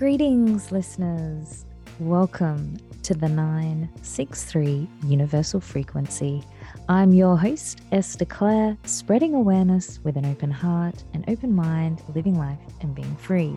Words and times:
Greetings, 0.00 0.72
listeners. 0.72 1.66
Welcome 1.98 2.78
to 3.02 3.12
the 3.12 3.28
963 3.28 4.88
Universal 5.04 5.60
Frequency. 5.60 6.42
I'm 6.88 7.12
your 7.12 7.36
host, 7.36 7.82
Esther 7.92 8.24
Claire, 8.24 8.78
spreading 8.84 9.34
awareness 9.34 10.02
with 10.02 10.16
an 10.16 10.24
open 10.24 10.50
heart, 10.50 11.04
an 11.12 11.26
open 11.28 11.54
mind, 11.54 12.00
living 12.14 12.38
life, 12.38 12.56
and 12.80 12.94
being 12.94 13.14
free. 13.16 13.54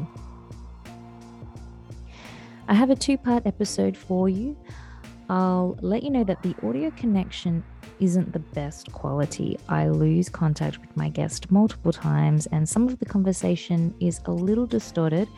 I 2.68 2.74
have 2.74 2.90
a 2.90 2.96
two 2.98 3.18
part 3.18 3.46
episode 3.46 3.96
for 3.96 4.28
you. 4.28 4.58
I'll 5.30 5.78
let 5.80 6.04
you 6.04 6.10
know 6.10 6.26
that 6.26 6.44
the 6.44 6.54
audio 6.62 6.92
connection 6.92 7.64
isn't 8.02 8.34
the 8.34 8.40
best 8.40 8.92
quality. 8.92 9.58
I 9.70 9.88
lose 9.88 10.28
contact 10.28 10.82
with 10.82 10.98
my 10.98 11.08
guest 11.08 11.50
multiple 11.52 11.94
times, 11.94 12.48
and 12.48 12.68
some 12.68 12.90
of 12.90 13.00
the 13.00 13.06
conversation 13.06 13.96
is 14.02 14.20
a 14.26 14.32
little 14.32 14.66
distorted 14.66 15.30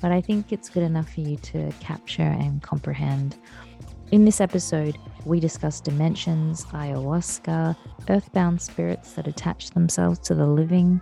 but 0.00 0.12
I 0.12 0.20
think 0.20 0.52
it's 0.52 0.68
good 0.68 0.82
enough 0.82 1.12
for 1.12 1.20
you 1.20 1.36
to 1.36 1.72
capture 1.80 2.22
and 2.22 2.62
comprehend. 2.62 3.36
In 4.12 4.24
this 4.24 4.40
episode, 4.40 4.98
we 5.24 5.40
discuss 5.40 5.80
dimensions, 5.80 6.66
ayahuasca, 6.66 7.76
earthbound 8.08 8.60
spirits 8.60 9.14
that 9.14 9.26
attach 9.26 9.70
themselves 9.70 10.18
to 10.20 10.34
the 10.34 10.46
living. 10.46 11.00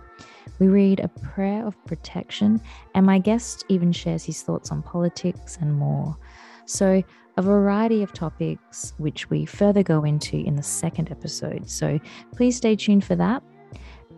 We 0.59 0.67
read 0.67 0.99
a 0.99 1.09
prayer 1.09 1.65
of 1.65 1.75
protection, 1.85 2.61
and 2.95 3.05
my 3.05 3.19
guest 3.19 3.65
even 3.69 3.91
shares 3.91 4.23
his 4.23 4.41
thoughts 4.41 4.71
on 4.71 4.81
politics 4.81 5.57
and 5.59 5.73
more. 5.75 6.17
So, 6.65 7.03
a 7.35 7.41
variety 7.41 8.03
of 8.03 8.13
topics 8.13 8.93
which 8.97 9.29
we 9.29 9.45
further 9.45 9.83
go 9.83 10.03
into 10.03 10.37
in 10.37 10.55
the 10.55 10.63
second 10.63 11.11
episode. 11.11 11.69
So, 11.69 11.99
please 12.35 12.55
stay 12.55 12.75
tuned 12.75 13.03
for 13.03 13.15
that. 13.15 13.43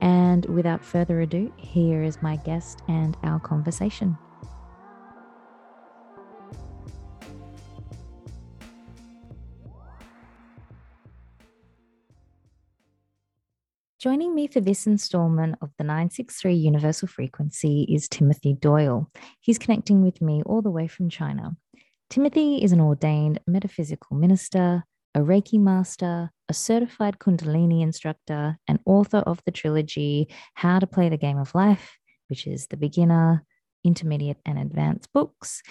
And 0.01 0.45
without 0.45 0.83
further 0.83 1.21
ado, 1.21 1.51
here 1.57 2.03
is 2.03 2.21
my 2.21 2.35
guest 2.37 2.81
and 2.87 3.17
our 3.23 3.39
conversation. 3.39 4.17
Joining 14.05 14.35
me 14.35 14.45
for 14.45 14.61
this 14.61 14.85
installment 14.85 15.55
of 15.63 15.71
the 15.79 15.83
963 15.83 16.53
Universal 16.53 17.07
Frequency 17.07 17.87
is 17.89 18.07
Timothy 18.07 18.53
Doyle. 18.53 19.09
He's 19.39 19.57
connecting 19.57 20.03
with 20.03 20.21
me 20.21 20.43
all 20.45 20.61
the 20.61 20.69
way 20.69 20.87
from 20.87 21.09
China. 21.09 21.57
Timothy 22.11 22.63
is 22.63 22.71
an 22.71 22.79
ordained 22.79 23.39
metaphysical 23.47 24.15
minister, 24.15 24.83
a 25.15 25.21
Reiki 25.21 25.59
master, 25.59 26.29
a 26.47 26.53
certified 26.53 27.17
Kundalini 27.17 27.81
instructor, 27.81 28.59
and 28.67 28.77
author 28.85 29.23
of 29.25 29.41
the 29.43 29.51
trilogy 29.51 30.27
How 30.53 30.77
to 30.77 30.85
Play 30.85 31.09
the 31.09 31.17
Game 31.17 31.39
of 31.39 31.55
Life, 31.55 31.97
which 32.27 32.45
is 32.45 32.67
the 32.67 32.77
beginner, 32.77 33.43
intermediate, 33.83 34.37
and 34.45 34.59
advanced 34.59 35.11
books. 35.13 35.63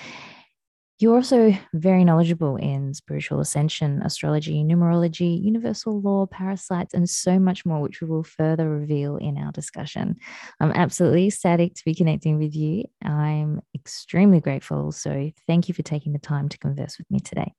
You're 1.04 1.16
also 1.16 1.52
very 1.74 2.02
knowledgeable 2.02 2.56
in 2.56 2.94
spiritual 2.94 3.38
ascension, 3.40 4.00
astrology, 4.02 4.64
numerology, 4.64 5.38
universal 5.44 6.00
law, 6.00 6.24
parasites, 6.24 6.94
and 6.94 7.10
so 7.10 7.38
much 7.38 7.66
more, 7.66 7.82
which 7.82 8.00
we 8.00 8.08
will 8.08 8.22
further 8.22 8.70
reveal 8.70 9.18
in 9.18 9.36
our 9.36 9.52
discussion. 9.52 10.16
I'm 10.60 10.72
absolutely 10.72 11.26
ecstatic 11.26 11.74
to 11.74 11.82
be 11.84 11.94
connecting 11.94 12.38
with 12.38 12.56
you. 12.56 12.84
I'm 13.04 13.60
extremely 13.74 14.40
grateful. 14.40 14.92
So, 14.92 15.30
thank 15.46 15.68
you 15.68 15.74
for 15.74 15.82
taking 15.82 16.14
the 16.14 16.18
time 16.18 16.48
to 16.48 16.56
converse 16.56 16.96
with 16.96 17.10
me 17.10 17.20
today. 17.20 17.52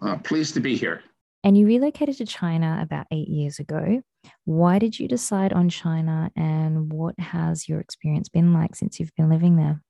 Uh, 0.00 0.16
pleased 0.16 0.54
to 0.54 0.60
be 0.60 0.74
here. 0.74 1.02
And 1.44 1.58
you 1.58 1.66
relocated 1.66 2.16
to 2.16 2.24
China 2.24 2.78
about 2.80 3.06
eight 3.10 3.28
years 3.28 3.58
ago. 3.58 4.00
Why 4.46 4.78
did 4.78 4.98
you 4.98 5.08
decide 5.08 5.52
on 5.52 5.68
China, 5.68 6.30
and 6.36 6.90
what 6.90 7.20
has 7.20 7.68
your 7.68 7.80
experience 7.80 8.30
been 8.30 8.54
like 8.54 8.74
since 8.74 8.98
you've 8.98 9.14
been 9.14 9.28
living 9.28 9.56
there? 9.56 9.82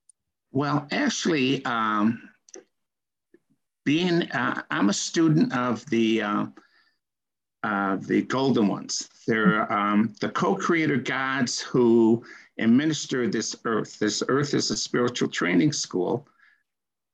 Well, 0.51 0.85
actually, 0.91 1.63
um, 1.63 2.29
being, 3.89 4.21
uh, 4.33 4.61
I'm 4.69 4.89
a 4.89 4.93
student 4.93 5.51
of 5.57 5.83
the 5.87 6.21
uh, 6.21 6.45
uh, 7.63 7.95
the 7.95 8.21
golden 8.21 8.67
ones. 8.67 9.09
They're 9.25 9.71
um, 9.73 10.13
the 10.21 10.29
co-creator 10.29 10.97
gods 10.97 11.59
who 11.59 12.23
administer 12.59 13.27
this 13.27 13.55
earth. 13.65 13.97
This 13.97 14.21
earth 14.27 14.53
is 14.53 14.69
a 14.69 14.77
spiritual 14.77 15.27
training 15.27 15.73
school, 15.73 16.27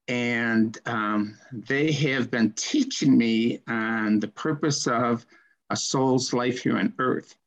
and 0.10 0.78
um, 0.86 1.38
they 1.54 1.94
have 1.94 2.30
been 2.30 2.52
teaching 2.52 3.18
me 3.18 3.62
on 3.70 4.20
the 4.20 4.28
purpose 4.28 4.86
of 4.86 5.26
a 5.70 5.78
soul's 5.78 6.34
life 6.34 6.64
here 6.64 6.78
on 6.78 6.94
earth. 7.00 7.38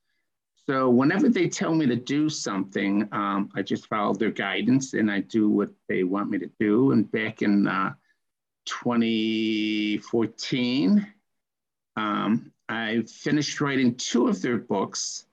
So 0.65 0.89
whenever 0.89 1.29
they 1.29 1.51
tell 1.51 1.75
me 1.75 1.85
to 1.85 1.97
do 1.97 2.31
something, 2.31 3.07
um, 3.13 3.51
I 3.55 3.61
just 3.61 3.89
follow 3.89 4.15
their 4.15 4.31
guidance 4.31 4.95
and 4.95 5.11
I 5.11 5.21
do 5.21 5.51
what 5.51 5.69
they 5.87 6.03
want 6.03 6.31
me 6.31 6.39
to 6.39 6.51
do. 6.59 6.93
And 6.93 7.13
back 7.13 7.43
in 7.43 7.67
uh, 7.67 7.93
2014, 8.69 11.07
um, 11.97 12.53
I 12.69 13.03
finished 13.09 13.61
writing 13.61 13.97
two 13.97 14.29
of 14.29 14.41
their 14.43 14.59
books 14.59 15.27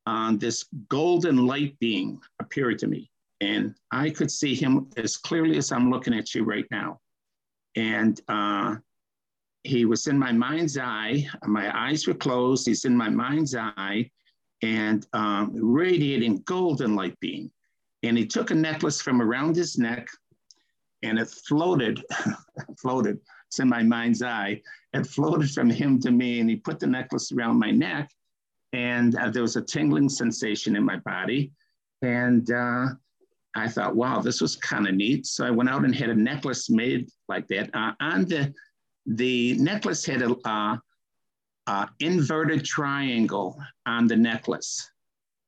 uh, 0.06 0.32
this 0.38 0.64
golden 0.88 1.46
light 1.46 1.78
being 1.80 2.18
appeared 2.40 2.78
to 2.78 2.86
me. 2.86 3.10
And 3.42 3.74
I 3.92 4.08
could 4.08 4.30
see 4.30 4.54
him 4.54 4.88
as 4.96 5.18
clearly 5.18 5.58
as 5.58 5.70
I'm 5.70 5.90
looking 5.90 6.14
at 6.14 6.34
you 6.34 6.44
right 6.44 6.66
now. 6.70 7.00
And 7.76 8.18
uh, 8.26 8.76
he 9.68 9.84
was 9.84 10.06
in 10.06 10.18
my 10.18 10.32
mind's 10.32 10.78
eye. 10.78 11.26
My 11.46 11.70
eyes 11.78 12.06
were 12.06 12.14
closed. 12.14 12.66
He's 12.66 12.86
in 12.86 12.96
my 12.96 13.10
mind's 13.10 13.54
eye 13.54 14.10
and 14.62 15.06
um, 15.12 15.52
radiating 15.54 16.42
golden 16.46 16.96
light 16.96 17.18
beam. 17.20 17.50
And 18.02 18.16
he 18.16 18.26
took 18.26 18.50
a 18.50 18.54
necklace 18.54 19.00
from 19.00 19.20
around 19.20 19.56
his 19.56 19.76
neck 19.76 20.08
and 21.02 21.18
it 21.18 21.28
floated, 21.46 22.02
floated, 22.80 23.20
it's 23.46 23.60
in 23.60 23.68
my 23.68 23.82
mind's 23.82 24.22
eye. 24.22 24.62
It 24.94 25.06
floated 25.06 25.50
from 25.50 25.68
him 25.68 26.00
to 26.00 26.10
me 26.10 26.40
and 26.40 26.48
he 26.48 26.56
put 26.56 26.80
the 26.80 26.86
necklace 26.86 27.30
around 27.30 27.58
my 27.58 27.70
neck 27.70 28.10
and 28.72 29.16
uh, 29.16 29.30
there 29.30 29.42
was 29.42 29.56
a 29.56 29.62
tingling 29.62 30.08
sensation 30.08 30.76
in 30.76 30.84
my 30.84 30.96
body. 30.96 31.52
And 32.00 32.50
uh, 32.50 32.86
I 33.54 33.68
thought, 33.68 33.96
wow, 33.96 34.20
this 34.20 34.40
was 34.40 34.56
kind 34.56 34.88
of 34.88 34.94
neat. 34.94 35.26
So 35.26 35.44
I 35.44 35.50
went 35.50 35.68
out 35.68 35.84
and 35.84 35.94
had 35.94 36.10
a 36.10 36.14
necklace 36.14 36.70
made 36.70 37.10
like 37.28 37.46
that. 37.48 37.70
Uh, 37.74 37.92
on 38.00 38.24
the 38.24 38.54
the 39.08 39.54
necklace 39.54 40.04
had 40.04 40.22
a 40.22 40.80
uh, 41.66 41.86
inverted 42.00 42.64
triangle 42.64 43.58
on 43.86 44.06
the 44.06 44.16
necklace, 44.16 44.90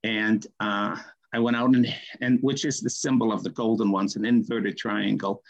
and 0.03 0.47
uh, 0.61 0.97
I 1.33 1.39
went 1.39 1.57
out 1.57 1.75
and 1.75 1.87
and 2.21 2.39
which 2.41 2.65
is 2.65 2.81
the 2.81 2.91
symbol 2.91 3.33
of 3.33 3.43
the 3.43 3.51
golden 3.51 3.91
ones, 3.91 4.17
an 4.17 4.25
inverted 4.25 4.77
triangle. 4.77 5.43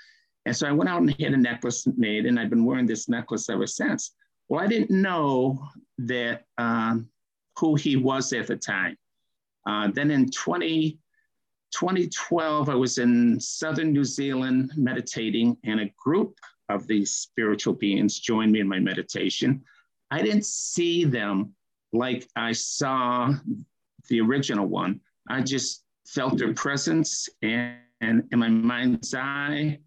And 0.45 0.57
so 0.57 0.67
I 0.67 0.73
went 0.73 0.91
out 0.91 1.03
and 1.03 1.11
had 1.21 1.35
a 1.35 1.37
necklace 1.37 1.87
made, 1.97 2.27
and 2.27 2.39
I've 2.39 2.51
been 2.51 2.65
wearing 2.65 2.87
this 2.87 3.09
necklace 3.09 3.49
ever 3.49 3.67
since. 3.67 4.13
Well, 4.49 4.63
I 4.63 4.67
didn't 4.67 4.91
know 4.91 5.63
that 5.99 6.45
um, 6.59 7.09
who 7.59 7.77
he 7.77 7.97
was 7.97 8.33
at 8.33 8.49
the 8.49 8.57
time. 8.57 8.97
Uh, 9.67 9.89
then 9.93 10.11
in 10.11 10.31
20, 10.31 10.99
2012, 11.73 12.69
I 12.69 12.75
was 12.75 12.99
in 12.99 13.39
southern 13.39 13.93
New 13.93 14.05
Zealand 14.05 14.73
meditating, 14.77 15.57
and 15.65 15.81
a 15.81 15.93
group 16.03 16.35
of 16.71 16.87
these 16.87 17.13
spiritual 17.13 17.75
beings 17.75 18.19
joined 18.19 18.53
me 18.53 18.61
in 18.61 18.69
my 18.69 18.79
meditation. 18.79 19.63
I 20.11 20.23
didn't 20.23 20.47
see 20.47 21.05
them 21.05 21.55
like 21.93 22.29
I 22.37 22.53
saw 22.53 23.35
the 24.09 24.21
original 24.21 24.67
one. 24.67 25.01
I 25.29 25.43
just 25.43 25.85
felt 26.07 26.39
their 26.39 26.55
presence, 26.55 27.29
and, 27.43 27.77
and 28.01 28.25
in 28.33 28.39
my 28.39 28.49
mind's 28.49 29.15
eye, 29.15 29.79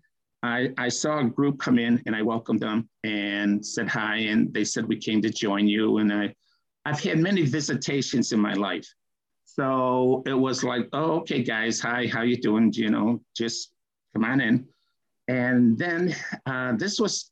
I, 0.44 0.70
I 0.78 0.90
saw 0.90 1.20
a 1.20 1.24
group 1.24 1.60
come 1.60 1.80
in 1.80 2.04
and 2.06 2.16
I 2.16 2.22
welcomed 2.22 2.60
them 2.60 2.90
and 3.04 3.66
said 3.66 3.88
hi. 3.88 4.18
And 4.18 4.54
they 4.54 4.66
said, 4.66 4.88
We 4.88 4.98
came 4.98 5.22
to 5.22 5.30
join 5.30 5.68
you. 5.68 6.00
And 6.00 6.12
I, 6.12 6.36
I've 6.86 7.00
had 7.00 7.18
many 7.18 7.44
visitations 7.44 8.34
in 8.34 8.40
my 8.40 8.54
life. 8.54 8.88
So 9.46 10.24
it 10.26 10.34
was 10.34 10.64
like, 10.64 10.90
oh, 10.94 11.20
okay, 11.20 11.44
guys, 11.44 11.80
hi, 11.80 12.08
how 12.08 12.24
you 12.24 12.38
doing? 12.38 12.74
You 12.74 12.90
know, 12.90 13.22
just 13.38 13.72
come 14.14 14.26
on 14.26 14.42
in. 14.42 14.68
And 15.28 15.78
then 15.78 16.16
uh, 16.46 16.74
this 16.74 17.00
was 17.00 17.30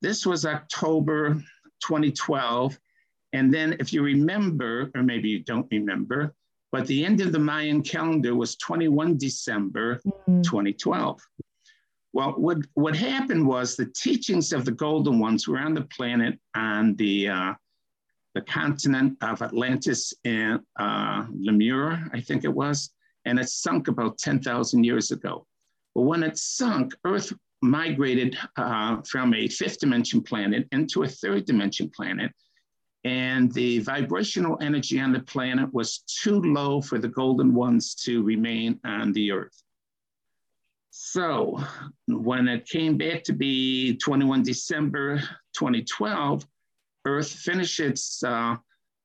this 0.00 0.24
was 0.26 0.46
October 0.46 1.34
2012. 1.80 2.78
And 3.32 3.52
then 3.52 3.76
if 3.80 3.92
you 3.92 4.02
remember, 4.02 4.90
or 4.94 5.02
maybe 5.02 5.28
you 5.28 5.40
don't 5.40 5.66
remember, 5.70 6.34
but 6.70 6.86
the 6.86 7.04
end 7.04 7.20
of 7.20 7.32
the 7.32 7.38
Mayan 7.38 7.82
calendar 7.82 8.34
was 8.34 8.56
21 8.56 9.16
December 9.16 9.96
mm-hmm. 10.06 10.42
2012. 10.42 11.20
Well, 12.12 12.32
what, 12.32 12.58
what 12.74 12.96
happened 12.96 13.46
was 13.46 13.76
the 13.76 13.92
teachings 13.96 14.52
of 14.52 14.64
the 14.64 14.72
Golden 14.72 15.18
Ones 15.18 15.46
were 15.46 15.58
on 15.58 15.74
the 15.74 15.82
planet 15.96 16.38
on 16.54 16.94
the, 16.96 17.28
uh, 17.28 17.54
the 18.34 18.40
continent 18.42 19.16
of 19.22 19.42
Atlantis 19.42 20.12
and 20.24 20.60
uh, 20.78 21.26
Lemur, 21.34 22.08
I 22.12 22.20
think 22.20 22.44
it 22.44 22.52
was, 22.52 22.90
and 23.24 23.38
it 23.38 23.48
sunk 23.48 23.88
about 23.88 24.18
10,000 24.18 24.84
years 24.84 25.10
ago. 25.10 25.46
Well, 25.98 26.06
when 26.06 26.22
it 26.22 26.38
sunk, 26.38 26.94
Earth 27.04 27.32
migrated 27.60 28.38
uh, 28.56 29.02
from 29.02 29.34
a 29.34 29.48
fifth 29.48 29.80
dimension 29.80 30.22
planet 30.22 30.68
into 30.70 31.02
a 31.02 31.08
third 31.08 31.44
dimension 31.44 31.90
planet. 31.90 32.30
And 33.02 33.52
the 33.52 33.80
vibrational 33.80 34.58
energy 34.60 35.00
on 35.00 35.12
the 35.12 35.18
planet 35.18 35.74
was 35.74 36.04
too 36.06 36.40
low 36.40 36.80
for 36.80 37.00
the 37.00 37.08
golden 37.08 37.52
ones 37.52 37.96
to 38.04 38.22
remain 38.22 38.78
on 38.84 39.12
the 39.12 39.32
Earth. 39.32 39.60
So 40.90 41.60
when 42.06 42.46
it 42.46 42.68
came 42.68 42.96
back 42.96 43.24
to 43.24 43.32
be 43.32 43.96
21 43.96 44.44
December 44.44 45.18
2012, 45.56 46.46
Earth 47.06 47.32
finished 47.32 47.80
its, 47.80 48.22
uh, 48.22 48.54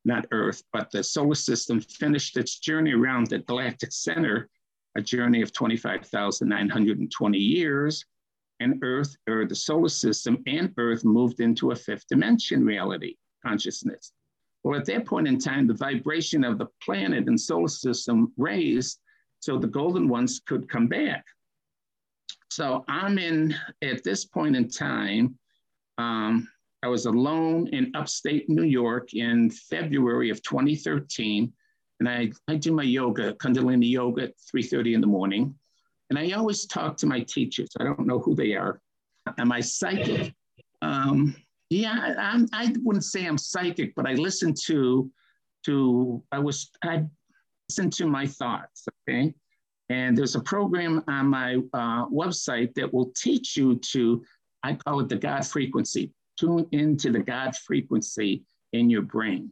not 0.06 0.28
Earth, 0.32 0.62
but 0.72 0.92
the 0.92 1.04
solar 1.04 1.34
system 1.34 1.82
finished 1.82 2.38
its 2.38 2.60
journey 2.60 2.94
around 2.94 3.32
the 3.32 3.40
galactic 3.40 3.92
center, 3.92 4.48
a 4.96 5.02
journey 5.02 5.42
of 5.42 5.54
25,920 5.54 7.38
years. 7.38 8.06
And 8.60 8.80
Earth, 8.84 9.16
or 9.28 9.46
the 9.46 9.56
solar 9.56 9.90
system 9.90 10.42
and 10.48 10.74
Earth 10.78 11.04
moved 11.04 11.40
into 11.40 11.72
a 11.72 11.76
fifth 11.76 12.08
dimension 12.08 12.64
reality, 12.64 13.16
consciousness. 13.46 14.14
Well, 14.64 14.80
at 14.80 14.86
that 14.86 15.06
point 15.06 15.28
in 15.28 15.38
time, 15.38 15.68
the 15.68 15.74
vibration 15.74 16.44
of 16.44 16.58
the 16.58 16.68
planet 16.82 17.28
and 17.28 17.40
solar 17.40 17.68
system 17.68 18.32
raised 18.38 19.00
so 19.40 19.58
the 19.58 19.68
golden 19.68 20.08
ones 20.08 20.42
could 20.46 20.70
come 20.70 20.88
back. 20.88 21.26
So 22.50 22.86
I'm 22.88 23.18
in, 23.18 23.56
at 23.82 24.04
this 24.04 24.24
point 24.24 24.56
in 24.56 24.70
time, 24.70 25.38
um, 25.98 26.48
I 26.84 26.88
was 26.88 27.06
alone 27.06 27.68
in 27.70 27.92
upstate 27.96 28.50
New 28.50 28.64
York 28.64 29.14
in 29.14 29.50
February 29.50 30.30
of 30.30 30.42
2013. 30.44 31.52
And 32.00 32.10
I, 32.10 32.32
I 32.48 32.56
do 32.56 32.74
my 32.74 32.84
yoga, 32.84 33.34
Kundalini 33.34 33.90
yoga 33.90 34.24
at 34.24 34.34
3.30 34.54 34.96
in 34.96 35.02
the 35.02 35.08
morning. 35.08 35.56
And 36.10 36.20
I 36.20 36.32
always 36.32 36.66
talk 36.66 36.98
to 36.98 37.06
my 37.06 37.22
teachers. 37.22 37.70
I 37.80 37.84
don't 37.84 38.06
know 38.06 38.20
who 38.20 38.36
they 38.36 38.54
are. 38.54 38.82
Am 39.38 39.52
I 39.52 39.62
psychic? 39.62 40.34
Um, 40.82 41.36
yeah, 41.70 42.14
I, 42.18 42.46
I 42.54 42.74
wouldn't 42.84 43.06
say 43.06 43.26
I'm 43.26 43.38
psychic, 43.38 43.96
but 43.96 44.08
I 44.08 44.14
listen 44.14 44.54
to, 44.66 45.10
to 45.66 46.24
I 46.32 46.40
was, 46.40 46.70
I 46.84 47.06
listened 47.70 47.94
to 47.94 48.06
my 48.06 48.28
thoughts, 48.28 48.86
okay? 49.10 49.34
And 49.90 50.18
there's 50.18 50.36
a 50.36 50.42
program 50.42 51.04
on 51.08 51.28
my 51.28 51.56
uh, 51.74 52.08
website 52.08 52.74
that 52.76 52.94
will 52.94 53.12
teach 53.16 53.56
you 53.58 53.76
to, 53.92 54.24
I 54.64 54.74
call 54.74 55.00
it 55.00 55.10
the 55.10 55.16
God 55.16 55.46
frequency, 55.46 56.12
tune 56.40 56.68
into 56.72 57.12
the 57.12 57.20
God 57.20 57.56
frequency 57.56 58.44
in 58.74 58.90
your 58.90 59.02
brain. 59.02 59.52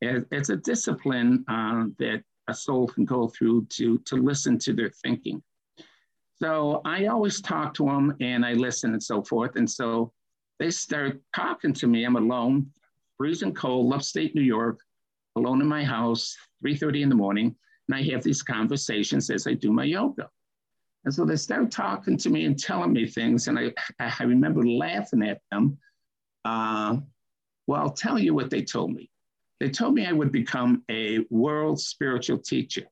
It's 0.00 0.50
a 0.50 0.56
discipline 0.56 1.44
uh, 1.48 1.86
that 1.98 2.22
a 2.48 2.54
soul 2.54 2.86
can 2.86 3.04
go 3.04 3.28
through 3.28 3.66
to, 3.70 3.98
to 3.98 4.16
listen 4.16 4.58
to 4.60 4.72
their 4.72 4.90
thinking. 5.02 5.42
So 6.40 6.82
I 6.84 7.06
always 7.06 7.40
talk 7.40 7.74
to 7.74 7.84
them 7.84 8.14
and 8.20 8.46
I 8.46 8.52
listen 8.52 8.92
and 8.92 9.02
so 9.02 9.22
forth. 9.22 9.56
And 9.56 9.68
so 9.68 10.12
they 10.58 10.70
start 10.70 11.20
talking 11.34 11.72
to 11.74 11.86
me. 11.86 12.04
I'm 12.04 12.16
alone, 12.16 12.70
freezing 13.16 13.54
cold, 13.54 13.92
upstate 13.92 14.34
New 14.34 14.42
York, 14.42 14.80
alone 15.36 15.60
in 15.60 15.66
my 15.66 15.84
house, 15.84 16.36
3.30 16.64 17.02
in 17.02 17.08
the 17.08 17.14
morning. 17.14 17.56
And 17.88 17.96
I 17.96 18.02
have 18.12 18.22
these 18.22 18.42
conversations 18.42 19.30
as 19.30 19.46
I 19.46 19.54
do 19.54 19.72
my 19.72 19.84
yoga. 19.84 20.28
And 21.04 21.14
so 21.14 21.24
they 21.24 21.36
start 21.36 21.70
talking 21.70 22.16
to 22.18 22.30
me 22.30 22.44
and 22.44 22.58
telling 22.58 22.92
me 22.92 23.06
things. 23.06 23.48
And 23.48 23.58
I, 23.58 23.72
I 23.98 24.24
remember 24.24 24.66
laughing 24.66 25.22
at 25.22 25.40
them. 25.50 25.78
Uh, 26.44 26.98
well, 27.66 27.80
I'll 27.82 27.90
tell 27.90 28.18
you 28.18 28.34
what 28.34 28.50
they 28.50 28.62
told 28.62 28.92
me. 28.92 29.10
They 29.60 29.70
told 29.70 29.94
me 29.94 30.06
I 30.06 30.12
would 30.12 30.32
become 30.32 30.82
a 30.90 31.20
world 31.30 31.80
spiritual 31.80 32.38
teacher. 32.38 32.84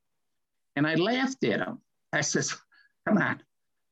And 0.75 0.87
I 0.87 0.94
laughed 0.94 1.44
at 1.44 1.61
them. 1.61 1.80
I 2.12 2.20
says, 2.20 2.54
come 3.06 3.18
on. 3.18 3.40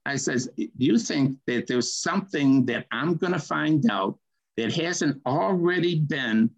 I 0.07 0.17
says, 0.17 0.49
do 0.57 0.69
you 0.77 0.99
think 0.99 1.39
that 1.47 1.67
there's 1.67 1.95
something 1.95 2.67
that 2.67 2.87
I'm 2.91 3.15
going 3.15 3.33
to 3.33 3.39
find 3.39 3.89
out 3.91 4.19
that 4.57 4.75
hasn't 4.75 5.21
already 5.25 6.01
been 6.01 6.51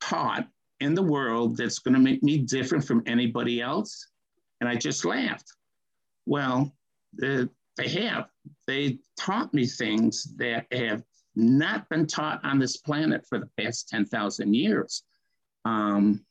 taught 0.00 0.46
in 0.80 0.94
the 0.94 1.02
world 1.02 1.56
that's 1.56 1.78
going 1.78 1.94
to 1.94 2.00
make 2.00 2.22
me 2.22 2.38
different 2.38 2.84
from 2.84 3.02
anybody 3.06 3.62
else? 3.62 4.08
And 4.60 4.68
I 4.68 4.74
just 4.74 5.04
laughed. 5.04 5.50
Well, 6.26 6.74
they 7.16 7.48
have. 7.78 8.28
They 8.66 8.98
taught 9.18 9.54
me 9.54 9.66
things 9.66 10.24
that 10.36 10.66
have 10.72 11.02
not 11.34 11.88
been 11.88 12.06
taught 12.06 12.44
on 12.44 12.58
this 12.58 12.76
planet 12.78 13.24
for 13.26 13.38
the 13.38 13.48
past 13.58 13.88
10,000 13.88 14.54
years. 14.54 15.04
Um, 15.66 16.24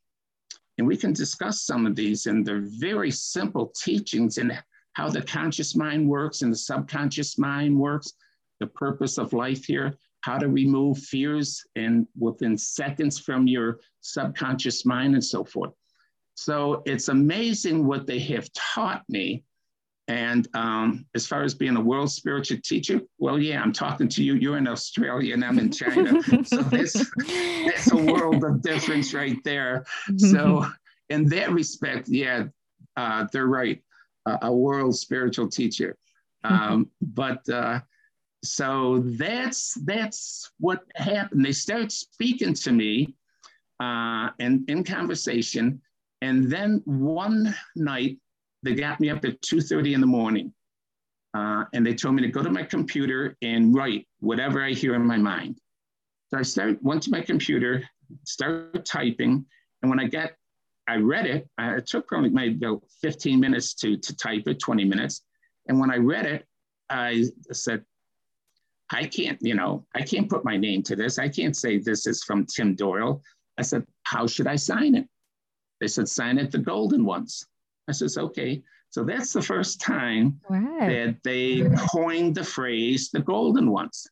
and 0.77 0.87
we 0.87 0.97
can 0.97 1.13
discuss 1.13 1.63
some 1.63 1.85
of 1.85 1.95
these, 1.95 2.25
and 2.25 2.45
they're 2.45 2.65
very 2.79 3.11
simple 3.11 3.71
teachings 3.81 4.37
and 4.37 4.57
how 4.93 5.09
the 5.09 5.21
conscious 5.21 5.75
mind 5.75 6.07
works 6.07 6.41
and 6.41 6.51
the 6.51 6.57
subconscious 6.57 7.37
mind 7.37 7.77
works, 7.77 8.13
the 8.59 8.67
purpose 8.67 9.17
of 9.17 9.33
life 9.33 9.65
here 9.65 9.95
how 10.25 10.39
to 10.39 10.49
remove 10.49 10.97
fears 10.97 11.63
and 11.75 12.07
within 12.17 12.57
seconds 12.57 13.19
from 13.19 13.45
your 13.45 13.79
subconscious 14.01 14.83
mind 14.83 15.13
and 15.13 15.23
so 15.23 15.43
forth. 15.43 15.71
So 16.33 16.81
it's 16.87 17.09
amazing 17.09 17.85
what 17.85 18.07
they 18.07 18.17
have 18.19 18.49
taught 18.53 19.03
me. 19.07 19.43
And 20.07 20.47
um, 20.53 21.05
as 21.15 21.25
far 21.25 21.43
as 21.43 21.55
being 21.55 21.77
a 21.77 21.81
world 21.81 22.11
spiritual 22.11 22.59
teacher, 22.63 23.01
well, 23.17 23.39
yeah, 23.39 23.61
I'm 23.61 23.73
talking 23.73 24.07
to 24.09 24.23
you. 24.23 24.35
You're 24.35 24.57
in 24.57 24.67
Australia 24.67 25.33
and 25.33 25.43
I'm 25.43 25.57
in 25.57 25.71
China. 25.71 26.21
so 26.43 26.57
that's, 26.63 26.93
that's 26.93 27.91
a 27.91 27.97
world 27.97 28.43
of 28.43 28.61
difference 28.61 29.13
right 29.13 29.43
there. 29.43 29.85
So, 30.17 30.65
in 31.09 31.27
that 31.29 31.51
respect, 31.51 32.07
yeah, 32.07 32.45
uh, 32.97 33.25
they're 33.31 33.47
right. 33.47 33.81
Uh, 34.27 34.37
a 34.43 34.53
world 34.53 34.95
spiritual 34.95 35.47
teacher. 35.47 35.97
Um, 36.43 36.89
but 37.01 37.47
uh, 37.49 37.79
so 38.43 39.03
that's 39.03 39.73
that's 39.83 40.51
what 40.59 40.83
happened. 40.95 41.43
They 41.43 41.51
started 41.51 41.91
speaking 41.91 42.53
to 42.53 42.71
me 42.71 43.15
uh, 43.79 44.29
and 44.39 44.69
in 44.69 44.83
conversation, 44.83 45.81
and 46.21 46.49
then 46.49 46.81
one 46.85 47.55
night 47.75 48.19
they 48.65 48.75
got 48.75 48.99
me 48.99 49.09
up 49.09 49.23
at 49.23 49.41
two 49.41 49.61
thirty 49.61 49.93
in 49.93 50.01
the 50.01 50.07
morning, 50.07 50.53
uh, 51.33 51.63
and 51.73 51.85
they 51.85 51.93
told 51.93 52.15
me 52.15 52.21
to 52.23 52.29
go 52.29 52.43
to 52.43 52.51
my 52.51 52.63
computer 52.63 53.37
and 53.41 53.73
write 53.73 54.07
whatever 54.19 54.63
I 54.63 54.71
hear 54.71 54.95
in 54.95 55.05
my 55.05 55.17
mind. 55.17 55.59
So 56.29 56.39
I 56.39 56.41
started 56.41 56.79
went 56.81 57.03
to 57.03 57.11
my 57.11 57.21
computer, 57.21 57.83
started 58.25 58.85
typing, 58.85 59.45
and 59.81 59.89
when 59.89 59.99
I 59.99 60.07
got 60.07 60.31
I 60.87 60.97
read 60.97 61.25
it. 61.25 61.47
Uh, 61.59 61.75
it 61.77 61.87
took 61.87 62.07
probably 62.07 62.29
maybe 62.29 62.65
15 63.01 63.39
minutes 63.39 63.73
to, 63.75 63.97
to 63.97 64.15
type 64.15 64.43
it, 64.47 64.59
20 64.59 64.85
minutes. 64.85 65.23
And 65.67 65.79
when 65.79 65.91
I 65.91 65.97
read 65.97 66.25
it, 66.25 66.45
I 66.89 67.25
said, 67.51 67.83
I 68.91 69.05
can't, 69.05 69.39
you 69.41 69.55
know, 69.55 69.85
I 69.95 70.03
can't 70.03 70.29
put 70.29 70.45
my 70.45 70.57
name 70.57 70.83
to 70.83 70.95
this. 70.95 71.17
I 71.17 71.27
can't 71.27 71.57
say 71.57 71.79
this 71.79 72.05
is 72.05 72.23
from 72.23 72.45
Tim 72.45 72.75
Doyle. 72.75 73.21
I 73.57 73.63
said, 73.63 73.83
how 74.03 74.27
should 74.27 74.45
I 74.45 74.57
sign 74.57 74.93
it? 74.95 75.07
They 75.81 75.87
said, 75.87 76.07
sign 76.07 76.37
it 76.37 76.51
the 76.51 76.59
golden 76.59 77.03
ones. 77.03 77.47
I 77.87 77.91
says, 77.91 78.17
okay. 78.17 78.63
So 78.89 79.03
that's 79.03 79.33
the 79.33 79.41
first 79.41 79.81
time 79.81 80.39
wow. 80.49 80.77
that 80.79 81.17
they 81.23 81.69
coined 81.91 82.35
the 82.35 82.43
phrase 82.43 83.09
the 83.11 83.19
golden 83.19 83.71
ones. 83.71 84.07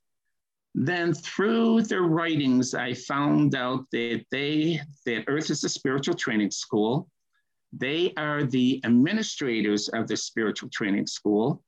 Then 0.75 1.13
through 1.13 1.83
their 1.83 2.01
writings, 2.01 2.73
I 2.73 2.93
found 2.93 3.55
out 3.55 3.85
that 3.91 4.25
they 4.31 4.81
that 5.05 5.25
Earth 5.27 5.51
is 5.51 5.63
a 5.63 5.69
spiritual 5.69 6.15
training 6.15 6.51
school. 6.51 7.07
They 7.71 8.13
are 8.17 8.43
the 8.43 8.81
administrators 8.83 9.89
of 9.89 10.07
the 10.07 10.17
spiritual 10.17 10.69
training 10.69 11.07
school. 11.07 11.63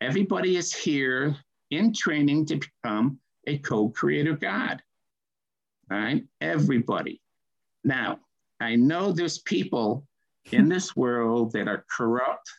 Everybody 0.00 0.56
is 0.56 0.72
here 0.74 1.36
in 1.70 1.92
training 1.92 2.46
to 2.46 2.56
become 2.56 3.18
a 3.46 3.58
co-creator 3.58 4.34
God. 4.34 4.82
All 5.90 5.98
right, 5.98 6.24
everybody. 6.40 7.20
Now, 7.84 8.20
I 8.60 8.76
know 8.76 9.12
there's 9.12 9.38
people 9.38 10.06
in 10.52 10.68
this 10.68 10.94
world 10.94 11.52
that 11.52 11.68
are 11.68 11.84
corrupt, 11.90 12.50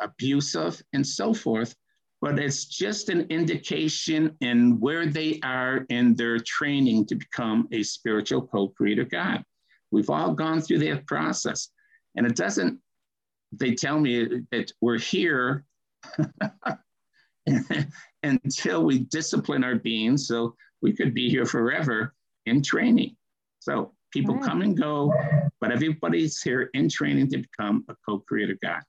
abusive, 0.00 0.82
and 0.92 1.06
so 1.06 1.34
forth, 1.34 1.74
but 2.20 2.38
it's 2.38 2.64
just 2.64 3.08
an 3.08 3.26
indication 3.28 4.36
in 4.40 4.80
where 4.80 5.06
they 5.06 5.38
are 5.42 5.84
in 5.90 6.14
their 6.14 6.38
training 6.38 7.06
to 7.06 7.14
become 7.14 7.68
a 7.72 7.82
spiritual 7.82 8.46
co-creator 8.46 9.04
God. 9.04 9.44
We've 9.90 10.10
all 10.10 10.32
gone 10.32 10.60
through 10.60 10.78
that 10.80 11.06
process. 11.06 11.68
And 12.16 12.26
it 12.26 12.34
doesn't, 12.34 12.80
they 13.52 13.74
tell 13.74 14.00
me 14.00 14.42
that 14.50 14.72
we're 14.80 14.98
here 14.98 15.64
until 18.22 18.84
we 18.84 19.00
discipline 19.00 19.62
our 19.62 19.76
beings. 19.76 20.26
So 20.26 20.56
we 20.80 20.94
could 20.94 21.14
be 21.14 21.28
here 21.28 21.46
forever 21.46 22.14
in 22.46 22.62
training. 22.62 23.16
So 23.60 23.92
people 24.12 24.36
right. 24.36 24.44
come 24.44 24.62
and 24.62 24.76
go, 24.76 25.12
but 25.60 25.72
everybody's 25.72 26.40
here 26.42 26.70
in 26.74 26.88
training 26.88 27.28
to 27.30 27.38
become 27.38 27.84
a 27.88 27.94
co-creator 28.06 28.58
God. 28.62 28.82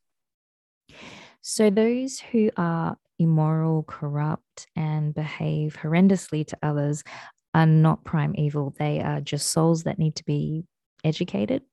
So 1.42 1.70
those 1.70 2.20
who 2.20 2.50
are 2.58 2.98
immoral, 3.20 3.84
corrupt, 3.84 4.68
and 4.76 5.14
behave 5.14 5.78
horrendously 5.82 6.46
to 6.48 6.58
others 6.62 7.04
are 7.54 7.66
not 7.66 8.04
prime 8.04 8.36
evil. 8.38 8.76
They 8.78 9.02
are 9.02 9.22
just 9.22 9.50
souls 9.50 9.84
that 9.84 9.98
need 9.98 10.16
to 10.18 10.26
be 10.26 10.66
educated. 11.04 11.64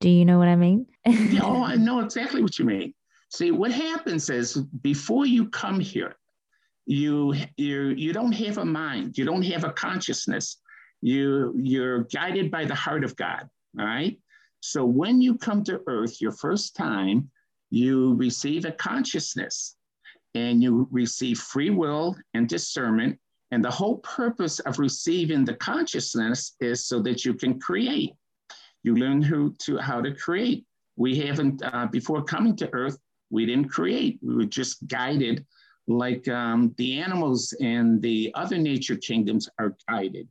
Do 0.00 0.08
you 0.10 0.24
know 0.24 0.38
what 0.38 0.48
I 0.48 0.56
mean? 0.56 0.86
no, 1.06 1.64
I 1.64 1.76
know 1.76 2.00
exactly 2.00 2.42
what 2.42 2.58
you 2.58 2.64
mean. 2.64 2.94
See, 3.30 3.50
what 3.50 3.72
happens 3.72 4.30
is 4.30 4.56
before 4.82 5.26
you 5.26 5.48
come 5.48 5.80
here, 5.80 6.16
you 6.86 7.34
you 7.56 7.88
you 7.88 8.12
don't 8.12 8.32
have 8.32 8.58
a 8.58 8.64
mind, 8.64 9.16
you 9.16 9.24
don't 9.24 9.42
have 9.42 9.64
a 9.64 9.72
consciousness. 9.72 10.58
You 11.04 11.52
you're 11.54 12.04
guided 12.04 12.50
by 12.50 12.64
the 12.64 12.74
heart 12.74 13.04
of 13.04 13.14
God. 13.16 13.46
All 13.78 13.84
right. 13.84 14.18
So 14.60 14.86
when 14.86 15.20
you 15.20 15.36
come 15.36 15.62
to 15.64 15.82
earth 15.86 16.18
your 16.18 16.32
first 16.32 16.74
time, 16.74 17.30
you 17.68 18.14
receive 18.14 18.64
a 18.64 18.72
consciousness 18.72 19.76
and 20.34 20.62
you 20.62 20.88
receive 20.90 21.38
free 21.38 21.68
will 21.68 22.16
and 22.32 22.48
discernment. 22.48 23.18
And 23.50 23.62
the 23.62 23.70
whole 23.70 23.98
purpose 23.98 24.60
of 24.60 24.78
receiving 24.78 25.44
the 25.44 25.56
consciousness 25.56 26.56
is 26.60 26.86
so 26.86 27.02
that 27.02 27.26
you 27.26 27.34
can 27.34 27.60
create. 27.60 28.14
You 28.82 28.96
learn 28.96 29.20
how 29.20 29.52
to, 29.64 29.76
how 29.76 30.00
to 30.00 30.14
create. 30.14 30.64
We 30.96 31.18
haven't, 31.18 31.62
uh, 31.62 31.88
before 31.92 32.24
coming 32.24 32.56
to 32.56 32.72
earth, 32.72 32.96
we 33.28 33.44
didn't 33.44 33.68
create. 33.68 34.18
We 34.22 34.36
were 34.36 34.44
just 34.46 34.86
guided 34.88 35.44
like 35.86 36.26
um, 36.28 36.74
the 36.78 36.98
animals 36.98 37.52
and 37.60 38.00
the 38.00 38.32
other 38.34 38.56
nature 38.56 38.96
kingdoms 38.96 39.50
are 39.58 39.76
guided. 39.86 40.28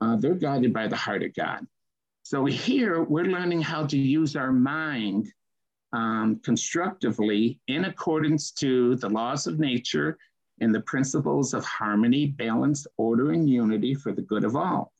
Uh, 0.00 0.16
they're 0.16 0.34
guided 0.34 0.72
by 0.72 0.86
the 0.86 0.96
heart 0.96 1.22
of 1.22 1.34
God. 1.34 1.66
So 2.22 2.44
here 2.44 3.02
we're 3.02 3.24
learning 3.24 3.62
how 3.62 3.86
to 3.86 3.98
use 3.98 4.36
our 4.36 4.52
mind 4.52 5.32
um, 5.92 6.40
constructively 6.44 7.60
in 7.68 7.86
accordance 7.86 8.50
to 8.52 8.96
the 8.96 9.08
laws 9.08 9.46
of 9.46 9.58
nature 9.58 10.18
and 10.60 10.74
the 10.74 10.80
principles 10.82 11.54
of 11.54 11.64
harmony, 11.64 12.26
balance, 12.26 12.86
order, 12.96 13.32
and 13.32 13.48
unity 13.48 13.94
for 13.94 14.12
the 14.12 14.22
good 14.22 14.44
of 14.44 14.56
all. 14.56 14.92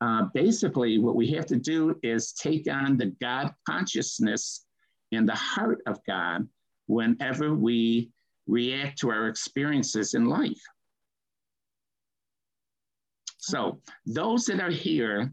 Uh, 0.00 0.24
basically, 0.34 0.98
what 0.98 1.14
we 1.14 1.28
have 1.28 1.46
to 1.46 1.56
do 1.56 1.98
is 2.02 2.32
take 2.32 2.70
on 2.70 2.96
the 2.96 3.14
God 3.20 3.54
consciousness 3.68 4.66
in 5.12 5.24
the 5.24 5.34
heart 5.34 5.82
of 5.86 6.00
God 6.06 6.48
whenever 6.86 7.54
we 7.54 8.10
react 8.46 8.98
to 8.98 9.10
our 9.10 9.28
experiences 9.28 10.14
in 10.14 10.26
life. 10.26 10.60
So, 13.46 13.78
those 14.06 14.44
that 14.46 14.58
are 14.58 14.72
here 14.72 15.32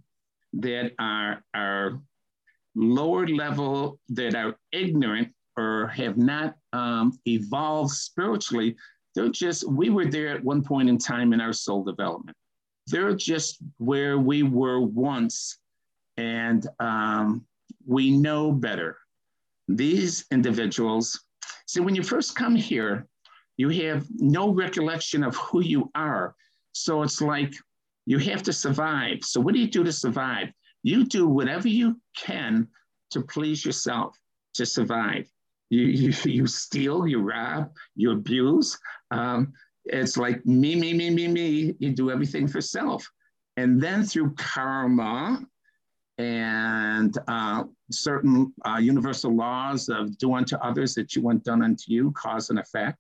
that 0.54 0.92
are, 1.00 1.44
are 1.56 2.00
lower 2.76 3.26
level 3.28 3.98
that 4.10 4.36
are 4.36 4.56
ignorant 4.72 5.34
or 5.58 5.88
have 5.88 6.16
not 6.16 6.54
um, 6.74 7.18
evolved 7.26 7.90
spiritually, 7.90 8.76
they're 9.16 9.30
just, 9.30 9.68
we 9.68 9.90
were 9.90 10.06
there 10.06 10.28
at 10.28 10.44
one 10.44 10.64
point 10.64 10.90
in 10.90 11.00
time 11.00 11.34
in 11.34 11.42
our 11.42 11.54
soul 11.54 11.84
development. 11.84 12.38
They're 12.86 13.16
just 13.16 13.58
where 13.80 14.20
we 14.20 14.44
were 14.44 14.80
once, 14.80 15.58
and 16.16 16.68
um, 16.80 17.44
we 17.88 18.12
know 18.12 18.52
better. 18.52 18.96
These 19.68 20.26
individuals, 20.30 21.20
see, 21.66 21.80
when 21.80 21.96
you 21.96 22.04
first 22.04 22.36
come 22.36 22.54
here, 22.54 23.08
you 23.58 23.70
have 23.70 24.06
no 24.18 24.54
recollection 24.54 25.24
of 25.24 25.36
who 25.36 25.62
you 25.62 25.90
are. 25.96 26.36
So 26.74 27.02
it's 27.02 27.20
like 27.20 27.56
you 28.06 28.18
have 28.18 28.44
to 28.44 28.54
survive. 28.54 29.24
So, 29.24 29.40
what 29.40 29.54
do 29.54 29.60
you 29.60 29.68
do 29.68 29.84
to 29.84 29.92
survive? 29.92 30.50
You 30.84 31.06
do 31.06 31.28
whatever 31.28 31.68
you 31.68 32.00
can 32.18 32.68
to 33.12 33.22
please 33.22 33.66
yourself, 33.66 34.18
to 34.56 34.66
survive. 34.66 35.28
You, 35.70 35.84
you, 35.84 36.14
you 36.32 36.48
steal, 36.48 37.08
you 37.08 37.22
rob, 37.22 37.72
you 37.96 38.12
abuse. 38.12 38.78
Um, 39.12 39.54
it's 39.86 40.18
like 40.18 40.46
me, 40.46 40.76
me, 40.76 40.94
me, 40.94 41.10
me, 41.10 41.28
me. 41.28 41.76
You 41.80 41.92
do 41.92 42.12
everything 42.12 42.48
for 42.48 42.62
self. 42.62 43.10
And 43.58 43.82
then 43.82 44.04
through 44.04 44.34
karma 44.36 45.46
and 46.18 47.18
uh, 47.28 47.64
certain 47.92 48.54
uh, 48.66 48.78
universal 48.78 49.36
laws 49.36 49.90
of 49.90 50.18
do 50.18 50.34
unto 50.34 50.56
others 50.58 50.96
that 50.96 51.16
you 51.16 51.22
want 51.22 51.44
done 51.44 51.64
unto 51.64 51.86
you, 51.88 52.12
cause 52.12 52.50
and 52.50 52.60
effect, 52.60 52.98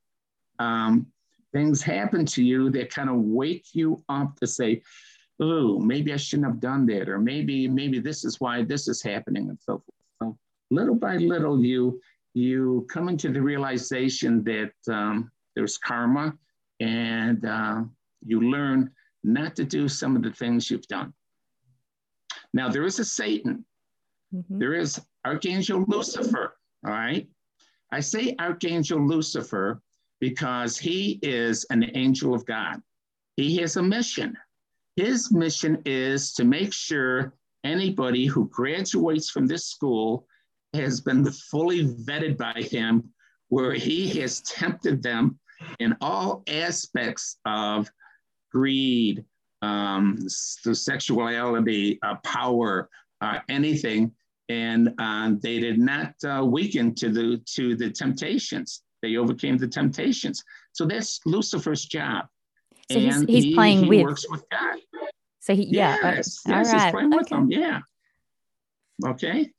um, 0.60 1.08
things 1.54 1.82
happen 1.82 2.26
to 2.26 2.44
you 2.44 2.70
that 2.72 2.94
kind 2.94 3.10
of 3.10 3.18
wake 3.18 3.68
you 3.74 4.04
up 4.10 4.38
to 4.40 4.48
say, 4.48 4.82
oh, 5.40 5.80
maybe 5.80 6.12
I 6.12 6.18
shouldn't 6.18 6.48
have 6.48 6.60
done 6.60 6.86
that, 6.88 7.08
or 7.08 7.20
maybe 7.20 7.68
maybe 7.68 8.00
this 8.00 8.26
is 8.26 8.40
why 8.42 8.64
this 8.64 8.88
is 8.88 9.02
happening, 9.02 9.50
and 9.50 9.60
so 9.62 9.82
forth. 9.86 10.02
So 10.20 10.38
little 10.70 10.96
by 10.96 11.18
little, 11.18 11.64
you 11.64 12.02
you 12.34 12.86
come 12.90 13.10
into 13.10 13.32
the 13.32 13.42
realization 13.42 14.44
that 14.44 14.74
um, 14.94 15.32
there's 15.56 15.78
karma, 15.78 16.34
and 16.80 17.46
uh, 17.46 17.84
you 18.26 18.42
learn 18.42 18.92
not 19.24 19.56
to 19.56 19.64
do 19.64 19.88
some 19.88 20.16
of 20.16 20.24
the 20.24 20.32
things 20.32 20.70
you've 20.70 20.88
done. 20.88 21.14
Now 22.54 22.70
there 22.70 22.84
is 22.84 23.00
a 23.00 23.06
Satan. 23.06 23.66
Mm-hmm. 24.34 24.60
There 24.60 24.74
is 24.74 25.00
Archangel 25.26 25.86
Lucifer. 25.88 26.56
All 26.86 26.92
right. 26.92 27.28
I 27.92 28.00
say 28.00 28.36
Archangel 28.40 29.06
Lucifer 29.06 29.82
because 30.24 30.78
he 30.78 31.20
is 31.22 31.66
an 31.70 31.92
angel 31.96 32.34
of 32.34 32.46
God. 32.46 32.82
He 33.36 33.58
has 33.58 33.76
a 33.76 33.84
mission. 33.84 34.38
His 34.96 35.34
mission 35.34 35.82
is 35.86 36.32
to 36.36 36.46
make 36.46 36.72
sure 36.72 37.34
anybody 37.66 38.26
who 38.26 38.48
graduates 38.48 39.30
from 39.30 39.48
this 39.48 39.66
school 39.66 40.26
has 40.74 41.02
been 41.02 41.30
fully 41.30 41.88
vetted 41.88 42.38
by 42.38 42.54
him, 42.54 43.04
where 43.50 43.74
he 43.74 44.08
has 44.22 44.40
tempted 44.44 45.04
them 45.04 45.38
in 45.82 45.94
all 46.00 46.42
aspects 46.48 47.36
of 47.44 47.92
greed, 48.50 49.26
um, 49.62 50.18
sexuality, 50.30 52.00
uh, 52.02 52.16
power, 52.24 52.90
uh, 53.20 53.40
anything, 53.50 54.14
and 54.48 54.94
uh, 55.00 55.32
they 55.42 55.60
did 55.60 55.80
not 55.80 56.14
uh, 56.24 56.46
weaken 56.46 56.96
to 56.96 57.10
the 57.10 57.42
to 57.56 57.76
the 57.76 57.90
temptations. 57.90 58.84
They 59.04 59.18
overcame 59.18 59.58
the 59.58 59.68
temptations. 59.68 60.44
So 60.72 60.86
that's 60.86 61.20
Lucifer's 61.26 61.86
job. 61.86 62.26
So 62.90 63.00
he's, 63.00 63.22
he's 63.24 63.44
he, 63.44 63.54
playing 63.54 63.84
he 63.84 63.90
with. 63.90 64.04
works 64.04 64.26
with 64.30 64.46
God. 64.50 64.80
So 65.42 65.54
he, 65.54 65.66
yeah. 65.66 65.98
Yes, 66.02 66.40
yes 66.48 66.72
he's 66.72 66.92
playing 66.92 67.10
with 67.10 67.28
them. 67.28 67.52
Yeah. 67.52 67.82
Okay. 69.06 69.52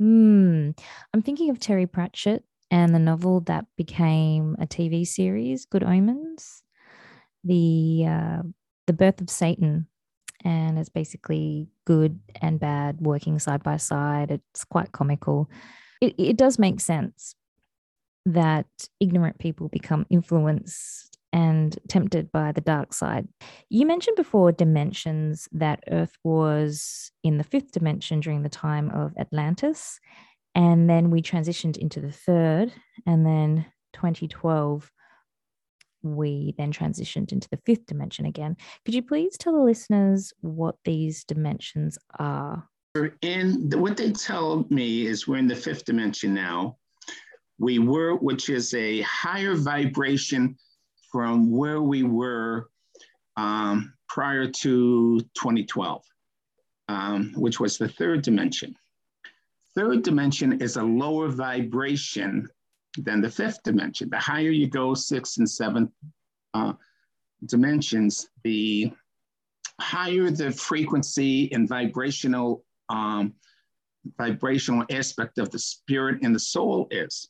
Hmm. 0.00 0.70
I'm 1.14 1.22
thinking 1.22 1.50
of 1.50 1.60
Terry 1.60 1.86
Pratchett 1.86 2.42
and 2.72 2.92
the 2.92 2.98
novel 2.98 3.40
that 3.42 3.66
became 3.76 4.56
a 4.60 4.66
TV 4.66 5.06
series, 5.06 5.64
Good 5.64 5.84
Omens, 5.84 6.64
the 7.44 8.04
uh, 8.04 8.42
the 8.88 8.92
birth 8.92 9.20
of 9.20 9.30
Satan. 9.30 9.86
and 10.44 10.76
it's 10.78 10.88
basically 10.88 11.68
good 11.84 12.18
and 12.40 12.58
bad 12.58 13.00
working 13.00 13.38
side 13.38 13.62
by 13.62 13.76
side. 13.76 14.32
It's 14.32 14.64
quite 14.64 14.90
comical. 14.90 15.48
It, 16.00 16.14
it 16.18 16.36
does 16.36 16.58
make 16.58 16.80
sense 16.80 17.34
that 18.32 18.66
ignorant 19.00 19.38
people 19.38 19.68
become 19.68 20.06
influenced 20.10 21.18
and 21.32 21.78
tempted 21.88 22.30
by 22.32 22.52
the 22.52 22.60
dark 22.60 22.92
side. 22.92 23.28
You 23.68 23.86
mentioned 23.86 24.16
before 24.16 24.52
dimensions 24.52 25.48
that 25.52 25.84
Earth 25.90 26.16
was 26.24 27.10
in 27.22 27.38
the 27.38 27.44
fifth 27.44 27.72
dimension 27.72 28.20
during 28.20 28.42
the 28.42 28.48
time 28.48 28.90
of 28.90 29.12
Atlantis. 29.18 29.98
And 30.54 30.88
then 30.88 31.10
we 31.10 31.22
transitioned 31.22 31.76
into 31.76 32.00
the 32.00 32.12
third. 32.12 32.72
And 33.06 33.26
then 33.26 33.66
2012, 33.94 34.90
we 36.02 36.54
then 36.58 36.72
transitioned 36.72 37.32
into 37.32 37.48
the 37.50 37.58
fifth 37.64 37.86
dimension 37.86 38.24
again. 38.24 38.56
Could 38.84 38.94
you 38.94 39.02
please 39.02 39.36
tell 39.36 39.52
the 39.52 39.62
listeners 39.62 40.32
what 40.40 40.76
these 40.84 41.24
dimensions 41.24 41.98
are? 42.18 42.68
In 43.22 43.70
what 43.70 43.96
they 43.96 44.12
tell 44.12 44.66
me 44.70 45.06
is 45.06 45.28
we're 45.28 45.36
in 45.36 45.46
the 45.46 45.54
fifth 45.54 45.84
dimension 45.84 46.34
now. 46.34 46.78
We 47.58 47.78
were, 47.78 48.14
which 48.14 48.48
is 48.48 48.72
a 48.74 49.00
higher 49.02 49.54
vibration 49.54 50.56
from 51.10 51.50
where 51.50 51.82
we 51.82 52.02
were 52.02 52.68
um, 53.36 53.94
prior 54.08 54.46
to 54.46 55.20
2012, 55.20 56.04
um, 56.88 57.32
which 57.36 57.60
was 57.60 57.78
the 57.78 57.88
third 57.88 58.22
dimension. 58.22 58.74
Third 59.74 60.02
dimension 60.02 60.60
is 60.60 60.76
a 60.76 60.82
lower 60.82 61.28
vibration 61.28 62.48
than 62.96 63.20
the 63.20 63.30
fifth 63.30 63.62
dimension. 63.62 64.08
The 64.10 64.18
higher 64.18 64.50
you 64.50 64.68
go, 64.68 64.94
sixth 64.94 65.38
and 65.38 65.48
seventh 65.48 65.90
uh, 66.54 66.72
dimensions, 67.46 68.28
the 68.44 68.92
higher 69.80 70.30
the 70.30 70.50
frequency 70.50 71.52
and 71.52 71.68
vibrational 71.68 72.64
um, 72.88 73.34
vibrational 74.16 74.84
aspect 74.90 75.38
of 75.38 75.50
the 75.50 75.58
spirit 75.58 76.22
and 76.22 76.34
the 76.34 76.40
soul 76.40 76.88
is. 76.90 77.28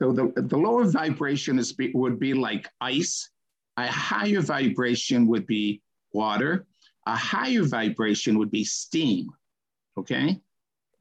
So 0.00 0.12
the, 0.12 0.32
the 0.36 0.56
lower 0.56 0.84
vibration 0.84 1.58
is 1.58 1.72
be, 1.72 1.90
would 1.94 2.18
be 2.18 2.34
like 2.34 2.68
ice. 2.80 3.30
A 3.76 3.86
higher 3.86 4.40
vibration 4.40 5.26
would 5.26 5.46
be 5.46 5.82
water. 6.12 6.66
A 7.06 7.16
higher 7.16 7.62
vibration 7.62 8.38
would 8.38 8.50
be 8.50 8.64
steam. 8.64 9.28
Okay. 9.98 10.40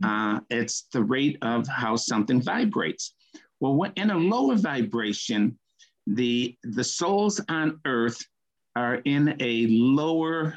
Uh, 0.04 0.40
it's 0.50 0.88
the 0.94 1.04
rate 1.04 1.38
of 1.42 1.68
how 1.68 1.96
something 1.96 2.42
vibrates. 2.42 3.14
Well, 3.60 3.92
in 3.96 4.12
a 4.12 4.18
lower 4.18 4.56
vibration, 4.56 5.58
the, 6.08 6.56
the 6.64 6.84
souls 6.84 7.42
on 7.50 7.80
earth 7.86 8.22
are 8.76 8.96
in 9.06 9.36
a 9.40 9.68
lower 9.68 10.56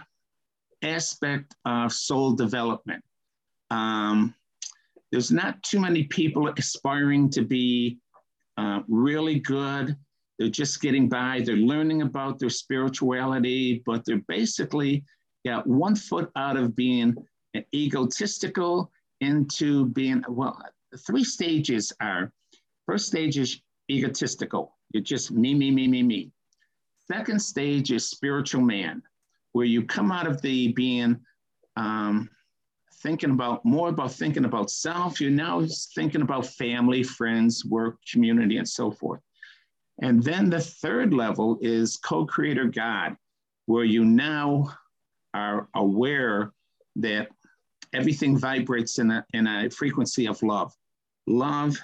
aspect 0.83 1.55
of 1.65 1.93
soul 1.93 2.33
development. 2.33 3.03
Um, 3.71 4.35
there's 5.11 5.31
not 5.31 5.63
too 5.63 5.81
many 5.81 6.05
people 6.05 6.49
aspiring 6.49 7.31
to 7.31 7.43
be 7.43 7.99
uh, 8.59 8.81
really 8.89 9.39
good. 9.39 9.97
They're 10.39 10.49
just 10.49 10.83
getting 10.83 11.09
by. 11.09 11.43
They're 11.45 11.57
learning 11.57 12.03
about 12.03 12.39
their 12.39 12.51
spirituality, 12.51 13.83
but 13.87 14.05
they're 14.05 14.23
basically 14.29 15.05
got 15.47 15.67
one 15.67 15.97
foot 15.97 16.31
out 16.37 16.57
of 16.57 16.77
being 16.77 17.15
egotistical 17.75 18.91
into 19.21 19.87
being, 19.87 20.23
well, 20.29 20.61
three 21.07 21.25
stages 21.25 21.93
are 22.01 22.33
first 22.87 23.07
stage 23.07 23.39
is 23.39 23.61
egotistical. 23.91 24.77
You're 24.93 25.03
just 25.03 25.31
me, 25.31 25.55
me, 25.55 25.71
me, 25.71 25.87
me, 25.87 26.03
me. 26.03 26.31
Second 27.11 27.41
stage 27.41 27.91
is 27.91 28.11
spiritual 28.11 28.63
man, 28.63 29.03
where 29.53 29.67
you 29.67 29.85
come 29.85 30.13
out 30.13 30.27
of 30.27 30.43
the 30.43 30.73
being 30.73 31.19
um, 31.77 32.29
thinking 33.03 33.31
about 33.31 33.65
more 33.65 33.89
about 33.89 34.13
thinking 34.13 34.45
about 34.45 34.71
self. 34.71 35.21
You're 35.21 35.31
now 35.31 35.65
thinking 35.95 36.23
about 36.23 36.47
family, 36.47 37.03
friends, 37.03 37.65
work, 37.65 37.99
community, 38.11 38.57
and 38.57 38.69
so 38.69 38.91
forth. 38.91 39.21
And 40.01 40.23
then 40.23 40.51
the 40.51 40.61
third 40.61 41.13
level 41.13 41.59
is 41.61 41.97
co 41.97 42.25
creator 42.25 42.67
God, 42.67 43.17
where 43.67 43.85
you 43.85 44.05
now 44.05 44.73
are 45.35 45.69
aware 45.75 46.53
that 46.97 47.29
everything 47.93 48.37
vibrates 48.37 48.99
in 48.99 49.11
a, 49.11 49.25
in 49.33 49.47
a 49.47 49.71
frequency 49.71 50.27
of 50.27 50.43
love. 50.43 50.73
Love, 51.27 51.77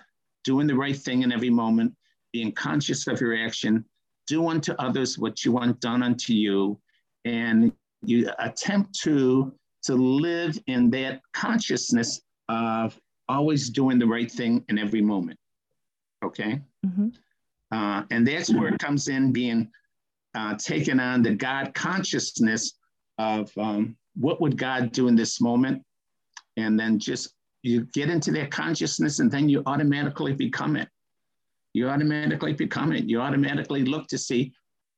doing 0.44 0.66
the 0.66 0.74
right 0.74 0.96
thing 0.96 1.22
in 1.22 1.32
every 1.32 1.50
moment, 1.50 1.94
being 2.32 2.52
conscious 2.52 3.06
of 3.06 3.20
your 3.20 3.36
action, 3.36 3.84
do 4.26 4.48
unto 4.48 4.72
others 4.74 5.18
what 5.18 5.44
you 5.44 5.52
want 5.52 5.80
done 5.80 6.02
unto 6.02 6.32
you, 6.32 6.78
and 7.24 7.72
you 8.04 8.30
attempt 8.38 8.98
to 9.00 9.52
to 9.84 9.94
live 9.94 10.58
in 10.66 10.90
that 10.90 11.20
consciousness 11.32 12.22
of 12.48 12.98
always 13.28 13.70
doing 13.70 13.98
the 13.98 14.06
right 14.06 14.30
thing 14.30 14.64
in 14.68 14.78
every 14.78 15.00
moment. 15.00 15.38
Okay. 16.24 16.60
Mm-hmm. 16.84 17.08
Uh, 17.70 18.02
and 18.10 18.26
that's 18.26 18.52
where 18.52 18.68
it 18.68 18.78
comes 18.78 19.08
in 19.08 19.32
being 19.32 19.70
uh, 20.34 20.54
taken 20.56 21.00
on 21.00 21.22
the 21.22 21.34
God 21.34 21.74
consciousness 21.74 22.74
of 23.18 23.50
um, 23.58 23.96
what 24.16 24.40
would 24.40 24.56
God 24.56 24.92
do 24.92 25.08
in 25.08 25.16
this 25.16 25.40
moment? 25.40 25.82
And 26.56 26.78
then 26.78 26.98
just 26.98 27.34
you 27.62 27.86
get 27.92 28.10
into 28.10 28.30
that 28.32 28.50
consciousness 28.50 29.18
and 29.18 29.30
then 29.30 29.48
you 29.48 29.62
automatically 29.66 30.32
become 30.32 30.76
it. 30.76 30.88
You 31.72 31.88
automatically 31.88 32.52
become 32.52 32.92
it. 32.92 33.04
You 33.04 33.20
automatically 33.20 33.84
look 33.84 34.06
to 34.08 34.18
see 34.18 34.52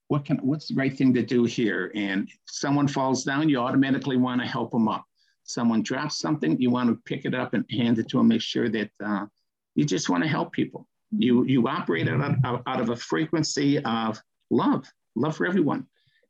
what 0.09 0.25
can 0.25 0.39
what's 0.39 0.69
the 0.69 0.75
right 0.75 0.97
thing 0.97 1.13
to 1.15 1.23
do 1.23 1.45
here? 1.45 1.91
And 1.95 2.29
if 2.29 2.39
someone 2.47 2.89
falls 2.89 3.25
down, 3.25 3.49
you 3.49 3.59
automatically 3.59 4.17
want 4.17 4.41
to 4.41 4.47
help 4.47 4.71
them 4.71 4.89
up. 4.89 5.05
Someone 5.45 5.83
drops 5.83 6.19
something, 6.19 6.61
you 6.61 6.71
want 6.71 6.89
to 6.89 7.01
pick 7.05 7.25
it 7.25 7.35
up 7.35 7.55
and 7.55 7.65
hand 7.71 7.99
it 7.99 8.09
to 8.09 8.19
them. 8.19 8.29
Make 8.29 8.43
sure 8.43 8.69
that 8.69 8.91
uh, 9.05 9.27
you 9.75 9.85
just 9.85 10.09
want 10.09 10.23
to 10.23 10.29
help 10.29 10.53
people. 10.53 10.87
You 11.11 11.45
you 11.45 11.67
operate 11.69 12.09
out 12.09 12.63
out 12.67 12.81
of 12.81 12.91
a 12.91 12.97
frequency 12.97 13.83
of 13.83 14.21
love, 14.51 14.87
love 15.15 15.37
for 15.37 15.47
everyone, 15.47 15.87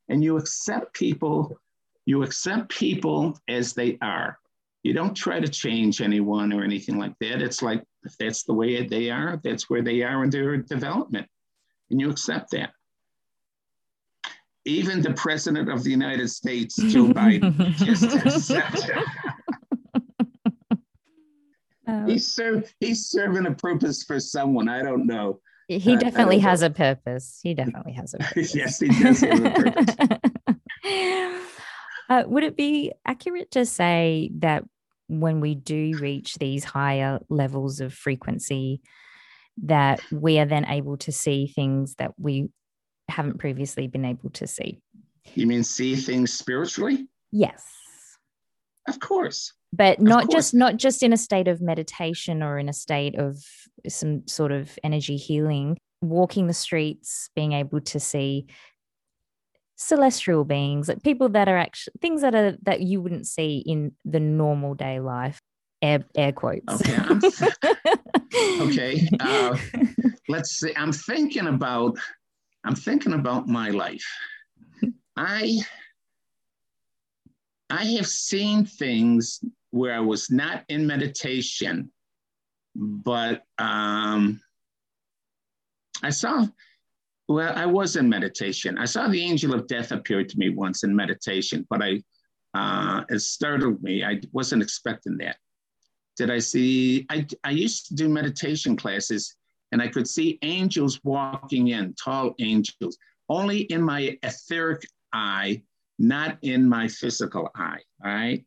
and 0.09 0.23
you 0.23 0.37
accept 0.37 0.95
people. 0.95 1.59
You 2.05 2.23
accept 2.23 2.69
people 2.69 3.39
as 3.49 3.73
they 3.73 3.99
are. 4.01 4.39
You 4.85 4.93
don't 4.93 5.15
try 5.15 5.41
to 5.41 5.49
change 5.49 6.01
anyone 6.01 6.53
or 6.53 6.63
anything 6.63 6.99
like 6.99 7.19
that. 7.21 7.43
It's 7.43 7.63
like 7.63 7.83
if 8.05 8.17
that's 8.19 8.45
the 8.45 8.55
way 8.55 8.87
they 8.87 9.11
are, 9.11 9.41
that's 9.43 9.69
where 9.69 9.83
they 9.83 10.03
are 10.03 10.23
in 10.23 10.31
their 10.31 10.57
development, 10.59 11.27
and 11.91 12.01
you 12.01 12.11
accept 12.11 12.51
that 12.53 12.71
even 14.67 15.01
the 15.01 15.15
president 15.15 15.71
of 15.71 15.85
the 15.85 15.91
United 15.91 16.29
States, 16.29 16.77
Joe 16.89 17.07
Biden, 17.07 17.57
just 17.77 18.05
accepted. 18.27 19.03
Um, 21.87 22.09
he's, 22.09 22.27
serve, 22.27 22.73
he's 22.81 23.07
serving 23.07 23.47
a 23.47 23.55
purpose 23.55 24.03
for 24.03 24.19
someone. 24.19 24.69
I 24.69 24.83
don't 24.83 25.07
know. 25.07 25.41
He 25.69 25.95
uh, 25.95 25.99
definitely 25.99 26.41
has 26.41 26.61
know. 26.61 26.67
a 26.67 26.71
purpose. 26.71 27.41
He 27.43 27.55
definitely 27.55 27.93
has 27.93 28.15
a 28.15 28.19
purpose. 28.21 28.55
yes, 28.55 28.81
he 28.81 28.89
does 28.89 29.21
have 29.21 29.45
a 29.45 29.51
purpose. 29.51 29.95
uh, 32.09 32.25
would 32.27 32.43
it 32.43 32.57
be 32.57 32.93
accurate 33.05 33.53
to 33.53 33.65
say 33.65 34.31
that 34.39 34.65
when 35.09 35.41
we 35.41 35.55
do 35.55 35.97
reach 36.01 36.35
these 36.35 36.65
higher 36.65 37.21
levels 37.29 37.81
of 37.81 37.95
frequency, 37.95 38.81
that 39.63 40.01
we 40.11 40.41
are 40.41 40.45
then 40.45 40.67
able 40.67 40.97
to 40.99 41.13
see 41.13 41.47
things 41.47 41.95
that 41.97 42.13
we 42.19 42.49
haven't 43.17 43.39
previously 43.39 43.87
been 43.87 44.05
able 44.05 44.29
to 44.29 44.47
see. 44.47 44.79
You 45.35 45.47
mean 45.47 45.65
see 45.65 45.97
things 45.97 46.35
spiritually? 46.35 47.09
Yes. 47.33 47.65
Of 48.87 49.01
course. 49.01 49.55
But 49.73 50.01
not 50.01 50.31
just 50.31 50.55
not 50.55 50.77
just 50.77 51.03
in 51.03 51.13
a 51.13 51.17
state 51.17 51.49
of 51.49 51.61
meditation 51.61 52.43
or 52.43 52.59
in 52.59 52.69
a 52.69 52.75
state 52.75 53.19
of 53.19 53.43
some 53.89 54.29
sort 54.29 54.53
of 54.53 54.79
energy 54.85 55.17
healing, 55.17 55.79
walking 56.03 56.47
the 56.47 56.53
streets, 56.53 57.31
being 57.35 57.53
able 57.53 57.81
to 57.81 57.99
see 57.99 58.47
celestial 59.77 60.45
beings, 60.45 60.89
like 60.89 61.03
people 61.03 61.31
that 61.31 61.49
are 61.49 61.59
actually 61.59 61.95
things 62.01 62.21
that 62.21 62.35
are 62.35 62.57
that 62.63 62.83
you 62.83 63.01
wouldn't 63.01 63.27
see 63.27 63.63
in 63.67 63.93
the 64.05 64.21
normal 64.21 64.75
day 64.75 65.01
life. 65.01 65.41
Air, 65.83 66.05
air 66.15 66.33
quotes. 66.33 66.63
Okay. 66.69 67.31
okay. 68.61 69.09
Uh, 69.21 69.57
let's 70.29 70.53
see. 70.53 70.73
I'm 70.77 70.93
thinking 70.93 71.47
about 71.47 71.99
I'm 72.67 72.75
thinking 72.75 73.13
about 73.13 73.47
my 73.47 73.71
life. 73.71 74.05
I 75.17 75.61
I 77.71 77.85
have 77.85 78.09
seen 78.09 78.65
things 78.65 79.41
where 79.71 79.95
I 79.95 80.01
was 80.01 80.31
not 80.31 80.65
in 80.69 80.87
meditation, 80.87 81.93
but 82.75 83.43
um, 83.59 84.41
I 86.03 86.11
saw, 86.11 86.47
well, 87.29 87.53
I 87.57 87.67
was 87.67 87.97
in 87.97 88.09
meditation. 88.09 88.79
I 88.79 88.85
saw 88.85 89.09
the 89.09 89.23
angel 89.23 89.55
of 89.55 89.69
death 89.69 89.93
appear 89.93 90.25
to 90.25 90.39
me 90.39 90.51
once 90.51 90.83
in 90.83 90.95
meditation, 90.95 91.67
but 91.71 91.83
I, 91.83 92.03
uh, 92.55 93.05
it 93.09 93.21
startled 93.21 93.83
me. 93.83 94.05
I 94.05 94.21
wasn't 94.33 94.63
expecting 94.63 95.19
that. 95.19 95.37
Did 96.17 96.31
I 96.31 96.39
see, 96.39 97.07
I, 97.11 97.27
I 97.45 97.51
used 97.51 97.87
to 97.89 97.95
do 97.95 98.09
meditation 98.09 98.77
classes 98.77 99.36
and 99.73 99.83
I 99.83 99.89
could 99.89 100.09
see 100.09 100.39
angels 100.43 101.01
walking 101.05 101.69
in, 101.69 101.95
tall 101.95 102.35
angels. 102.39 102.97
Only 103.29 103.63
in 103.63 103.83
my 103.83 104.17
etheric 104.23 104.87
eye 105.13 105.63
not 105.99 106.39
in 106.43 106.69
my 106.69 106.89
physical 106.89 107.51
eye. 107.55 107.81
Right. 108.03 108.45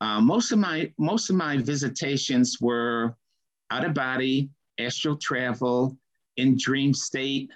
Uh, 0.00 0.20
most 0.20 0.52
of 0.52 0.58
my 0.58 0.92
most 0.98 1.30
of 1.30 1.36
my 1.36 1.56
visitations 1.58 2.58
were 2.60 3.16
out 3.70 3.84
of 3.84 3.94
body, 3.94 4.50
astral 4.78 5.16
travel, 5.16 5.96
in 6.36 6.56
dream 6.58 6.92
state. 6.92 7.50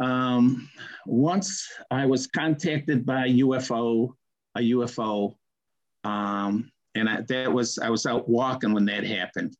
Um, 0.00 0.68
once 1.06 1.68
I 1.90 2.06
was 2.06 2.26
contacted 2.26 3.06
by 3.06 3.26
a 3.26 3.34
UFO, 3.34 4.12
a 4.56 4.60
UFO, 4.60 5.36
um, 6.02 6.70
and 6.96 7.08
I, 7.08 7.20
that 7.28 7.52
was 7.52 7.78
I 7.78 7.88
was 7.90 8.04
out 8.04 8.28
walking 8.28 8.74
when 8.74 8.84
that 8.86 9.04
happened, 9.04 9.56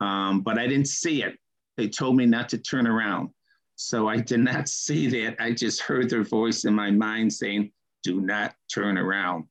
um, 0.00 0.42
but 0.42 0.58
I 0.58 0.66
didn't 0.66 0.88
see 0.88 1.22
it. 1.22 1.38
They 1.78 1.88
told 1.88 2.16
me 2.16 2.26
not 2.26 2.50
to 2.50 2.58
turn 2.58 2.86
around, 2.86 3.30
so 3.76 4.06
I 4.06 4.18
did 4.18 4.40
not 4.40 4.68
see 4.84 5.06
that. 5.08 5.36
I 5.40 5.52
just 5.52 5.80
heard 5.80 6.10
their 6.10 6.24
voice 6.24 6.66
in 6.66 6.74
my 6.74 6.90
mind 6.90 7.32
saying, 7.32 7.72
"Do 8.02 8.20
not 8.20 8.54
turn 8.70 8.98
around." 8.98 9.46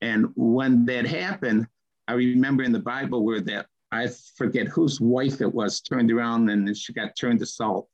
And 0.00 0.26
when 0.34 0.84
that 0.86 1.06
happened, 1.06 1.68
I 2.08 2.14
remember 2.14 2.64
in 2.64 2.72
the 2.72 2.80
Bible 2.80 3.24
where 3.24 3.40
that 3.42 3.66
I 3.92 4.08
forget 4.36 4.68
whose 4.68 5.00
wife 5.00 5.40
it 5.40 5.52
was 5.52 5.80
turned 5.80 6.10
around 6.10 6.50
and 6.50 6.76
she 6.76 6.92
got 6.92 7.16
turned 7.16 7.40
to 7.40 7.46
salt. 7.46 7.88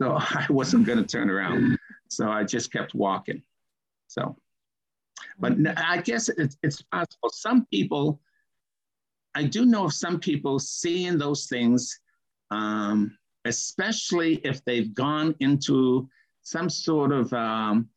So 0.00 0.16
I 0.18 0.46
wasn't 0.50 0.86
going 0.86 0.98
to 0.98 1.06
turn 1.06 1.30
around. 1.30 1.78
So 2.08 2.28
I 2.30 2.44
just 2.44 2.72
kept 2.72 2.94
walking. 2.94 3.42
So, 4.08 4.36
but 5.38 5.54
I 5.76 6.00
guess 6.00 6.28
it's, 6.28 6.56
it's 6.62 6.82
possible. 6.82 7.30
Some 7.30 7.66
people, 7.66 8.20
I 9.34 9.44
do 9.44 9.66
know 9.66 9.86
of 9.86 9.92
some 9.92 10.20
people 10.20 10.58
seeing 10.58 11.18
those 11.18 11.46
things, 11.46 11.98
um, 12.50 13.16
especially 13.46 14.36
if 14.44 14.64
they've 14.64 14.94
gone 14.94 15.34
into 15.40 16.08
some 16.42 16.68
sort 16.68 17.12
of 17.12 17.32
um, 17.32 17.88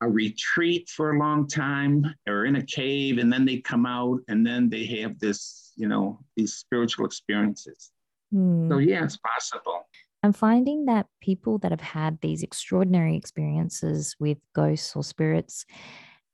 a 0.00 0.08
retreat 0.08 0.88
for 0.88 1.12
a 1.12 1.18
long 1.18 1.46
time 1.46 2.04
or 2.28 2.44
in 2.44 2.56
a 2.56 2.64
cave 2.64 3.18
and 3.18 3.32
then 3.32 3.44
they 3.44 3.58
come 3.58 3.86
out 3.86 4.20
and 4.28 4.46
then 4.46 4.68
they 4.68 4.84
have 4.84 5.18
this 5.18 5.72
you 5.76 5.88
know 5.88 6.18
these 6.36 6.54
spiritual 6.54 7.06
experiences. 7.06 7.90
Mm. 8.34 8.68
so 8.68 8.78
yeah 8.78 9.04
it's 9.04 9.18
possible. 9.18 9.86
I'm 10.22 10.32
finding 10.32 10.86
that 10.86 11.06
people 11.20 11.58
that 11.58 11.70
have 11.70 11.80
had 11.80 12.20
these 12.20 12.42
extraordinary 12.42 13.16
experiences 13.16 14.16
with 14.18 14.38
ghosts 14.52 14.96
or 14.96 15.04
spirits 15.04 15.64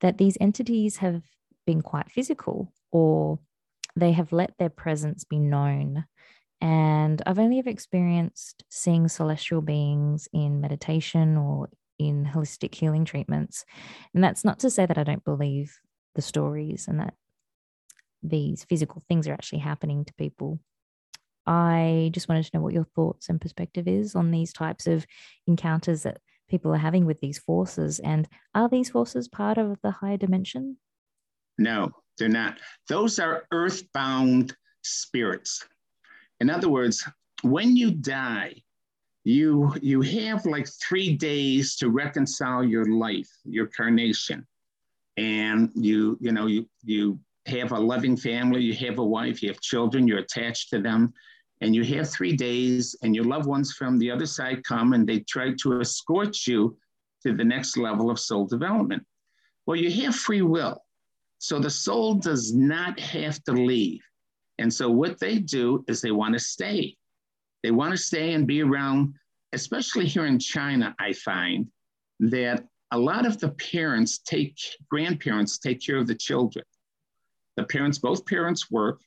that 0.00 0.16
these 0.16 0.38
entities 0.40 0.96
have 0.96 1.22
been 1.66 1.82
quite 1.82 2.10
physical 2.10 2.72
or 2.90 3.38
they 3.96 4.12
have 4.12 4.32
let 4.32 4.54
their 4.58 4.70
presence 4.70 5.24
be 5.24 5.38
known 5.38 6.04
and 6.60 7.22
I've 7.26 7.38
only 7.38 7.58
ever 7.58 7.68
experienced 7.68 8.64
seeing 8.70 9.08
celestial 9.08 9.60
beings 9.60 10.28
in 10.32 10.60
meditation 10.60 11.36
or 11.36 11.68
in 11.98 12.24
holistic 12.24 12.74
healing 12.74 13.04
treatments. 13.04 13.64
And 14.14 14.22
that's 14.22 14.44
not 14.44 14.60
to 14.60 14.70
say 14.70 14.86
that 14.86 14.98
I 14.98 15.04
don't 15.04 15.24
believe 15.24 15.78
the 16.14 16.22
stories 16.22 16.88
and 16.88 17.00
that 17.00 17.14
these 18.22 18.64
physical 18.64 19.02
things 19.08 19.28
are 19.28 19.32
actually 19.32 19.60
happening 19.60 20.04
to 20.04 20.14
people. 20.14 20.60
I 21.46 22.10
just 22.12 22.28
wanted 22.28 22.44
to 22.46 22.50
know 22.54 22.62
what 22.62 22.72
your 22.72 22.86
thoughts 22.96 23.28
and 23.28 23.40
perspective 23.40 23.86
is 23.86 24.14
on 24.14 24.30
these 24.30 24.52
types 24.52 24.86
of 24.86 25.06
encounters 25.46 26.04
that 26.04 26.18
people 26.48 26.72
are 26.72 26.78
having 26.78 27.04
with 27.04 27.20
these 27.20 27.38
forces. 27.38 27.98
And 27.98 28.26
are 28.54 28.68
these 28.68 28.90
forces 28.90 29.28
part 29.28 29.58
of 29.58 29.78
the 29.82 29.90
higher 29.90 30.16
dimension? 30.16 30.78
No, 31.58 31.90
they're 32.18 32.28
not. 32.28 32.58
Those 32.88 33.18
are 33.18 33.44
earthbound 33.52 34.56
spirits. 34.82 35.66
In 36.40 36.50
other 36.50 36.68
words, 36.68 37.06
when 37.42 37.76
you 37.76 37.90
die, 37.90 38.54
you 39.24 39.72
you 39.80 40.02
have 40.02 40.44
like 40.44 40.68
three 40.68 41.16
days 41.16 41.76
to 41.76 41.88
reconcile 41.88 42.62
your 42.62 42.84
life 42.84 43.30
your 43.44 43.66
carnation. 43.66 44.46
And 45.16 45.70
you 45.74 46.18
you 46.20 46.32
know 46.32 46.46
you 46.46 46.68
you 46.82 47.18
have 47.46 47.72
a 47.72 47.78
loving 47.78 48.16
family 48.16 48.62
you 48.62 48.74
have 48.74 48.98
a 48.98 49.04
wife 49.04 49.42
you 49.42 49.48
have 49.50 49.60
children 49.60 50.08
you're 50.08 50.18
attached 50.18 50.70
to 50.70 50.80
them 50.80 51.12
and 51.60 51.74
you 51.74 51.84
have 51.84 52.08
three 52.08 52.34
days 52.34 52.96
and 53.02 53.14
your 53.14 53.26
loved 53.26 53.46
ones 53.46 53.74
from 53.74 53.98
the 53.98 54.10
other 54.10 54.24
side 54.24 54.64
come 54.64 54.94
and 54.94 55.06
they 55.06 55.20
try 55.20 55.52
to 55.60 55.80
escort 55.80 56.46
you 56.46 56.74
to 57.22 57.34
the 57.34 57.44
next 57.44 57.76
level 57.76 58.10
of 58.10 58.18
soul 58.18 58.46
development. 58.46 59.04
Well 59.66 59.76
you 59.76 59.90
have 60.04 60.14
free 60.14 60.42
will. 60.42 60.82
So 61.38 61.58
the 61.58 61.70
soul 61.70 62.14
does 62.14 62.54
not 62.54 62.98
have 62.98 63.42
to 63.44 63.52
leave 63.52 64.02
and 64.58 64.72
so 64.72 64.90
what 64.90 65.18
they 65.18 65.38
do 65.38 65.84
is 65.88 66.00
they 66.00 66.12
want 66.12 66.34
to 66.34 66.40
stay 66.40 66.96
they 67.64 67.70
want 67.70 67.92
to 67.92 67.96
stay 67.96 68.34
and 68.34 68.46
be 68.46 68.62
around, 68.62 69.14
especially 69.54 70.04
here 70.04 70.26
in 70.26 70.38
China, 70.38 70.94
I 70.98 71.14
find 71.14 71.66
that 72.20 72.62
a 72.90 72.98
lot 72.98 73.24
of 73.24 73.40
the 73.40 73.48
parents 73.52 74.18
take, 74.18 74.58
grandparents 74.90 75.56
take 75.56 75.80
care 75.80 75.96
of 75.96 76.06
the 76.06 76.14
children. 76.14 76.66
The 77.56 77.64
parents, 77.64 77.98
both 77.98 78.26
parents 78.26 78.70
work. 78.70 79.00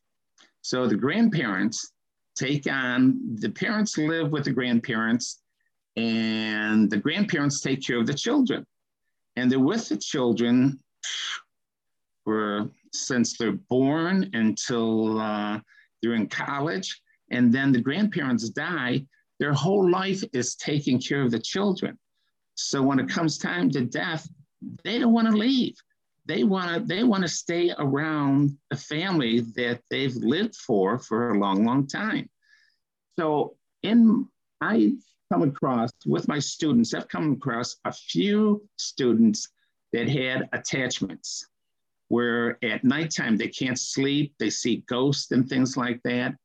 So 0.64 0.88
the 0.88 0.96
grandparents 0.96 1.92
take 2.36 2.66
on, 2.66 3.20
the 3.36 3.52
parents 3.52 3.96
live 3.96 4.32
with 4.32 4.46
the 4.46 4.54
grandparents, 4.54 5.40
and 5.96 6.90
the 6.90 6.98
grandparents 6.98 7.62
take 7.62 7.86
care 7.86 8.00
of 8.00 8.08
the 8.08 8.14
children. 8.16 8.66
And 9.36 9.52
they're 9.52 9.60
with 9.60 9.88
the 9.88 9.98
children 9.98 10.80
for 12.24 12.72
since 13.00 13.38
they're 13.38 13.60
born 13.70 14.30
until 14.34 15.20
uh, 15.20 15.60
they're 16.02 16.16
in 16.16 16.28
college 16.28 17.02
and 17.32 17.54
then 17.54 17.72
the 17.72 17.82
grandparents 17.82 18.50
die, 18.50 19.06
their 19.40 19.54
whole 19.54 19.90
life 19.90 20.24
is 20.34 20.56
taking 20.56 21.00
care 21.00 21.22
of 21.22 21.32
the 21.32 21.40
children. 21.40 21.98
So 22.56 22.82
when 22.82 23.00
it 23.00 23.10
comes 23.10 23.38
time 23.38 23.70
to 23.72 23.82
death, 23.82 24.28
they 24.84 25.00
don't 25.00 25.14
want 25.14 25.30
to 25.30 25.38
leave. 25.38 25.76
They 26.26 26.44
want 26.44 26.74
to 26.74 26.80
they 26.82 27.04
want 27.04 27.24
to 27.24 27.30
stay 27.30 27.72
around 27.78 28.58
the 28.70 28.76
family 28.76 29.42
that 29.56 29.82
they've 29.90 30.16
lived 30.16 30.56
for 30.56 31.00
for 31.00 31.32
a 31.32 31.40
long, 31.40 31.66
long 31.66 31.88
time. 31.88 32.30
So 33.18 33.56
in 33.84 34.28
I 34.60 34.94
come 35.32 35.44
across 35.44 35.92
with 36.06 36.28
my 36.28 36.40
students, 36.40 36.94
I've 36.94 37.08
come 37.08 37.34
across 37.34 37.78
a 37.86 37.94
few 37.94 38.68
students 38.78 39.50
that 39.94 40.10
had 40.10 40.50
attachments 40.52 41.46
where 42.10 42.58
at 42.64 42.84
nighttime 42.84 43.38
they 43.38 43.48
can't 43.48 43.80
sleep, 43.80 44.34
they 44.40 44.50
see 44.50 44.84
ghosts 44.88 45.32
and 45.32 45.48
things 45.48 45.76
like 45.76 46.02
that. 46.04 46.36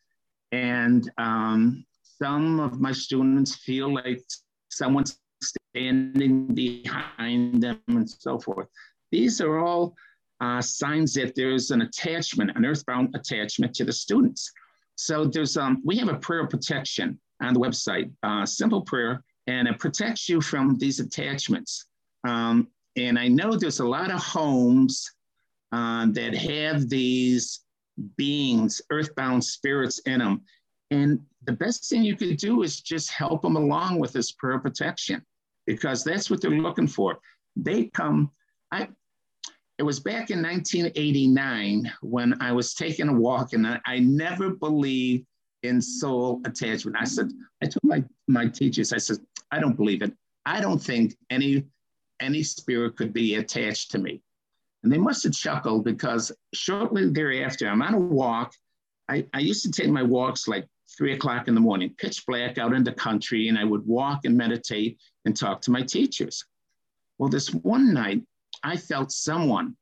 And 0.50 1.10
um, 1.18 1.84
some 2.18 2.60
of 2.60 2.80
my 2.80 2.92
students 2.92 3.54
feel 3.56 3.92
like 3.92 4.22
someone's 4.70 5.18
standing 5.42 6.46
behind 6.46 7.62
them 7.62 7.80
and 7.88 8.08
so 8.08 8.38
forth. 8.38 8.68
These 9.10 9.40
are 9.40 9.58
all 9.58 9.94
uh, 10.40 10.60
signs 10.60 11.14
that 11.14 11.34
there's 11.34 11.70
an 11.70 11.82
attachment, 11.82 12.50
an 12.56 12.64
earthbound 12.66 13.14
attachment 13.14 13.74
to 13.74 13.84
the 13.84 13.92
students. 13.92 14.52
So 14.96 15.24
there's 15.24 15.56
um, 15.56 15.80
we 15.84 15.96
have 15.98 16.08
a 16.08 16.18
prayer 16.18 16.46
protection 16.46 17.18
on 17.40 17.54
the 17.54 17.60
website, 17.60 18.10
uh, 18.22 18.44
simple 18.44 18.82
prayer, 18.82 19.22
and 19.46 19.66
it 19.68 19.78
protects 19.78 20.28
you 20.28 20.40
from 20.40 20.78
these 20.78 21.00
attachments. 21.00 21.86
Um, 22.24 22.68
and 22.96 23.18
I 23.18 23.28
know 23.28 23.56
there's 23.56 23.80
a 23.80 23.86
lot 23.86 24.10
of 24.10 24.20
homes 24.20 25.10
uh, 25.72 26.06
that 26.10 26.34
have 26.34 26.88
these 26.88 27.60
beings, 28.16 28.80
earthbound 28.90 29.44
spirits 29.44 30.00
in 30.00 30.18
them. 30.18 30.42
And 30.90 31.20
the 31.44 31.52
best 31.52 31.88
thing 31.88 32.02
you 32.02 32.16
could 32.16 32.36
do 32.36 32.62
is 32.62 32.80
just 32.80 33.10
help 33.10 33.42
them 33.42 33.56
along 33.56 33.98
with 33.98 34.12
this 34.12 34.32
prayer 34.32 34.58
protection 34.58 35.24
because 35.66 36.04
that's 36.04 36.30
what 36.30 36.40
they're 36.40 36.50
looking 36.50 36.86
for. 36.86 37.18
They 37.56 37.84
come, 37.86 38.30
I, 38.70 38.88
it 39.78 39.82
was 39.82 40.00
back 40.00 40.30
in 40.30 40.42
1989 40.42 41.90
when 42.02 42.40
I 42.40 42.52
was 42.52 42.74
taking 42.74 43.08
a 43.08 43.12
walk 43.12 43.52
and 43.52 43.66
I, 43.66 43.80
I 43.86 43.98
never 44.00 44.50
believed 44.50 45.26
in 45.62 45.80
soul 45.80 46.40
attachment. 46.44 46.96
I 47.00 47.04
said, 47.04 47.30
I 47.62 47.66
told 47.66 47.84
my, 47.84 48.04
my 48.28 48.46
teachers, 48.46 48.92
I 48.92 48.98
said, 48.98 49.18
I 49.50 49.58
don't 49.58 49.76
believe 49.76 50.02
it. 50.02 50.12
I 50.44 50.60
don't 50.60 50.82
think 50.82 51.14
any 51.30 51.64
any 52.20 52.42
spirit 52.42 52.96
could 52.96 53.12
be 53.12 53.34
attached 53.34 53.90
to 53.90 53.98
me. 53.98 54.22
And 54.82 54.92
they 54.92 54.98
must 54.98 55.22
have 55.24 55.32
chuckled 55.32 55.84
because 55.84 56.32
shortly 56.54 57.08
thereafter, 57.08 57.68
I'm 57.68 57.82
on 57.82 57.94
a 57.94 57.98
walk. 57.98 58.52
I, 59.08 59.26
I 59.32 59.38
used 59.38 59.62
to 59.64 59.70
take 59.70 59.90
my 59.90 60.02
walks 60.02 60.48
like 60.48 60.66
three 60.96 61.14
o'clock 61.14 61.48
in 61.48 61.54
the 61.54 61.60
morning, 61.60 61.94
pitch 61.98 62.24
black 62.26 62.58
out 62.58 62.72
in 62.72 62.84
the 62.84 62.92
country, 62.92 63.48
and 63.48 63.58
I 63.58 63.64
would 63.64 63.86
walk 63.86 64.24
and 64.24 64.36
meditate 64.36 64.98
and 65.24 65.36
talk 65.36 65.60
to 65.62 65.70
my 65.70 65.82
teachers. 65.82 66.44
Well, 67.18 67.28
this 67.28 67.54
one 67.54 67.94
night, 67.94 68.22
I 68.62 68.76
felt 68.76 69.12
someone 69.12 69.76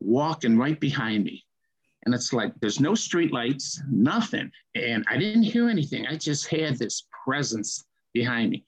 walking 0.00 0.56
right 0.56 0.78
behind 0.78 1.24
me. 1.24 1.44
And 2.04 2.14
it's 2.14 2.32
like 2.32 2.52
there's 2.60 2.80
no 2.80 2.94
street 2.94 3.32
lights, 3.32 3.82
nothing. 3.90 4.50
And 4.74 5.04
I 5.08 5.18
didn't 5.18 5.42
hear 5.42 5.68
anything. 5.68 6.06
I 6.06 6.16
just 6.16 6.46
had 6.46 6.78
this 6.78 7.06
presence 7.24 7.84
behind 8.14 8.50
me. 8.50 8.64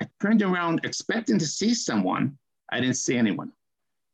I 0.00 0.06
turned 0.20 0.42
around 0.42 0.80
expecting 0.82 1.38
to 1.38 1.46
see 1.46 1.74
someone. 1.74 2.38
I 2.70 2.80
didn't 2.80 2.96
see 2.96 3.16
anyone. 3.16 3.52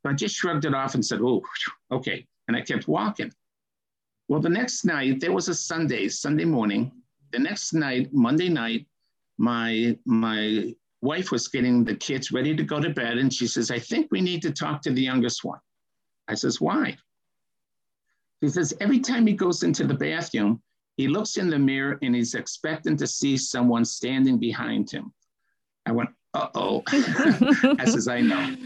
So 0.03 0.11
I 0.11 0.15
just 0.15 0.35
shrugged 0.35 0.65
it 0.65 0.75
off 0.75 0.95
and 0.95 1.05
said, 1.05 1.21
oh, 1.23 1.43
okay. 1.91 2.27
And 2.49 2.57
I 2.57 2.61
kept 2.61 2.89
walking. 2.89 3.33
Well, 4.29 4.41
the 4.41 4.49
next 4.49 4.85
night, 4.85 5.21
there 5.21 5.33
was 5.33 5.49
a 5.49 5.55
Sunday, 5.55 6.09
Sunday 6.09 6.45
morning. 6.45 6.91
The 7.31 7.39
next 7.39 7.73
night, 7.73 8.13
Monday 8.13 8.49
night, 8.49 8.87
my, 9.39 9.97
my 10.05 10.75
wife 11.03 11.31
was 11.31 11.49
getting 11.49 11.85
the 11.85 11.95
kids 11.95 12.33
ready 12.33 12.57
to 12.57 12.63
go 12.63 12.81
to 12.81 12.91
bed, 12.91 13.19
and 13.19 13.33
she 13.33 13.47
says, 13.47 13.71
I 13.71 13.79
think 13.79 14.09
we 14.11 14.21
need 14.21 14.43
to 14.43 14.53
talk 14.53 14.83
to 14.83 14.93
the 14.93 15.03
youngest 15.03 15.45
one. 15.45 15.59
I 16.29 16.35
says, 16.35 16.61
Why? 16.61 16.97
He 18.41 18.49
says, 18.49 18.75
Every 18.81 19.01
time 19.01 19.27
he 19.27 19.35
goes 19.35 19.63
into 19.63 19.87
the 19.87 19.95
bathroom, 19.95 20.63
he 20.97 21.09
looks 21.09 21.37
in 21.37 21.49
the 21.49 21.59
mirror 21.59 21.99
and 22.03 22.15
he's 22.15 22.35
expecting 22.35 22.97
to 22.99 23.07
see 23.07 23.37
someone 23.37 23.85
standing 23.85 24.39
behind 24.39 24.91
him. 24.91 25.13
I 25.87 25.93
went, 25.93 26.11
Uh 26.35 26.49
oh. 26.55 26.83
I 26.89 27.85
says, 27.85 28.09
I 28.09 28.21
know. 28.21 28.57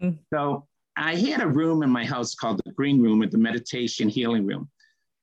So 0.28 0.66
I 0.96 1.16
had 1.16 1.40
a 1.40 1.46
room 1.46 1.82
in 1.82 1.90
my 1.90 2.04
house 2.04 2.34
called 2.34 2.60
the 2.64 2.72
green 2.72 3.00
room 3.00 3.22
or 3.22 3.26
the 3.26 3.38
meditation 3.38 4.08
healing 4.08 4.46
room. 4.46 4.70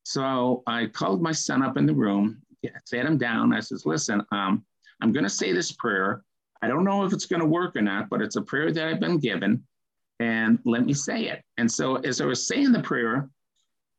So 0.04 0.64
I 0.68 0.88
called 0.88 1.22
my 1.22 1.32
son 1.32 1.62
up 1.62 1.78
in 1.78 1.86
the 1.86 1.94
room, 1.94 2.42
sat 2.86 3.06
him 3.06 3.18
down. 3.18 3.54
I 3.54 3.60
says, 3.60 3.86
listen, 3.86 4.22
um, 4.32 4.66
I'm 5.02 5.12
going 5.12 5.24
to 5.24 5.30
say 5.30 5.54
this 5.54 5.72
prayer. 5.72 6.24
I 6.62 6.68
don't 6.68 6.84
know 6.84 7.06
if 7.06 7.14
it's 7.14 7.26
going 7.26 7.40
to 7.40 7.46
work 7.46 7.76
or 7.76 7.82
not, 7.82 8.10
but 8.10 8.22
it's 8.22 8.36
a 8.36 8.42
prayer 8.42 8.72
that 8.72 8.88
I've 8.88 9.00
been 9.00 9.18
given. 9.18 9.64
And 10.20 10.60
let 10.66 10.86
me 10.86 10.94
say 10.94 11.26
it. 11.26 11.44
And 11.58 11.72
so 11.72 11.96
as 11.98 12.22
I 12.22 12.26
was 12.26 12.46
saying 12.46 12.72
the 12.72 12.82
prayer, 12.82 13.30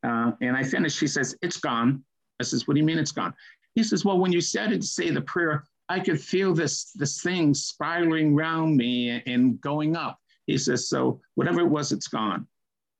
uh, 0.03 0.31
and 0.41 0.55
I 0.55 0.63
finished, 0.63 0.99
he 0.99 1.07
says, 1.07 1.35
it's 1.41 1.57
gone. 1.57 2.03
I 2.39 2.43
says, 2.43 2.67
what 2.67 2.75
do 2.75 2.79
you 2.79 2.85
mean 2.85 2.99
it's 2.99 3.11
gone? 3.11 3.33
He 3.75 3.83
says, 3.83 4.05
well, 4.05 4.19
when 4.19 4.31
you 4.31 4.41
started 4.41 4.81
to 4.81 4.87
say 4.87 5.09
the 5.09 5.21
prayer, 5.21 5.63
I 5.89 5.99
could 5.99 6.21
feel 6.21 6.53
this, 6.53 6.91
this 6.91 7.21
thing 7.21 7.53
spiraling 7.53 8.33
around 8.33 8.77
me 8.77 9.21
and 9.25 9.59
going 9.59 9.95
up. 9.95 10.19
He 10.47 10.57
says, 10.57 10.89
so 10.89 11.21
whatever 11.35 11.61
it 11.61 11.69
was, 11.69 11.91
it's 11.91 12.07
gone. 12.07 12.47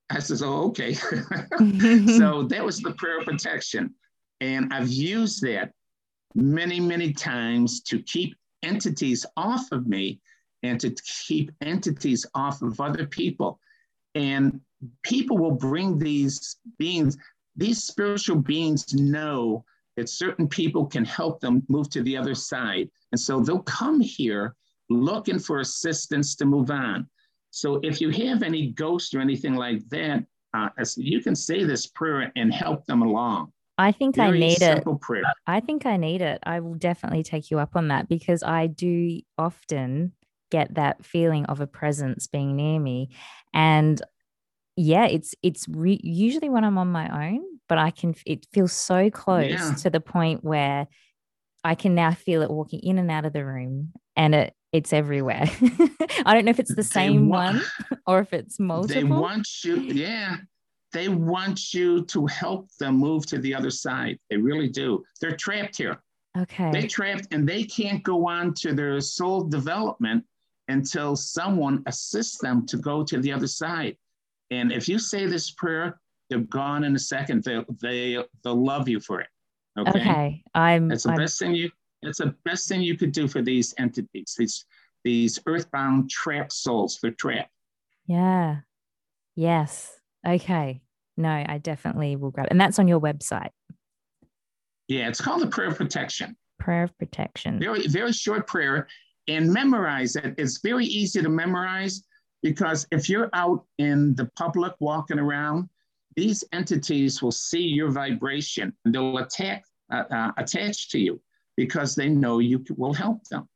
I 0.10 0.19
says, 0.19 0.41
oh, 0.41 0.65
okay. 0.67 0.93
so 0.93 2.43
that 2.49 2.62
was 2.63 2.79
the 2.79 2.93
prayer 2.97 3.19
of 3.19 3.25
protection. 3.25 3.93
And 4.41 4.73
I've 4.73 4.89
used 4.89 5.41
that 5.43 5.71
many, 6.36 6.79
many 6.79 7.13
times 7.13 7.82
to 7.84 8.01
keep 8.03 8.36
entities 8.63 9.25
off 9.38 9.71
of 9.71 9.88
me 9.88 10.19
and 10.63 10.79
to 10.79 10.95
keep 11.27 11.51
entities 11.62 12.25
off 12.34 12.62
of 12.62 12.79
other 12.79 13.06
people. 13.06 13.60
And 14.15 14.62
people 15.03 15.38
will 15.38 15.51
bring 15.51 15.97
these 15.97 16.58
beings, 16.77 17.17
these 17.56 17.84
spiritual 17.84 18.38
beings 18.38 18.93
know 18.93 19.65
that 19.95 20.10
certain 20.10 20.47
people 20.47 20.86
can 20.86 21.06
help 21.06 21.39
them 21.39 21.63
move 21.67 21.89
to 21.91 22.01
the 22.01 22.17
other 22.17 22.36
side. 22.36 22.89
And 23.12 23.19
so 23.19 23.41
they'll 23.41 23.63
come 23.63 23.99
here 23.99 24.56
looking 24.89 25.39
for 25.39 25.60
assistance 25.60 26.36
to 26.36 26.45
move 26.45 26.71
on. 26.71 27.08
So 27.54 27.80
if 27.84 28.02
you 28.02 28.10
have 28.10 28.42
any 28.42 28.72
ghosts 28.72 29.13
or 29.13 29.20
anything 29.20 29.54
like 29.54 29.88
that, 29.89 30.26
uh, 30.56 30.70
you 30.98 31.22
can 31.22 31.36
say 31.36 31.63
this 31.63 31.86
prayer 31.86 32.32
and 32.36 32.52
help 32.52 32.84
them 32.88 33.04
along. 33.04 33.54
I 33.78 33.92
think 33.92 34.16
Very 34.16 34.44
I 34.44 34.48
need 34.48 34.62
it. 34.62 34.84
Prayer. 35.02 35.24
I 35.46 35.60
think 35.60 35.86
I 35.86 35.98
need 35.98 36.22
it. 36.22 36.39
I 36.44 36.62
will 36.62 36.74
definitely 36.74 37.22
take 37.22 37.52
you 37.52 37.60
up 37.60 37.76
on 37.76 37.89
that 37.89 38.10
because 38.10 38.42
I 38.42 38.66
do 38.66 39.22
often 39.38 40.13
get 40.50 40.74
that 40.76 41.06
feeling 41.06 41.46
of 41.46 41.60
a 41.62 41.68
presence 41.68 42.26
being 42.26 42.56
near 42.56 42.80
me, 42.80 43.10
and 43.54 44.02
yeah, 44.76 45.06
it's 45.06 45.36
it's 45.44 45.68
re- 45.70 46.02
usually 46.04 46.50
when 46.50 46.63
I'm 46.63 46.80
on 46.80 46.92
my 46.92 47.30
own, 47.30 47.44
but 47.70 47.78
I 47.78 47.92
can. 47.92 48.16
It 48.26 48.48
feels 48.52 48.74
so 48.74 49.12
close 49.12 49.52
yeah. 49.52 49.76
to 49.76 49.92
the 49.92 50.02
point 50.02 50.44
where 50.44 50.88
I 51.63 51.76
can 51.76 51.94
now 51.94 52.13
feel 52.13 52.42
it 52.42 52.50
walking 52.50 52.80
in 52.80 52.98
and 52.98 53.12
out 53.12 53.26
of 53.26 53.34
the 53.34 53.46
room, 53.46 53.94
and 54.16 54.34
it 54.34 54.56
it's 54.73 54.91
everywhere. 54.91 55.45
I 56.25 56.33
don't 56.33 56.45
know 56.45 56.51
if 56.51 56.59
it's 56.59 56.75
the 56.75 56.83
same 56.83 57.29
want, 57.29 57.57
one 57.57 57.99
or 58.07 58.19
if 58.19 58.33
it's 58.33 58.59
multiple. 58.59 58.95
They 58.95 59.03
want 59.03 59.47
you, 59.63 59.75
yeah. 59.77 60.38
They 60.91 61.07
want 61.07 61.73
you 61.73 62.05
to 62.05 62.25
help 62.25 62.69
them 62.79 62.97
move 62.97 63.25
to 63.27 63.38
the 63.38 63.55
other 63.55 63.69
side. 63.69 64.19
They 64.29 64.38
really 64.38 64.69
do. 64.69 65.03
They're 65.21 65.38
trapped 65.38 65.77
here. 65.77 66.01
Okay. 66.38 66.71
They're 66.71 66.88
trapped 66.88 67.27
and 67.31 67.47
they 67.47 67.63
can't 67.63 68.03
go 68.03 68.27
on 68.27 68.53
to 68.55 68.73
their 68.73 68.99
soul 68.99 69.43
development 69.43 70.25
until 70.67 71.15
someone 71.15 71.83
assists 71.86 72.39
them 72.39 72.65
to 72.67 72.77
go 72.77 73.03
to 73.03 73.19
the 73.19 73.31
other 73.31 73.47
side. 73.47 73.95
And 74.49 74.71
if 74.71 74.89
you 74.89 74.97
say 74.97 75.25
this 75.27 75.51
prayer, 75.51 75.99
they're 76.29 76.39
gone 76.39 76.83
in 76.83 76.95
a 76.95 76.99
second. 76.99 77.43
They 77.43 77.63
they 77.81 78.23
they'll 78.43 78.63
love 78.63 78.88
you 78.88 78.99
for 78.99 79.21
it. 79.21 79.27
Okay. 79.77 79.99
Okay. 79.99 80.43
I'm. 80.55 80.91
It's 80.91 81.03
the 81.03 81.12
I'm, 81.12 81.17
best 81.17 81.38
thing 81.38 81.53
you 81.53 81.69
it's 82.08 82.20
the 82.20 82.36
best 82.46 82.68
thing 82.68 82.82
you 82.82 82.98
could 82.98 83.12
do 83.12 83.28
for 83.28 83.42
these 83.42 83.74
entities, 83.78 84.36
these 84.38 84.66
these 85.04 85.39
earthbound 85.46 86.10
trapped 86.10 86.54
souls. 86.54 87.00
They're 87.02 87.12
trapped. 87.12 87.52
Yeah. 88.08 88.58
Yes. 89.36 89.92
Okay. 90.26 90.82
No, 91.18 91.30
I 91.30 91.58
definitely 91.58 92.16
will 92.16 92.32
grab 92.32 92.48
it. 92.48 92.52
And 92.52 92.60
that's 92.62 92.80
on 92.80 92.88
your 92.88 93.00
website. 93.00 93.50
Yeah, 94.88 95.08
it's 95.08 95.22
called 95.22 95.42
the 95.42 95.48
prayer 95.48 95.70
of 95.70 95.78
protection. 95.78 96.36
Prayer 96.60 96.84
of 96.84 96.98
protection. 96.98 97.60
Very, 97.60 97.88
very 97.88 98.13
short 98.13 98.48
prayer. 98.48 98.88
And 99.28 99.54
memorize 99.54 100.16
it. 100.16 100.36
It's 100.38 100.60
very 100.62 100.86
easy 100.86 101.22
to 101.22 101.30
memorize 101.30 102.04
because 102.42 102.86
if 102.92 103.10
you're 103.10 103.30
out 103.34 103.66
in 103.78 104.16
the 104.16 104.30
public 104.38 104.74
walking 104.80 105.20
around, 105.20 105.70
these 106.16 106.44
entities 106.52 107.22
will 107.22 107.32
see 107.32 107.62
your 107.63 107.89
vibration 107.89 108.74
and 108.84 108.94
they'll 108.94 109.18
attack, 109.18 109.63
uh, 109.92 110.04
uh, 110.12 110.32
attach 110.38 110.89
to 110.89 111.00
you 111.00 111.22
because 111.56 111.96
they 111.96 112.10
know 112.10 112.39
you 112.39 112.63
will 112.78 112.94
help 112.94 113.24
them. 113.26 113.48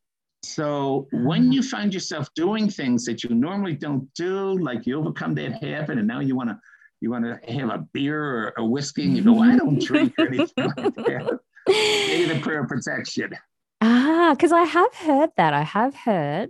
So 0.44 1.08
when 1.12 1.44
mm-hmm. 1.44 1.52
you 1.52 1.64
find 1.64 1.94
yourself 1.94 2.30
doing 2.36 2.70
things 2.70 3.06
that 3.06 3.24
you 3.24 3.32
normally 3.32 3.76
don't 3.76 4.12
do, 4.14 4.58
like 4.60 4.86
you 4.86 5.00
overcome 5.00 5.36
that 5.36 5.64
habit, 5.64 5.98
and 5.98 6.08
now 6.08 6.20
you 6.20 6.36
want 6.36 6.50
to 6.50 6.60
you 7.02 7.12
want 7.12 7.26
to 7.26 7.54
have 7.54 7.70
a 7.70 7.80
beer 7.94 8.24
or 8.24 8.54
a 8.58 8.66
whiskey, 8.66 9.04
and 9.04 9.16
you 9.16 9.24
go, 9.24 9.40
I 9.40 9.56
don't 9.56 9.80
drink 9.80 10.14
or 10.18 10.28
anything 10.28 10.72
like 10.78 10.96
that. 10.96 11.40
Maybe 11.68 12.34
the 12.34 12.40
prayer 12.42 12.66
protection. 12.66 13.34
Ah, 13.82 14.34
because 14.36 14.52
I 14.52 14.64
have 14.64 14.94
heard 14.96 15.30
that. 15.38 15.54
I 15.54 15.62
have 15.62 15.96
heard 15.96 16.50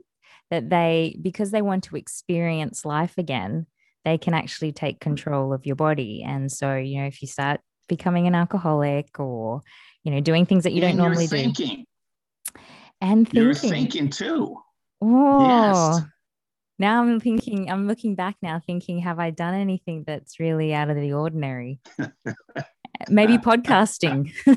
that 0.49 0.69
they, 0.69 1.17
because 1.21 1.51
they 1.51 1.61
want 1.61 1.83
to 1.85 1.97
experience 1.97 2.85
life 2.85 3.15
again, 3.17 3.65
they 4.05 4.17
can 4.17 4.33
actually 4.33 4.71
take 4.71 5.01
control 5.01 5.51
of 5.51 5.65
your 5.65 5.75
body. 5.75 6.23
And 6.25 6.49
so, 6.49 6.75
you 6.75 7.01
know, 7.01 7.07
if 7.07 7.21
you 7.21 7.27
start 7.27 7.59
becoming 7.89 8.27
an 8.27 8.35
alcoholic 8.35 9.19
or 9.19 9.61
you 10.07 10.13
know, 10.13 10.21
doing 10.21 10.45
things 10.45 10.63
that 10.63 10.71
you 10.71 10.81
and 10.83 10.97
don't 10.97 11.05
normally 11.05 11.27
thinking. 11.27 11.85
do. 12.55 12.61
And 13.01 13.27
thinking. 13.27 13.43
You're 13.43 13.53
thinking 13.53 14.09
too. 14.09 14.55
Oh, 15.01 15.95
yes. 15.97 16.05
now 16.79 17.01
I'm 17.01 17.19
thinking, 17.19 17.69
I'm 17.69 17.87
looking 17.87 18.15
back 18.15 18.37
now 18.41 18.61
thinking, 18.65 18.99
have 18.99 19.19
I 19.19 19.31
done 19.31 19.53
anything 19.53 20.05
that's 20.07 20.39
really 20.39 20.73
out 20.73 20.89
of 20.89 20.95
the 20.95 21.11
ordinary? 21.11 21.81
Maybe 23.09 23.37
podcasting. 23.37 24.31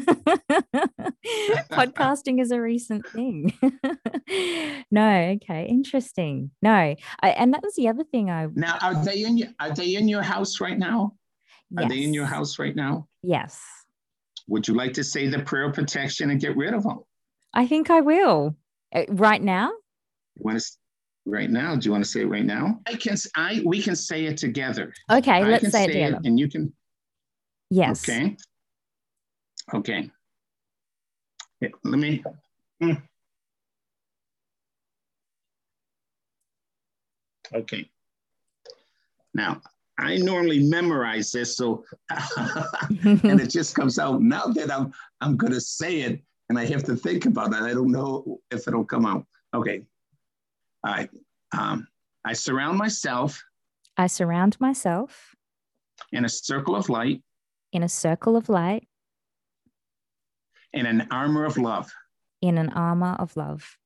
podcasting 1.72 2.40
is 2.40 2.52
a 2.52 2.60
recent 2.60 3.04
thing. 3.08 3.52
no, 4.92 5.36
okay, 5.42 5.66
interesting. 5.68 6.52
No, 6.62 6.70
I, 6.70 6.96
and 7.22 7.52
that 7.54 7.62
was 7.64 7.74
the 7.74 7.88
other 7.88 8.04
thing 8.04 8.30
I. 8.30 8.46
Now, 8.54 8.78
are 8.80 9.04
they 9.04 9.24
in 9.24 9.36
your, 9.36 9.48
are 9.58 9.74
they 9.74 9.96
in 9.96 10.06
your 10.06 10.22
house 10.22 10.60
right 10.60 10.78
now? 10.78 11.14
Are 11.76 11.88
they 11.88 12.04
in 12.04 12.14
your 12.14 12.26
house 12.26 12.60
right 12.60 12.76
now? 12.76 13.08
Yes. 13.24 13.60
Would 14.50 14.66
you 14.66 14.74
like 14.74 14.92
to 14.94 15.04
say 15.04 15.28
the 15.28 15.38
prayer 15.38 15.66
of 15.66 15.74
protection 15.74 16.30
and 16.30 16.40
get 16.40 16.56
rid 16.56 16.74
of 16.74 16.82
them? 16.82 16.98
I 17.54 17.68
think 17.68 17.88
I 17.88 18.00
will. 18.00 18.56
Uh, 18.92 19.04
right 19.08 19.40
now? 19.40 19.68
You 20.34 20.42
want 20.42 20.58
to 20.58 20.66
right 21.24 21.48
now? 21.48 21.76
Do 21.76 21.86
you 21.86 21.92
want 21.92 22.02
to 22.02 22.10
say 22.10 22.22
it 22.22 22.26
right 22.26 22.44
now? 22.44 22.80
I 22.84 22.94
can. 22.94 23.16
I 23.36 23.62
we 23.64 23.80
can 23.80 23.94
say 23.94 24.26
it 24.26 24.36
together. 24.36 24.92
Okay, 25.08 25.30
I 25.30 25.42
let's 25.42 25.70
say, 25.70 25.84
it 25.84 25.86
together. 25.86 26.16
It 26.16 26.26
and 26.26 26.38
you 26.38 26.50
can. 26.50 26.72
Yes. 27.70 28.08
Okay. 28.08 28.36
Okay. 29.72 30.10
Let 31.84 31.98
me. 32.00 32.24
Hmm. 32.80 32.92
Okay. 37.54 37.88
Now, 39.32 39.62
I 40.00 40.16
normally 40.16 40.60
memorize 40.60 41.30
this, 41.30 41.56
so 41.56 41.84
and 43.04 43.40
it 43.40 43.50
just 43.50 43.74
comes 43.74 43.98
out. 43.98 44.22
Now 44.22 44.46
that 44.46 44.72
I'm 44.72 44.92
I'm 45.20 45.36
gonna 45.36 45.60
say 45.60 46.00
it 46.00 46.22
and 46.48 46.58
I 46.58 46.64
have 46.66 46.82
to 46.84 46.96
think 46.96 47.26
about 47.26 47.52
it, 47.52 47.62
I 47.62 47.74
don't 47.74 47.92
know 47.92 48.40
if 48.50 48.66
it'll 48.66 48.84
come 48.84 49.04
out. 49.04 49.26
Okay. 49.54 49.82
All 50.84 50.92
right. 50.92 51.10
Um, 51.56 51.86
I 52.24 52.32
surround 52.32 52.78
myself. 52.78 53.42
I 53.96 54.06
surround 54.06 54.58
myself 54.58 55.34
in 56.12 56.24
a 56.24 56.28
circle 56.28 56.74
of 56.74 56.88
light. 56.88 57.22
In 57.72 57.82
a 57.82 57.88
circle 57.88 58.36
of 58.36 58.48
light. 58.48 58.88
In 60.72 60.86
an 60.86 61.08
armor 61.10 61.44
of 61.44 61.58
love. 61.58 61.92
In 62.40 62.56
an 62.56 62.70
armor 62.70 63.16
of 63.18 63.36
love. 63.36 63.76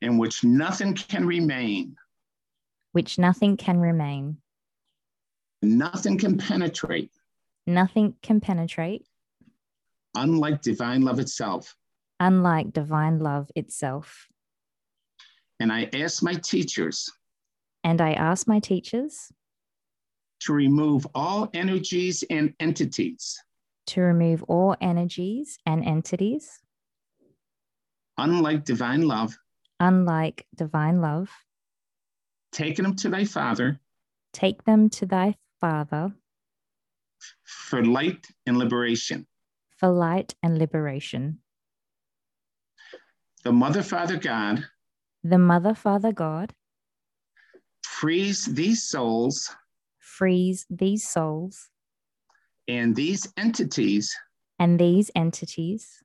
In 0.00 0.18
which 0.18 0.42
nothing 0.42 0.94
can 0.94 1.24
remain. 1.24 1.94
Which 2.90 3.18
nothing 3.18 3.56
can 3.56 3.78
remain 3.78 4.38
Nothing 5.62 6.18
can 6.18 6.36
penetrate. 6.36 7.10
Nothing 7.66 8.14
can 8.22 8.40
penetrate. 8.40 9.06
Unlike 10.16 10.62
divine 10.62 11.02
love 11.02 11.20
itself. 11.20 11.76
Unlike 12.18 12.72
divine 12.72 13.20
love 13.20 13.50
itself. 13.54 14.28
And 15.60 15.72
I 15.72 15.88
ask 15.94 16.22
my 16.22 16.34
teachers. 16.34 17.10
And 17.84 18.00
I 18.00 18.12
ask 18.12 18.46
my 18.48 18.58
teachers. 18.58 19.32
To 20.40 20.52
remove 20.52 21.06
all 21.14 21.48
energies 21.54 22.24
and 22.28 22.52
entities. 22.58 23.40
To 23.86 24.00
remove 24.00 24.42
all 24.44 24.76
energies 24.80 25.58
and 25.64 25.84
entities. 25.84 26.60
Unlike 28.18 28.64
divine 28.64 29.02
love. 29.02 29.38
unlike 29.80 30.46
divine 30.54 31.00
love. 31.00 31.30
Taking 32.52 32.84
them 32.84 32.96
to 32.96 33.08
thy 33.08 33.24
Father. 33.24 33.80
Take 34.32 34.64
them 34.64 34.90
to 34.90 35.06
thy 35.06 35.36
Father. 35.62 36.12
For 37.44 37.84
light 37.84 38.26
and 38.46 38.58
liberation. 38.58 39.28
For 39.78 39.88
light 39.88 40.34
and 40.42 40.58
liberation. 40.58 41.38
The 43.44 43.52
Mother, 43.52 43.84
Father, 43.84 44.16
God. 44.16 44.64
The 45.22 45.38
Mother, 45.38 45.74
Father, 45.76 46.10
God. 46.10 46.52
Frees 47.84 48.44
these 48.44 48.82
souls. 48.82 49.54
Frees 50.00 50.66
these 50.68 51.06
souls. 51.06 51.70
And 52.66 52.96
these 52.96 53.32
entities. 53.36 54.12
And 54.58 54.80
these 54.80 55.12
entities. 55.14 56.02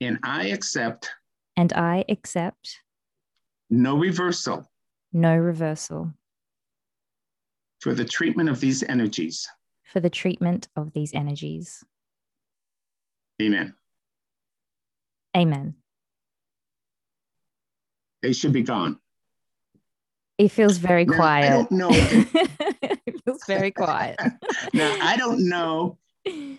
And 0.00 0.20
I 0.22 0.46
accept. 0.50 1.10
And 1.56 1.72
I 1.72 2.04
accept. 2.08 2.82
No 3.68 3.96
reversal. 3.98 4.70
No 5.12 5.34
reversal. 5.34 6.12
For 7.80 7.94
the 7.94 8.04
treatment 8.04 8.48
of 8.48 8.60
these 8.60 8.82
energies. 8.82 9.48
For 9.84 10.00
the 10.00 10.10
treatment 10.10 10.68
of 10.76 10.92
these 10.92 11.14
energies. 11.14 11.84
Amen. 13.40 13.74
Amen. 15.36 15.74
They 18.22 18.32
should 18.32 18.52
be 18.52 18.62
gone. 18.62 18.98
It 20.38 20.48
feels 20.48 20.78
very 20.78 21.04
now, 21.04 21.16
quiet. 21.16 21.46
I 21.46 21.48
don't 21.56 21.72
know. 21.72 21.88
it 21.92 23.24
feels 23.24 23.44
very 23.46 23.70
quiet. 23.70 24.18
now 24.74 24.96
I 25.00 25.16
don't 25.16 25.48
know. 25.48 25.98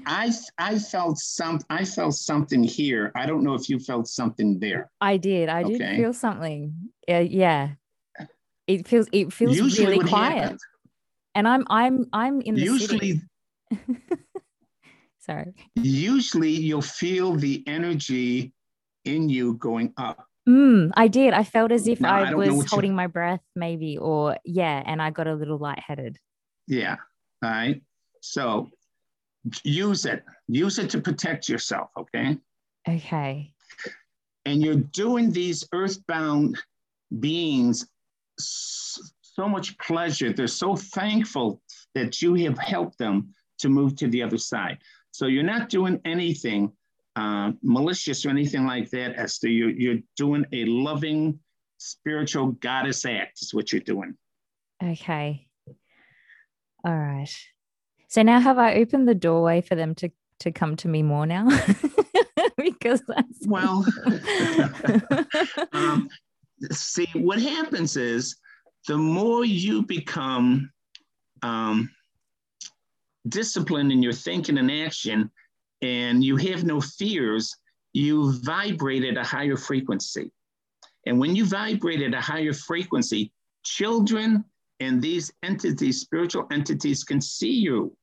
I 0.06 0.32
I 0.58 0.80
felt 0.80 1.18
some 1.18 1.60
I 1.70 1.86
felt 1.86 2.16
something 2.16 2.64
here. 2.64 3.12
I 3.16 3.26
don't 3.26 3.44
know 3.44 3.54
if 3.54 3.70
you 3.70 3.80
felt 3.80 4.08
something 4.08 4.60
there. 4.60 4.90
I 5.02 5.18
did. 5.18 5.50
I 5.50 5.64
did 5.64 5.82
feel 5.98 6.14
something. 6.14 6.74
Uh, 7.10 7.18
yeah. 7.18 7.72
It 8.66 8.88
feels 8.88 9.08
it 9.12 9.32
feels 9.32 9.58
Usually 9.58 9.88
really 9.88 10.08
quiet. 10.08 10.38
Happens, 10.38 10.66
and 11.38 11.48
I'm 11.48 11.66
I'm 11.70 12.06
I'm 12.12 12.42
in 12.42 12.56
the 12.56 12.62
Usually 12.62 13.22
Sorry. 15.20 15.54
Usually 15.76 16.50
you'll 16.50 16.82
feel 16.82 17.36
the 17.36 17.64
energy 17.68 18.54
in 19.06 19.30
you 19.30 19.54
going 19.56 19.94
up. 19.98 20.26
Mm, 20.50 20.92
I 20.96 21.08
did. 21.08 21.34
I 21.34 21.44
felt 21.44 21.72
as 21.72 21.88
if 21.88 22.02
no, 22.02 22.10
I, 22.10 22.32
I 22.32 22.34
was 22.34 22.66
holding 22.72 22.96
my 22.96 23.08
breath, 23.08 23.42
maybe, 23.56 23.98
or 23.98 24.38
yeah, 24.46 24.82
and 24.86 25.02
I 25.02 25.12
got 25.12 25.28
a 25.28 25.36
little 25.36 25.58
lightheaded. 25.58 26.18
Yeah. 26.66 26.96
All 27.44 27.50
right. 27.50 27.82
So 28.22 28.70
use 29.64 30.06
it. 30.06 30.24
Use 30.48 30.80
it 30.80 30.90
to 30.92 31.02
protect 31.02 31.50
yourself. 31.50 31.90
Okay. 31.98 32.38
Okay. 32.88 33.54
And 34.46 34.64
you're 34.64 34.76
doing 34.76 35.32
these 35.32 35.68
earthbound 35.72 36.58
beings 37.20 37.86
so 39.38 39.48
much 39.48 39.78
pleasure. 39.78 40.34
They're 40.34 40.48
so 40.48 40.76
thankful 40.76 41.62
that 41.94 42.22
you 42.22 42.34
have 42.46 42.58
helped 42.58 42.98
them 42.98 43.34
to 43.60 43.70
move 43.70 43.96
to 43.98 44.08
the 44.08 44.24
other 44.24 44.38
side. 44.38 44.80
So 45.12 45.28
you're 45.28 45.44
not 45.44 45.70
doing 45.70 46.02
anything 46.06 46.72
uh, 47.16 47.52
malicious 47.64 48.26
or 48.26 48.30
anything 48.30 48.66
like 48.66 48.90
that, 48.92 49.18
Esther. 49.18 49.50
You're, 49.50 49.70
you're 49.70 50.00
doing 50.16 50.46
a 50.54 50.66
loving, 50.66 51.40
spiritual 51.78 52.52
goddess 52.54 53.06
act, 53.06 53.42
is 53.42 53.54
what 53.54 53.72
you're 53.72 53.82
doing. 53.82 54.16
Okay. 54.84 55.48
All 56.86 56.96
right. 56.98 57.30
So 58.10 58.22
now 58.22 58.40
have 58.40 58.58
I 58.58 58.76
opened 58.76 59.08
the 59.08 59.16
doorway 59.16 59.62
for 59.62 59.76
them 59.76 59.96
to, 59.96 60.12
to 60.42 60.52
come 60.52 60.76
to 60.78 60.88
me 60.88 61.04
more 61.04 61.26
now? 61.26 61.48
because 62.58 63.02
that's 63.08 63.46
well 63.46 63.86
um, 65.74 66.10
see 66.72 67.08
what 67.14 67.40
happens 67.40 67.98
is 67.98 68.36
the 68.88 68.98
more 68.98 69.46
you 69.46 69.84
become 69.84 70.72
um, 71.44 71.90
disciplined 73.28 73.92
in 73.92 74.02
your 74.02 74.14
thinking 74.14 74.58
and 74.58 74.72
action, 74.72 75.30
and 75.82 76.24
you 76.24 76.38
have 76.38 76.64
no 76.64 76.82
fears, 76.82 77.56
you 77.94 78.40
vibrate 78.42 79.04
at 79.04 79.18
a 79.18 79.24
higher 79.24 79.58
frequency. 79.58 80.32
And 81.06 81.20
when 81.20 81.36
you 81.36 81.46
vibrate 81.46 82.02
at 82.02 82.14
a 82.14 82.22
higher 82.22 82.54
frequency, 82.54 83.32
children 83.64 84.44
and 84.80 85.02
these 85.02 85.32
entities, 85.44 86.02
spiritual 86.02 86.48
entities, 86.52 87.04
can 87.04 87.22
see 87.22 87.52
you. 87.52 87.96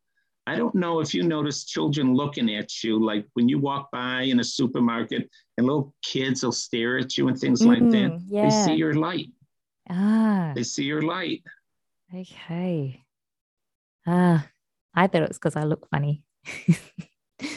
I 0.47 0.57
don't 0.57 0.75
know 0.75 1.01
if 1.01 1.15
you 1.15 1.23
notice 1.23 1.65
children 1.65 2.15
looking 2.15 2.55
at 2.55 2.85
you, 2.85 3.03
like 3.03 3.27
when 3.33 3.49
you 3.49 3.59
walk 3.59 3.91
by 3.91 4.23
in 4.23 4.41
a 4.41 4.45
supermarket 4.45 5.29
and 5.57 5.67
little 5.67 5.95
kids 6.05 6.45
will 6.45 6.53
stare 6.53 6.99
at 6.99 7.17
you 7.17 7.29
and 7.29 7.39
things 7.39 7.63
mm, 7.63 7.69
like 7.69 7.91
that. 7.91 8.21
Yeah. 8.29 8.43
They 8.45 8.51
see 8.51 8.75
your 8.75 8.95
light. 8.95 9.29
Ah. 9.89 10.53
They 10.55 10.63
see 10.63 10.85
your 10.85 11.03
light. 11.03 11.43
Okay. 12.15 13.05
Ah, 14.07 14.47
I 14.95 15.07
thought 15.07 15.23
it 15.23 15.29
was 15.29 15.39
because 15.39 15.57
I 15.57 15.65
look 15.65 15.89
funny. 15.91 16.23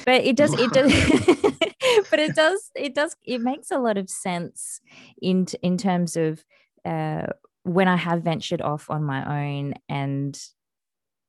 but 0.05 0.23
it 0.23 0.35
does 0.35 0.53
it 0.57 0.71
does 0.71 0.91
but 2.09 2.19
it 2.19 2.35
does 2.35 2.71
it 2.75 2.95
does 2.95 3.15
it 3.25 3.41
makes 3.41 3.69
a 3.71 3.77
lot 3.77 3.97
of 3.97 4.09
sense 4.09 4.79
in 5.21 5.45
in 5.61 5.77
terms 5.77 6.15
of 6.15 6.43
uh, 6.85 7.27
when 7.63 7.87
I 7.87 7.97
have 7.97 8.23
ventured 8.23 8.61
off 8.61 8.89
on 8.89 9.03
my 9.03 9.49
own 9.49 9.73
and 9.89 10.39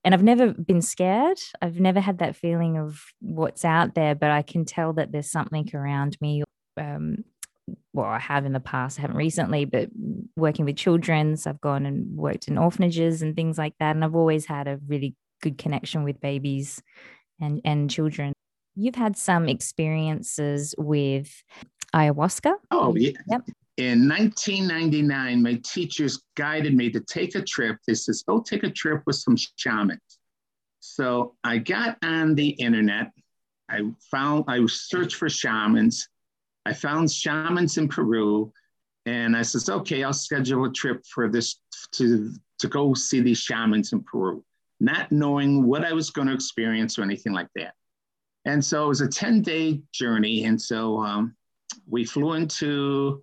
and 0.04 0.14
I've 0.14 0.22
never 0.22 0.54
been 0.54 0.80
scared. 0.80 1.38
I've 1.60 1.80
never 1.80 2.00
had 2.00 2.18
that 2.18 2.36
feeling 2.36 2.78
of 2.78 3.04
what's 3.20 3.64
out 3.64 3.94
there, 3.94 4.14
but 4.14 4.30
I 4.30 4.42
can 4.42 4.64
tell 4.64 4.92
that 4.94 5.10
there's 5.10 5.30
something 5.30 5.68
around 5.74 6.16
me. 6.20 6.44
Um, 6.76 7.24
well, 7.92 8.06
I 8.06 8.18
have 8.18 8.46
in 8.46 8.52
the 8.52 8.60
past, 8.60 8.98
I 8.98 9.02
haven't 9.02 9.16
recently, 9.16 9.64
but 9.64 9.88
working 10.36 10.64
with 10.64 10.76
children, 10.76 11.36
so 11.36 11.50
I've 11.50 11.60
gone 11.60 11.86
and 11.86 12.16
worked 12.16 12.48
in 12.48 12.58
orphanages 12.58 13.22
and 13.22 13.34
things 13.34 13.58
like 13.58 13.74
that. 13.80 13.94
And 13.94 14.04
I've 14.04 14.14
always 14.14 14.46
had 14.46 14.68
a 14.68 14.78
really 14.86 15.14
good 15.42 15.58
connection 15.58 16.04
with 16.04 16.20
babies 16.20 16.82
and, 17.40 17.60
and 17.64 17.90
children. 17.90 18.32
You've 18.74 18.94
had 18.94 19.16
some 19.16 19.48
experiences 19.48 20.74
with 20.78 21.42
ayahuasca. 21.94 22.54
Oh, 22.70 22.94
yeah. 22.94 23.12
Yep. 23.28 23.48
In 23.78 24.08
1999, 24.08 25.42
my 25.42 25.60
teachers 25.64 26.22
guided 26.36 26.74
me 26.74 26.90
to 26.90 27.00
take 27.00 27.36
a 27.36 27.42
trip. 27.42 27.76
They 27.86 27.94
says, 27.94 28.24
"Go 28.26 28.40
take 28.40 28.64
a 28.64 28.70
trip 28.70 29.02
with 29.06 29.14
some 29.16 29.36
shamans." 29.56 30.00
So 30.80 31.36
I 31.44 31.58
got 31.58 31.96
on 32.02 32.34
the 32.34 32.48
internet. 32.48 33.12
I 33.68 33.82
found 34.10 34.46
I 34.48 34.64
searched 34.66 35.14
for 35.14 35.28
shamans. 35.28 36.08
I 36.68 36.72
found 36.74 37.10
shamans 37.10 37.78
in 37.78 37.88
Peru, 37.88 38.52
and 39.06 39.36
I 39.36 39.42
says, 39.42 39.68
"Okay, 39.68 40.04
I'll 40.04 40.12
schedule 40.12 40.64
a 40.64 40.72
trip 40.72 41.04
for 41.06 41.28
this 41.28 41.60
to 41.92 42.32
to 42.58 42.68
go 42.68 42.94
see 42.94 43.20
these 43.20 43.38
shamans 43.38 43.92
in 43.92 44.02
Peru." 44.02 44.44
not 44.80 45.10
knowing 45.10 45.66
what 45.66 45.84
I 45.84 45.92
was 45.92 46.10
going 46.10 46.28
to 46.28 46.34
experience 46.34 46.98
or 46.98 47.02
anything 47.02 47.32
like 47.32 47.48
that. 47.56 47.74
And 48.44 48.64
so 48.64 48.84
it 48.84 48.88
was 48.88 49.00
a 49.00 49.08
10 49.08 49.42
day 49.42 49.80
journey. 49.92 50.44
And 50.44 50.60
so 50.60 50.98
um, 50.98 51.34
we 51.86 52.04
flew 52.04 52.34
into 52.34 53.22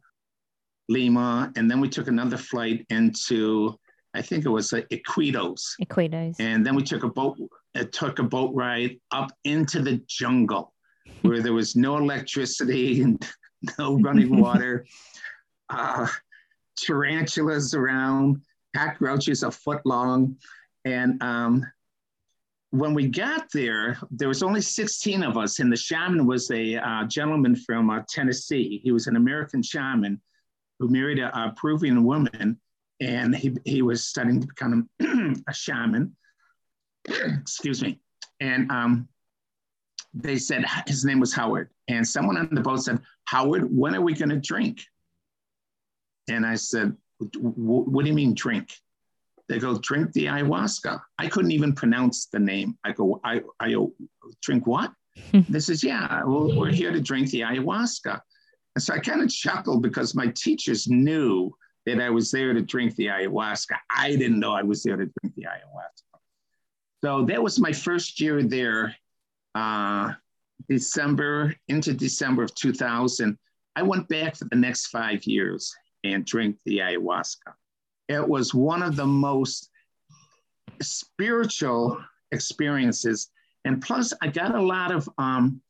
Lima 0.90 1.52
and 1.56 1.70
then 1.70 1.80
we 1.80 1.90
took 1.90 2.08
another 2.08 2.38
flight 2.38 2.86
into, 2.90 3.76
I 4.14 4.22
think 4.22 4.46
it 4.46 4.50
was 4.50 4.72
uh, 4.74 4.82
Iquitos. 4.92 5.62
Iquitos. 5.82 6.36
And 6.40 6.66
then 6.66 6.76
we 6.76 6.84
took 6.84 7.04
a 7.04 7.10
boat, 7.10 7.38
it 7.74 7.92
took 7.92 8.20
a 8.20 8.24
boat 8.24 8.54
ride 8.54 9.00
up 9.12 9.32
into 9.46 9.82
the 9.82 10.02
jungle 10.08 10.74
where 11.22 11.42
there 11.42 11.54
was 11.54 11.76
no 11.76 11.98
electricity 11.98 13.02
and 13.02 13.26
no 13.80 13.98
running 14.00 14.38
water, 14.42 14.86
uh, 15.70 16.08
tarantulas 16.78 17.74
around, 17.74 18.42
cockroaches 18.76 19.44
a 19.44 19.52
foot 19.52 19.82
long. 19.86 20.38
And 20.86 21.22
um, 21.24 21.66
when 22.72 22.94
we 22.94 23.08
got 23.08 23.48
there, 23.54 23.98
there 24.12 24.28
was 24.28 24.44
only 24.44 24.62
16 24.62 25.24
of 25.24 25.38
us, 25.38 25.60
and 25.60 25.72
the 25.72 25.78
shaman 25.78 26.26
was 26.26 26.52
a 26.52 26.76
uh, 26.76 27.06
gentleman 27.06 27.56
from 27.56 27.90
uh, 27.90 28.02
Tennessee. 28.10 28.82
He 28.84 28.92
was 28.92 29.08
an 29.08 29.16
American 29.16 29.64
shaman 29.64 30.22
who 30.80 30.90
married 30.90 31.20
a, 31.20 31.36
a 31.38 31.54
Peruvian 31.56 32.04
woman, 32.04 32.60
and 33.00 33.36
he, 33.36 33.56
he 33.66 33.82
was 33.82 34.06
studying 34.06 34.42
to 34.42 34.48
become 34.48 34.90
a 35.48 35.54
shaman. 35.54 36.16
Excuse 37.08 37.82
me. 37.82 38.00
And 38.40 38.70
um, 38.72 39.08
they 40.16 40.38
said 40.38 40.66
his 40.88 41.06
name 41.06 41.20
was 41.20 41.34
Howard. 41.34 41.70
And 41.88 42.08
someone 42.08 42.38
on 42.38 42.50
the 42.52 42.62
boat 42.62 42.84
said, 42.84 43.00
Howard, 43.26 43.68
when 43.70 43.96
are 43.96 44.02
we 44.02 44.14
going 44.14 44.30
to 44.30 44.40
drink? 44.40 44.82
And 46.30 46.46
I 46.46 46.56
said, 46.56 46.96
What 47.20 48.04
do 48.04 48.10
you 48.10 48.16
mean 48.16 48.34
drink? 48.34 48.74
They 49.48 49.60
go, 49.60 49.78
drink 49.78 50.12
the 50.14 50.26
ayahuasca. 50.26 51.00
I 51.20 51.28
couldn't 51.28 51.52
even 51.52 51.74
pronounce 51.74 52.26
the 52.26 52.40
name. 52.40 52.78
I 52.84 52.94
go, 52.94 53.22
I, 53.24 53.42
I 53.60 53.76
oh, 53.76 53.94
drink 54.42 54.66
what? 54.66 54.92
they 55.34 55.60
says, 55.60 55.84
yeah, 55.84 56.24
well, 56.24 56.58
we're 56.58 56.72
here 56.72 56.92
to 56.92 57.00
drink 57.00 57.30
the 57.30 57.42
ayahuasca. 57.42 58.20
And 58.76 58.84
so 58.84 58.94
I 58.94 59.00
kind 59.00 59.22
of 59.22 59.30
chuckled 59.30 59.84
because 59.84 60.16
my 60.16 60.28
teachers 60.36 60.88
knew 60.88 61.52
that 61.86 62.02
I 62.02 62.10
was 62.10 62.32
there 62.32 62.54
to 62.54 62.62
drink 62.62 62.96
the 62.96 63.06
ayahuasca. 63.06 63.78
I 63.96 64.16
didn't 64.16 64.40
know 64.40 64.54
I 64.54 64.64
was 64.64 64.82
there 64.84 64.98
to 64.98 65.06
drink 65.06 65.36
the 65.36 65.44
ayahuasca. 65.44 66.20
So 67.04 67.24
that 67.26 67.42
was 67.42 67.60
my 67.60 67.72
first 67.72 68.20
year 68.20 68.42
there, 68.42 68.96
uh, 69.56 70.14
December 70.70 71.56
into 71.68 71.94
December 71.94 72.44
of 72.44 72.54
2000. 72.56 73.38
I 73.76 73.82
went 73.82 74.08
back 74.08 74.36
for 74.36 74.46
the 74.46 74.56
next 74.56 74.88
five 74.88 75.24
years 75.26 75.74
and 76.04 76.26
drank 76.26 76.58
the 76.66 76.80
ayahuasca. 76.80 77.54
It 78.08 78.28
was 78.28 78.54
one 78.54 78.84
of 78.84 78.96
the 78.96 79.06
most 79.06 79.70
spiritual 80.82 82.00
experiences. 82.32 83.30
And 83.66 83.82
plus, 83.82 84.14
I 84.22 84.28
got 84.28 84.54
a 84.54 84.62
lot 84.62 84.92
of 84.92 85.10
um, 85.18 85.62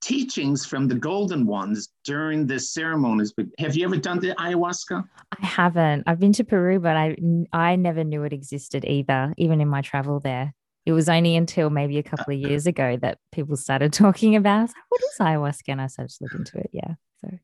teachings 0.00 0.64
from 0.64 0.86
the 0.86 0.94
golden 0.94 1.46
ones 1.46 1.88
during 2.04 2.46
the 2.46 2.58
ceremonies. 2.58 3.32
But 3.36 3.46
have 3.58 3.74
you 3.74 3.84
ever 3.84 3.96
done 3.96 4.20
the 4.20 4.34
ayahuasca? 4.34 5.02
I 5.32 5.46
haven't. 5.46 6.04
I've 6.06 6.20
been 6.20 6.32
to 6.34 6.44
Peru, 6.44 6.78
but 6.78 6.96
I 6.96 7.16
I 7.52 7.76
never 7.76 8.04
knew 8.04 8.22
it 8.24 8.32
existed 8.32 8.84
either, 8.84 9.34
even 9.36 9.60
in 9.60 9.68
my 9.68 9.80
travel 9.80 10.20
there. 10.20 10.54
It 10.86 10.92
was 10.92 11.08
only 11.08 11.36
until 11.36 11.70
maybe 11.70 11.98
a 11.98 12.02
couple 12.02 12.34
of 12.34 12.40
years 12.40 12.66
ago 12.66 12.98
that 13.00 13.18
people 13.32 13.56
started 13.56 13.92
talking 13.92 14.36
about 14.36 14.70
what 14.88 15.00
is 15.02 15.16
ayahuasca, 15.20 15.68
and 15.68 15.80
I 15.80 15.86
started 15.86 16.14
to 16.16 16.24
look 16.24 16.34
into 16.34 16.58
it. 16.58 16.70
Yeah, 16.72 16.94
so 17.20 17.38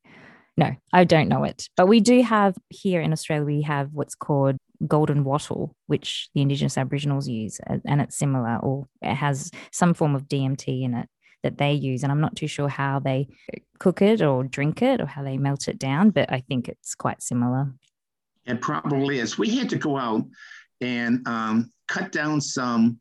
no, 0.56 0.76
I 0.92 1.04
don't 1.04 1.28
know 1.28 1.44
it, 1.44 1.68
but 1.76 1.86
we 1.86 2.00
do 2.00 2.22
have 2.22 2.56
here 2.68 3.00
in 3.00 3.12
Australia. 3.12 3.44
We 3.44 3.62
have 3.62 3.90
what's 3.92 4.14
called 4.14 4.56
golden 4.86 5.24
wattle, 5.24 5.74
which 5.86 6.28
the 6.34 6.42
Indigenous 6.42 6.78
Aboriginals 6.78 7.28
use, 7.28 7.60
and 7.66 8.00
it's 8.00 8.18
similar, 8.18 8.58
or 8.58 8.86
it 9.00 9.14
has 9.14 9.50
some 9.72 9.94
form 9.94 10.14
of 10.14 10.28
DMT 10.28 10.82
in 10.82 10.94
it 10.94 11.08
that 11.42 11.58
they 11.58 11.72
use. 11.72 12.02
And 12.02 12.12
I'm 12.12 12.20
not 12.20 12.36
too 12.36 12.46
sure 12.46 12.68
how 12.68 12.98
they 12.98 13.28
cook 13.78 14.02
it 14.02 14.22
or 14.22 14.44
drink 14.44 14.82
it 14.82 15.00
or 15.00 15.06
how 15.06 15.22
they 15.22 15.38
melt 15.38 15.68
it 15.68 15.78
down, 15.78 16.10
but 16.10 16.30
I 16.32 16.40
think 16.40 16.68
it's 16.68 16.94
quite 16.94 17.22
similar. 17.22 17.72
It 18.46 18.60
probably 18.60 19.18
is. 19.18 19.38
We 19.38 19.56
had 19.56 19.70
to 19.70 19.78
go 19.78 19.96
out 19.96 20.24
and 20.80 21.26
um, 21.26 21.72
cut 21.88 22.12
down 22.12 22.40
some 22.40 23.00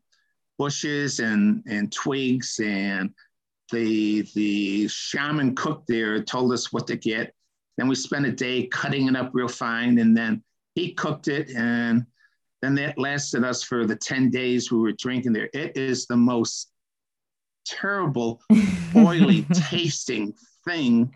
bushes 0.60 1.20
and, 1.20 1.64
and 1.66 1.90
twigs 1.90 2.60
and 2.62 3.08
the 3.72 4.28
the 4.34 4.86
shaman 4.88 5.54
cook 5.54 5.84
there 5.88 6.22
told 6.22 6.52
us 6.52 6.70
what 6.70 6.86
to 6.86 6.96
get. 6.96 7.32
Then 7.78 7.88
we 7.88 7.94
spent 7.94 8.26
a 8.26 8.30
day 8.30 8.66
cutting 8.66 9.08
it 9.08 9.16
up 9.16 9.30
real 9.32 9.48
fine, 9.48 9.98
and 10.00 10.14
then 10.14 10.42
he 10.74 10.92
cooked 10.92 11.28
it, 11.28 11.48
and 11.56 12.04
then 12.60 12.74
that 12.74 12.98
lasted 12.98 13.42
us 13.42 13.62
for 13.62 13.86
the 13.86 13.96
10 13.96 14.28
days 14.28 14.70
we 14.70 14.78
were 14.78 14.92
drinking 14.92 15.32
there. 15.32 15.48
It 15.54 15.78
is 15.78 16.06
the 16.06 16.16
most 16.16 16.72
terrible, 17.64 18.42
oily 18.96 19.46
tasting 19.54 20.34
thing 20.66 21.10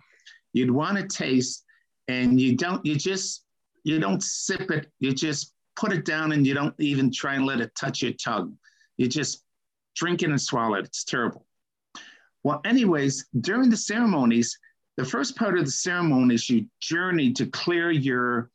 you'd 0.54 0.70
want 0.70 0.96
to 0.96 1.06
taste. 1.06 1.64
And 2.08 2.40
you 2.40 2.56
don't, 2.56 2.84
you 2.86 2.96
just, 2.96 3.44
you 3.82 3.98
don't 3.98 4.22
sip 4.22 4.70
it. 4.70 4.86
You 5.00 5.12
just 5.12 5.52
put 5.76 5.92
it 5.92 6.06
down 6.06 6.32
and 6.32 6.46
you 6.46 6.54
don't 6.54 6.74
even 6.78 7.12
try 7.12 7.34
and 7.34 7.44
let 7.44 7.60
it 7.60 7.74
touch 7.74 8.00
your 8.00 8.12
tongue. 8.12 8.56
You 8.96 9.08
just 9.08 9.42
drink 9.96 10.22
it 10.22 10.30
and 10.30 10.40
swallow 10.40 10.74
it. 10.74 10.86
It's 10.86 11.04
terrible. 11.04 11.46
Well, 12.42 12.60
anyways, 12.64 13.26
during 13.40 13.70
the 13.70 13.76
ceremonies, 13.76 14.58
the 14.96 15.04
first 15.04 15.36
part 15.36 15.58
of 15.58 15.64
the 15.64 15.70
ceremony 15.70 16.34
is 16.34 16.48
you 16.48 16.66
journey 16.80 17.32
to 17.32 17.46
clear 17.46 17.90
your 17.90 18.50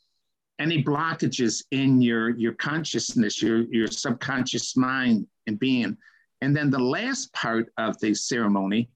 any 0.60 0.84
blockages 0.84 1.64
in 1.72 2.02
your 2.02 2.30
your 2.38 2.54
consciousness, 2.54 3.42
your 3.42 3.62
your 3.72 3.88
subconscious 3.88 4.76
mind 4.78 5.26
and 5.48 5.60
being. 5.60 5.98
And 6.42 6.56
then 6.56 6.70
the 6.70 6.80
last 6.80 7.34
part 7.34 7.72
of 7.78 8.00
the 8.00 8.14
ceremony, 8.14 8.90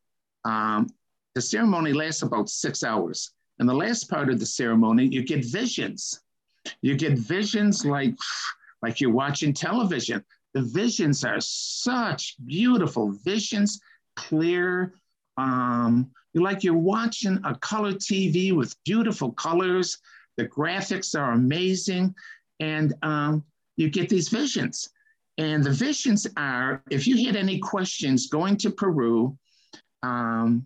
um, 0.45 0.87
the 1.35 1.41
ceremony 1.41 1.93
lasts 1.93 2.21
about 2.21 2.49
six 2.49 2.83
hours. 2.83 3.33
And 3.59 3.67
the 3.67 3.73
last 3.73 4.09
part 4.09 4.29
of 4.29 4.39
the 4.39 4.45
ceremony, 4.45 5.05
you 5.05 5.23
get 5.23 5.45
visions. 5.45 6.21
You 6.81 6.95
get 6.95 7.17
visions 7.17 7.85
like, 7.85 8.15
like 8.81 9.01
you're 9.01 9.11
watching 9.11 9.53
television. 9.53 10.23
The 10.53 10.61
visions 10.61 11.23
are 11.23 11.39
such 11.39 12.35
beautiful 12.45 13.11
visions, 13.23 13.79
clear. 14.15 14.93
Um, 15.37 16.11
like 16.35 16.63
you're 16.63 16.75
watching 16.75 17.39
a 17.43 17.55
color 17.55 17.93
TV 17.93 18.55
with 18.55 18.75
beautiful 18.83 19.31
colors. 19.31 19.97
The 20.37 20.47
graphics 20.47 21.19
are 21.19 21.31
amazing. 21.31 22.13
And 22.59 22.93
um, 23.01 23.43
you 23.77 23.89
get 23.89 24.09
these 24.09 24.29
visions. 24.29 24.89
And 25.37 25.63
the 25.63 25.71
visions 25.71 26.27
are 26.37 26.83
if 26.91 27.07
you 27.07 27.25
had 27.25 27.35
any 27.35 27.59
questions 27.59 28.27
going 28.27 28.57
to 28.57 28.69
Peru 28.69 29.37
um, 30.03 30.65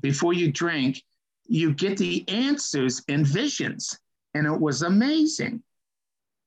before 0.00 0.34
you 0.34 0.52
drink, 0.52 1.02
you 1.46 1.72
get 1.72 1.96
the 1.96 2.28
answers 2.28 3.02
in 3.08 3.24
visions. 3.24 3.98
And 4.34 4.46
it 4.46 4.60
was 4.60 4.82
amazing. 4.82 5.62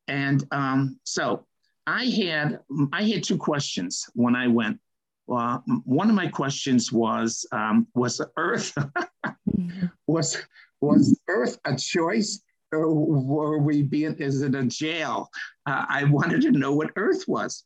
And 0.07 0.45
um, 0.51 0.99
so 1.03 1.45
I 1.88 2.05
had 2.05 2.59
I 2.93 3.03
had 3.03 3.23
two 3.23 3.38
questions 3.38 4.05
when 4.13 4.36
I 4.36 4.47
went. 4.47 4.79
Well, 5.27 5.63
one 5.86 6.09
of 6.09 6.15
my 6.15 6.27
questions 6.27 6.91
was 6.91 7.45
um, 7.51 7.88
was 7.95 8.21
Earth 8.38 8.73
was 10.07 10.38
was 10.82 11.19
Earth 11.27 11.57
a 11.65 11.75
choice 11.75 12.41
or 12.71 12.93
were 12.93 13.57
we 13.57 13.84
being, 13.84 14.15
is 14.15 14.41
it 14.41 14.55
a 14.55 14.63
jail? 14.63 15.29
Uh, 15.65 15.86
I 15.89 16.05
wanted 16.05 16.41
to 16.43 16.51
know 16.51 16.73
what 16.73 16.91
Earth 16.95 17.27
was. 17.27 17.65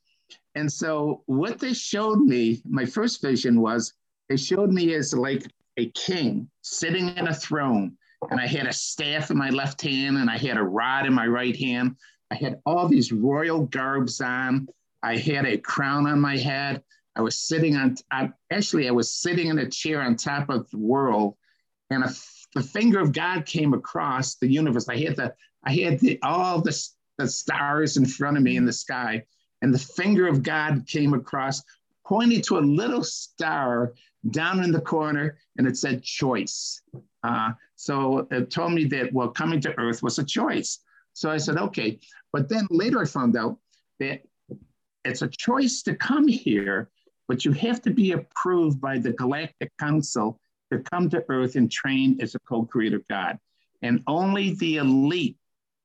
And 0.56 0.72
so 0.72 1.24
what 1.26 1.60
they 1.60 1.74
showed 1.74 2.20
me, 2.20 2.62
my 2.66 2.86
first 2.86 3.22
vision 3.22 3.62
was 3.62 3.94
they 4.30 4.38
showed 4.38 4.72
me 4.72 4.94
as 4.94 5.14
like 5.14 5.46
a 5.78 5.90
king 5.92 6.50
sitting 6.62 7.10
in 7.18 7.28
a 7.28 7.34
throne. 7.34 7.96
And 8.32 8.40
I 8.40 8.48
had 8.48 8.66
a 8.66 8.74
staff 8.74 9.30
in 9.30 9.38
my 9.38 9.50
left 9.50 9.82
hand 9.82 10.18
and 10.18 10.30
I 10.30 10.38
had 10.38 10.58
a 10.58 10.64
rod 10.64 11.06
in 11.06 11.14
my 11.14 11.28
right 11.28 11.56
hand. 11.56 11.96
I 12.36 12.38
had 12.38 12.60
all 12.66 12.90
these 12.90 13.14
royal 13.14 13.66
garbs 13.66 14.20
on. 14.20 14.68
I 15.02 15.16
had 15.16 15.46
a 15.46 15.58
crown 15.58 16.06
on 16.06 16.20
my 16.20 16.36
head. 16.36 16.84
I 17.16 17.22
was 17.22 17.38
sitting 17.38 17.78
on, 17.78 17.96
actually, 18.52 18.90
I 18.90 18.92
was 18.92 19.14
sitting 19.14 19.48
in 19.48 19.60
a 19.60 19.70
chair 19.70 20.02
on 20.02 20.18
top 20.18 20.50
of 20.50 20.70
the 20.70 20.78
world. 20.78 21.36
And 21.90 22.04
a 22.04 22.14
the 22.56 22.64
finger 22.64 23.00
of 23.00 23.12
God 23.12 23.46
came 23.46 23.74
across 23.74 24.36
the 24.36 24.48
universe. 24.48 24.90
I 24.90 24.98
had 24.98 25.16
the 25.16 25.34
I 25.66 25.74
had 25.74 26.00
the, 26.00 26.20
all 26.24 26.62
the, 26.62 26.78
the 27.18 27.28
stars 27.28 27.98
in 27.98 28.06
front 28.06 28.38
of 28.38 28.44
me 28.44 28.56
in 28.56 28.66
the 28.66 28.74
sky, 28.74 29.24
and 29.62 29.74
the 29.74 29.80
finger 29.80 30.28
of 30.28 30.44
God 30.44 30.86
came 30.88 31.14
across, 31.14 31.62
pointing 32.06 32.42
to 32.44 32.58
a 32.58 32.60
little 32.60 33.04
star 33.04 33.94
down 34.32 34.64
in 34.64 34.72
the 34.72 34.80
corner, 34.80 35.38
and 35.58 35.68
it 35.68 35.76
said 35.76 36.04
choice. 36.04 36.82
Uh, 37.24 37.52
so 37.76 38.28
it 38.32 38.52
told 38.52 38.74
me 38.74 38.86
that 38.86 39.12
well, 39.12 39.30
coming 39.30 39.60
to 39.62 39.78
Earth 39.80 40.02
was 40.02 40.20
a 40.20 40.24
choice. 40.24 40.80
So 41.16 41.32
I 41.32 41.38
said, 41.38 41.58
okay. 41.58 42.00
But 42.36 42.50
then 42.50 42.68
later 42.70 43.00
I 43.02 43.06
found 43.06 43.38
out 43.38 43.60
that 44.02 44.24
it's 45.06 45.22
a 45.22 45.30
choice 45.30 45.84
to 45.84 45.96
come 45.96 46.28
here, 46.28 46.90
but 47.30 47.46
you 47.46 47.54
have 47.54 47.82
to 47.84 47.92
be 47.92 48.12
approved 48.12 48.82
by 48.82 48.98
the 49.00 49.14
Galactic 49.14 49.72
Council 49.80 50.38
to 50.70 50.80
come 50.80 51.10
to 51.12 51.24
earth 51.30 51.56
and 51.56 51.72
train 51.72 52.18
as 52.20 52.36
a 52.36 52.40
co-creator 52.40 53.02
God. 53.10 53.40
And 53.84 54.04
only 54.06 54.54
the 54.56 54.78
elite 54.78 55.38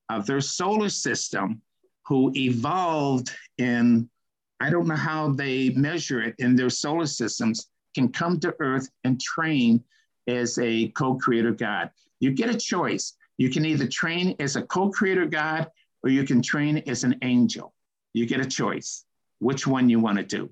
of 0.08 0.26
their 0.26 0.40
solar 0.40 0.88
system 0.88 1.62
who 2.04 2.32
evolved 2.34 3.30
in, 3.58 4.10
I 4.58 4.70
don't 4.70 4.88
know 4.88 4.96
how 4.96 5.30
they 5.30 5.70
measure 5.70 6.20
it 6.20 6.34
in 6.40 6.56
their 6.56 6.68
solar 6.68 7.06
systems, 7.06 7.68
can 7.94 8.08
come 8.08 8.40
to 8.40 8.56
earth 8.58 8.90
and 9.04 9.20
train 9.20 9.84
as 10.26 10.58
a 10.58 10.88
co-creator 10.88 11.52
God. 11.52 11.90
You 12.18 12.32
get 12.32 12.50
a 12.50 12.58
choice. 12.58 13.12
You 13.38 13.50
can 13.50 13.64
either 13.64 13.86
train 13.86 14.34
as 14.40 14.56
a 14.56 14.62
co-creator 14.62 15.26
God 15.26 15.68
or 16.02 16.10
you 16.10 16.24
can 16.24 16.42
train 16.42 16.82
as 16.86 17.04
an 17.04 17.16
angel. 17.22 17.74
You 18.12 18.26
get 18.26 18.40
a 18.40 18.46
choice, 18.46 19.04
which 19.38 19.66
one 19.66 19.88
you 19.88 20.00
want 20.00 20.18
to 20.18 20.24
do. 20.24 20.50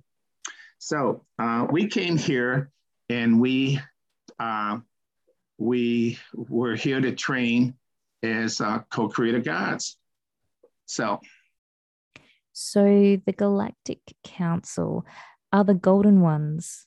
So 0.78 1.24
uh, 1.38 1.66
we 1.70 1.88
came 1.88 2.16
here 2.16 2.70
and 3.08 3.40
we 3.40 3.80
uh, 4.38 4.78
we 5.58 6.18
were 6.34 6.76
here 6.76 7.00
to 7.00 7.12
train 7.12 7.74
as 8.22 8.60
uh, 8.60 8.80
co-creator 8.90 9.40
gods. 9.40 9.98
So, 10.86 11.20
so 12.52 12.82
the 12.84 13.34
Galactic 13.36 14.00
Council 14.24 15.04
are 15.52 15.64
the 15.64 15.74
Golden 15.74 16.20
Ones, 16.20 16.86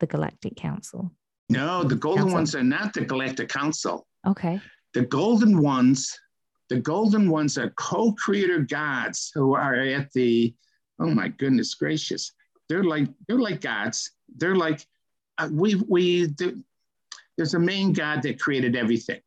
the 0.00 0.06
Galactic 0.06 0.56
Council. 0.56 1.10
No, 1.48 1.82
the 1.82 1.96
Golden 1.96 2.24
Council. 2.24 2.34
Ones 2.34 2.54
are 2.54 2.62
not 2.62 2.94
the 2.94 3.04
Galactic 3.04 3.48
Council. 3.48 4.06
Okay. 4.26 4.60
The 4.94 5.02
Golden 5.02 5.60
Ones, 5.60 6.18
the 6.72 6.80
Golden 6.80 7.28
Ones 7.28 7.58
are 7.58 7.68
co-creator 7.70 8.60
gods 8.60 9.30
who 9.34 9.54
are 9.54 9.74
at 9.74 10.10
the. 10.12 10.54
Oh 10.98 11.10
my 11.10 11.28
goodness 11.28 11.74
gracious! 11.74 12.32
They're 12.70 12.84
like 12.84 13.08
they're 13.28 13.38
like 13.38 13.60
gods. 13.60 14.12
They're 14.36 14.56
like 14.56 14.86
uh, 15.36 15.50
we 15.52 15.74
we 15.86 16.34
there's 17.36 17.52
a 17.52 17.58
main 17.58 17.92
God 17.92 18.22
that 18.22 18.40
created 18.40 18.74
everything. 18.74 19.20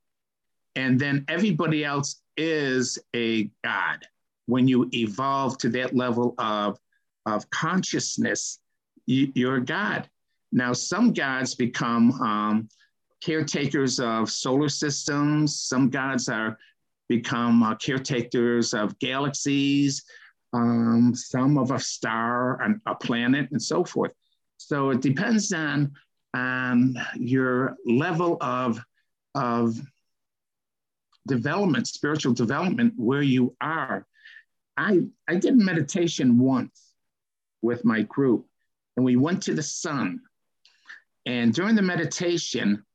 And 0.76 1.00
then 1.00 1.24
everybody 1.28 1.86
else 1.86 2.22
is 2.36 2.98
a 3.16 3.44
God. 3.64 4.08
When 4.48 4.68
you 4.68 4.90
evolve 4.92 5.60
to 5.60 5.70
that 5.70 5.96
level 5.96 6.34
of, 6.40 6.80
of 7.28 7.48
consciousness, 7.52 8.60
you, 9.06 9.32
you're 9.36 9.58
a 9.58 9.66
God. 9.66 10.10
Now, 10.52 10.74
some 10.74 11.14
gods 11.14 11.54
become 11.56 12.12
um, 12.22 12.70
caretakers 13.22 14.00
of 14.00 14.32
solar 14.32 14.70
systems. 14.70 15.60
Some 15.60 15.90
gods 15.90 16.30
are 16.30 16.58
become 17.08 17.64
uh, 17.64 17.76
caretakers 17.76 18.74
of 18.74 18.98
galaxies, 19.00 20.04
um, 20.54 21.14
some 21.16 21.58
of 21.58 21.72
a 21.72 21.80
star, 21.80 22.62
and 22.62 22.80
a 22.86 22.96
planet, 22.96 23.50
and 23.52 23.62
so 23.62 23.84
forth. 23.84 24.12
So 24.58 24.90
it 24.90 25.02
depends 25.02 25.52
on 25.54 25.94
um, 26.34 26.96
your 27.16 27.78
level 27.86 28.38
of 28.42 28.84
of 29.36 29.80
development, 31.28 31.88
spiritual 31.88 32.34
development, 32.34 32.94
where 32.98 33.22
you 33.22 33.56
are. 33.60 34.06
I, 34.78 35.02
I 35.28 35.36
did 35.36 35.58
meditation 35.58 36.40
once 36.40 36.94
with 37.62 37.86
my 37.86 38.04
group, 38.04 38.46
and 38.96 39.06
we 39.06 39.16
went 39.16 39.44
to 39.44 39.54
the 39.54 39.64
sun. 39.64 40.22
And 41.26 41.54
during 41.54 41.76
the 41.76 41.82
meditation, 41.82 42.86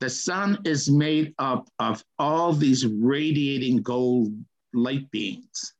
the 0.00 0.10
sun 0.10 0.58
is 0.64 0.90
made 0.90 1.34
up 1.38 1.68
of 1.78 2.04
all 2.18 2.52
these 2.52 2.86
radiating 2.86 3.82
gold 3.82 4.32
light 4.74 5.10
beings. 5.10 5.74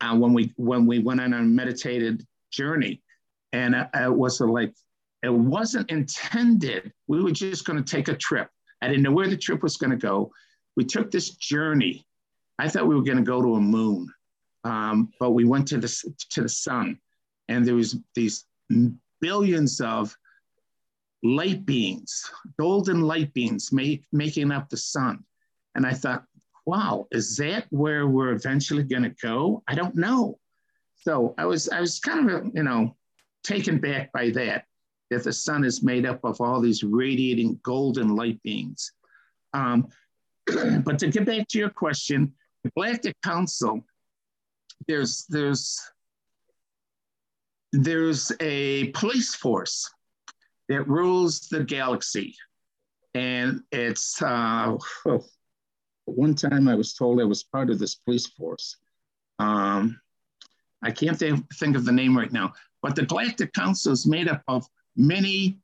Uh, 0.00 0.16
when 0.16 0.32
we 0.32 0.52
when 0.56 0.86
we 0.86 0.98
went 0.98 1.20
on 1.20 1.32
a 1.32 1.42
meditated 1.42 2.26
journey, 2.50 3.00
and 3.52 3.74
it, 3.74 3.88
it 3.94 4.12
was 4.12 4.40
like 4.40 4.74
it 5.22 5.32
wasn't 5.32 5.90
intended. 5.90 6.92
We 7.06 7.22
were 7.22 7.30
just 7.30 7.64
going 7.64 7.82
to 7.82 7.96
take 7.96 8.08
a 8.08 8.16
trip. 8.16 8.48
I 8.80 8.88
didn't 8.88 9.02
know 9.02 9.12
where 9.12 9.28
the 9.28 9.36
trip 9.36 9.62
was 9.62 9.76
going 9.76 9.90
to 9.90 9.96
go. 9.96 10.32
We 10.76 10.84
took 10.84 11.10
this 11.10 11.30
journey. 11.30 12.04
I 12.58 12.68
thought 12.68 12.88
we 12.88 12.96
were 12.96 13.02
going 13.02 13.18
to 13.18 13.22
go 13.22 13.42
to 13.42 13.54
a 13.54 13.60
moon, 13.60 14.08
um, 14.64 15.12
but 15.20 15.30
we 15.30 15.44
went 15.44 15.68
to 15.68 15.78
the 15.78 16.14
to 16.30 16.42
the 16.42 16.48
sun, 16.48 16.98
and 17.48 17.64
there 17.64 17.74
was 17.76 17.96
these 18.14 18.44
billions 19.20 19.80
of 19.80 20.16
light 21.22 21.64
beings, 21.64 22.30
golden 22.58 23.02
light 23.02 23.32
beings, 23.32 23.72
make, 23.72 24.04
making 24.12 24.50
up 24.50 24.68
the 24.68 24.76
sun. 24.76 25.24
And 25.74 25.86
I 25.86 25.92
thought, 25.92 26.24
wow, 26.66 27.06
is 27.10 27.36
that 27.36 27.66
where 27.70 28.06
we're 28.06 28.32
eventually 28.32 28.82
going 28.82 29.04
to 29.04 29.14
go? 29.22 29.62
I 29.68 29.74
don't 29.74 29.94
know. 29.94 30.38
So 30.96 31.34
I 31.36 31.46
was 31.46 31.68
I 31.68 31.80
was 31.80 31.98
kind 31.98 32.30
of 32.30 32.50
you 32.54 32.62
know 32.62 32.96
taken 33.42 33.78
back 33.78 34.12
by 34.12 34.30
that 34.30 34.66
that 35.10 35.24
the 35.24 35.32
sun 35.32 35.64
is 35.64 35.82
made 35.82 36.06
up 36.06 36.20
of 36.24 36.40
all 36.40 36.60
these 36.60 36.84
radiating 36.84 37.58
golden 37.62 38.14
light 38.14 38.40
beings. 38.42 38.92
Um, 39.52 39.88
but 40.84 40.98
to 41.00 41.08
get 41.08 41.26
back 41.26 41.48
to 41.48 41.58
your 41.58 41.70
question, 41.70 42.32
the 42.62 42.70
Galactic 42.70 43.16
Council, 43.22 43.84
there's 44.86 45.26
there's 45.28 45.80
there's 47.72 48.30
a 48.40 48.88
police 48.88 49.34
force 49.34 49.90
that 50.72 50.88
rules 50.88 51.48
the 51.48 51.62
galaxy, 51.62 52.34
and 53.14 53.62
it's 53.72 54.22
uh, 54.22 54.74
one 56.06 56.34
time 56.34 56.66
I 56.66 56.74
was 56.74 56.94
told 56.94 57.20
I 57.20 57.24
was 57.24 57.42
part 57.42 57.68
of 57.68 57.78
this 57.78 57.96
police 57.96 58.26
force. 58.26 58.78
Um, 59.38 60.00
I 60.82 60.90
can't 60.90 61.18
th- 61.18 61.34
think 61.58 61.76
of 61.76 61.84
the 61.84 61.92
name 61.92 62.16
right 62.16 62.32
now, 62.32 62.54
but 62.80 62.96
the 62.96 63.04
Galactic 63.04 63.52
Council 63.52 63.92
is 63.92 64.06
made 64.06 64.28
up 64.28 64.42
of 64.48 64.66
many 64.96 65.58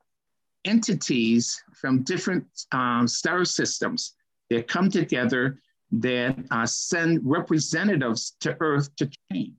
entities 0.66 1.62
from 1.72 2.02
different 2.02 2.44
um, 2.72 3.08
star 3.08 3.46
systems 3.46 4.14
that 4.50 4.68
come 4.68 4.90
together 4.90 5.58
that 5.90 6.36
uh, 6.50 6.66
send 6.66 7.20
representatives 7.24 8.36
to 8.40 8.54
Earth 8.60 8.94
to 8.96 9.10
train. 9.30 9.56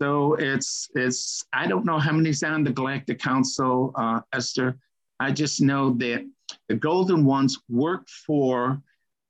So 0.00 0.34
it's 0.34 0.88
it's 0.94 1.44
I 1.52 1.66
don't 1.66 1.84
know 1.84 1.98
how 1.98 2.12
many's 2.12 2.42
on 2.42 2.64
the 2.64 2.70
Galactic 2.70 3.18
Council, 3.18 3.92
uh, 3.94 4.20
Esther. 4.32 4.76
I 5.20 5.32
just 5.32 5.60
know 5.60 5.92
that 5.94 6.28
the 6.68 6.74
Golden 6.74 7.24
Ones 7.24 7.58
work 7.68 8.08
for 8.08 8.82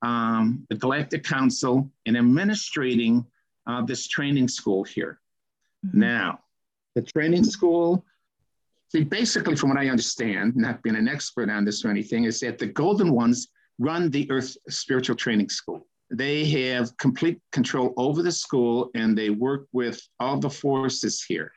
um, 0.03 0.67
the 0.69 0.77
Galactic 0.77 1.23
Council 1.23 1.91
in 2.05 2.17
administrating 2.17 3.25
uh, 3.67 3.83
this 3.83 4.09
training 4.09 4.49
school 4.49 4.83
here. 4.85 5.21
Mm-hmm. 5.87 6.01
Now, 6.01 6.41
the 6.95 7.03
training 7.03 7.45
school 7.45 8.05
See, 8.89 9.03
basically, 9.03 9.57
from 9.57 9.71
what 9.71 9.79
I 9.79 9.89
understand, 9.89 10.57
not 10.57 10.83
being 10.83 10.97
an 10.97 11.09
expert 11.09 11.51
on 11.51 11.65
this 11.65 11.85
or 11.85 11.91
anything, 11.91 12.25
is 12.25 12.41
that 12.41 12.59
the 12.59 12.67
Golden 12.67 13.13
Ones 13.13 13.49
run 13.79 14.11
the 14.11 14.31
Earth 14.31 14.57
Spiritual 14.69 15.17
Training 15.17 15.49
School. 15.49 15.87
They 16.11 16.45
have 16.45 16.97
complete 16.99 17.41
control 17.53 17.93
over 17.97 18.23
the 18.23 18.33
school 18.33 18.91
and 18.95 19.17
they 19.17 19.31
work 19.31 19.67
with 19.73 20.01
all 20.21 20.39
the 20.39 20.51
forces 20.51 21.23
here, 21.23 21.53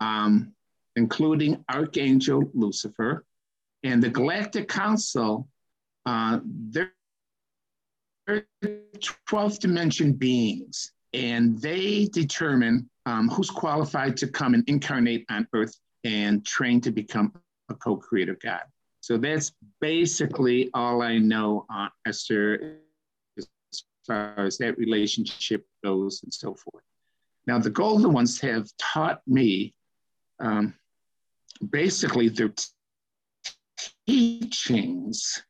um, 0.00 0.52
including 0.96 1.64
Archangel 1.70 2.50
Lucifer 2.54 3.24
and 3.84 4.02
the 4.02 4.08
Galactic 4.08 4.68
Council. 4.68 5.48
Uh, 6.04 6.40
they're 6.44 6.92
12th 8.28 9.58
dimension 9.60 10.12
beings, 10.12 10.92
and 11.14 11.58
they 11.60 12.06
determine 12.06 12.88
um, 13.06 13.28
who's 13.28 13.50
qualified 13.50 14.16
to 14.18 14.28
come 14.28 14.54
and 14.54 14.68
incarnate 14.68 15.24
on 15.30 15.46
Earth 15.54 15.74
and 16.04 16.44
train 16.44 16.80
to 16.82 16.90
become 16.90 17.32
a 17.70 17.74
co-creator 17.74 18.36
God. 18.42 18.62
So 19.00 19.16
that's 19.16 19.52
basically 19.80 20.70
all 20.74 21.00
I 21.02 21.18
know 21.18 21.64
on 21.70 21.90
Esther 22.06 22.80
far 24.08 24.34
as 24.38 24.58
that 24.58 24.78
relationship 24.78 25.64
goes 25.84 26.22
and 26.22 26.32
so 26.32 26.54
forth. 26.54 26.82
Now, 27.46 27.58
the 27.58 27.70
Golden 27.70 28.12
Ones 28.12 28.40
have 28.40 28.66
taught 28.78 29.20
me 29.26 29.74
um, 30.40 30.74
basically 31.70 32.28
their 32.28 32.52
teachings. 34.06 35.42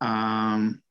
Um, 0.00 0.82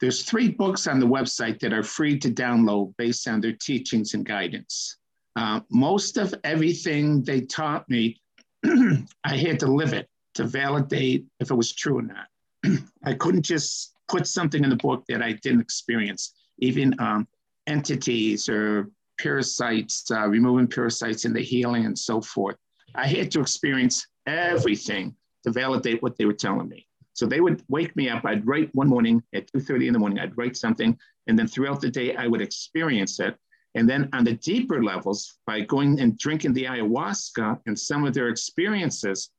there's 0.00 0.24
three 0.24 0.48
books 0.48 0.86
on 0.86 1.00
the 1.00 1.06
website 1.06 1.60
that 1.60 1.72
are 1.72 1.82
free 1.82 2.18
to 2.18 2.30
download 2.30 2.94
based 2.96 3.26
on 3.28 3.40
their 3.40 3.52
teachings 3.52 4.14
and 4.14 4.26
guidance. 4.26 4.98
Uh, 5.36 5.60
most 5.70 6.18
of 6.18 6.34
everything 6.44 7.22
they 7.22 7.40
taught 7.40 7.88
me 7.88 8.20
I 9.24 9.36
had 9.36 9.60
to 9.60 9.66
live 9.66 9.92
it 9.92 10.08
to 10.34 10.44
validate 10.44 11.26
if 11.40 11.50
it 11.50 11.54
was 11.54 11.72
true 11.72 11.98
or 11.98 12.02
not. 12.02 12.26
I 13.04 13.14
couldn't 13.14 13.42
just 13.42 13.91
put 14.12 14.26
something 14.26 14.62
in 14.62 14.70
the 14.70 14.76
book 14.76 15.04
that 15.08 15.22
I 15.22 15.32
didn't 15.32 15.62
experience, 15.62 16.34
even 16.58 16.94
um, 17.00 17.26
entities 17.66 18.48
or 18.48 18.90
parasites, 19.18 20.10
uh, 20.10 20.28
removing 20.28 20.68
parasites 20.68 21.24
in 21.24 21.32
the 21.32 21.42
healing 21.42 21.86
and 21.86 21.98
so 21.98 22.20
forth. 22.20 22.56
I 22.94 23.06
had 23.06 23.30
to 23.32 23.40
experience 23.40 24.06
everything 24.26 25.16
to 25.44 25.50
validate 25.50 26.02
what 26.02 26.16
they 26.16 26.26
were 26.26 26.34
telling 26.34 26.68
me. 26.68 26.86
So 27.14 27.26
they 27.26 27.40
would 27.40 27.62
wake 27.68 27.94
me 27.96 28.08
up. 28.08 28.24
I'd 28.24 28.46
write 28.46 28.74
one 28.74 28.88
morning 28.88 29.22
at 29.34 29.50
2:30 29.52 29.86
in 29.86 29.92
the 29.92 29.98
morning. 29.98 30.18
I'd 30.18 30.36
write 30.36 30.56
something, 30.56 30.98
and 31.26 31.38
then 31.38 31.46
throughout 31.46 31.80
the 31.80 31.90
day, 31.90 32.14
I 32.16 32.26
would 32.26 32.42
experience 32.42 33.18
it. 33.20 33.36
And 33.74 33.88
then 33.88 34.08
on 34.12 34.24
the 34.24 34.34
deeper 34.34 34.82
levels, 34.82 35.38
by 35.46 35.60
going 35.62 36.00
and 36.00 36.18
drinking 36.18 36.52
the 36.52 36.64
ayahuasca 36.64 37.60
and 37.66 37.78
some 37.78 38.04
of 38.04 38.12
their 38.12 38.28
experiences, 38.28 39.30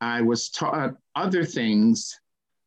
I 0.00 0.20
was 0.20 0.50
taught 0.50 0.94
other 1.14 1.44
things 1.44 2.20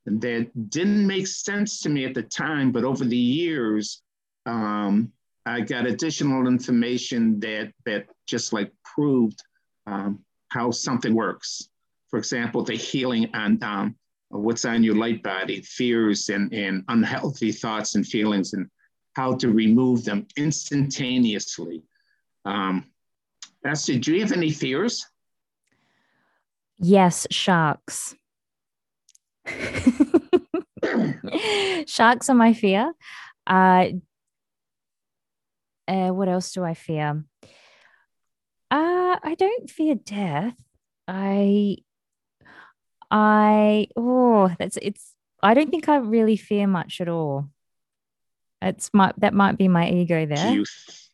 that 0.05 0.69
didn't 0.69 1.05
make 1.05 1.27
sense 1.27 1.81
to 1.81 1.89
me 1.89 2.05
at 2.05 2.13
the 2.13 2.23
time, 2.23 2.71
but 2.71 2.83
over 2.83 3.05
the 3.05 3.17
years, 3.17 4.01
um, 4.45 5.11
I 5.45 5.61
got 5.61 5.85
additional 5.85 6.47
information 6.47 7.39
that 7.39 7.73
that 7.85 8.07
just 8.27 8.53
like 8.53 8.71
proved 8.83 9.41
um, 9.87 10.19
how 10.49 10.71
something 10.71 11.13
works. 11.13 11.69
For 12.09 12.17
example, 12.17 12.63
the 12.63 12.75
healing 12.75 13.29
on 13.33 13.61
um, 13.63 13.95
what's 14.29 14.65
on 14.65 14.83
your 14.83 14.95
light 14.95 15.23
body, 15.23 15.61
fears 15.61 16.29
and, 16.29 16.53
and 16.53 16.83
unhealthy 16.87 17.51
thoughts 17.51 17.95
and 17.95 18.05
feelings, 18.05 18.53
and 18.53 18.67
how 19.13 19.35
to 19.35 19.49
remove 19.49 20.05
them 20.05 20.27
instantaneously. 20.37 21.83
Um, 22.45 22.85
Esther, 23.65 23.97
do 23.97 24.15
you 24.15 24.21
have 24.21 24.31
any 24.31 24.51
fears? 24.51 25.05
Yes, 26.79 27.27
sharks. 27.29 28.15
sharks 31.85 32.29
are 32.29 32.35
my 32.35 32.53
fear. 32.53 32.93
Uh, 33.45 33.89
uh, 35.87 36.09
what 36.09 36.29
else 36.29 36.51
do 36.51 36.63
I 36.63 36.73
fear? 36.73 37.23
Uh, 38.71 39.17
I 39.23 39.35
don't 39.37 39.69
fear 39.69 39.95
death. 39.95 40.55
I, 41.07 41.77
I, 43.09 43.87
oh, 43.95 44.53
that's 44.59 44.77
it's. 44.81 45.13
I 45.41 45.53
don't 45.53 45.71
think 45.71 45.89
I 45.89 45.97
really 45.97 46.37
fear 46.37 46.67
much 46.67 47.01
at 47.01 47.09
all. 47.09 47.49
It's 48.61 48.89
my 48.93 49.13
that 49.17 49.33
might 49.33 49.57
be 49.57 49.67
my 49.67 49.89
ego 49.89 50.25
there. 50.25 50.53
Youth. 50.53 51.09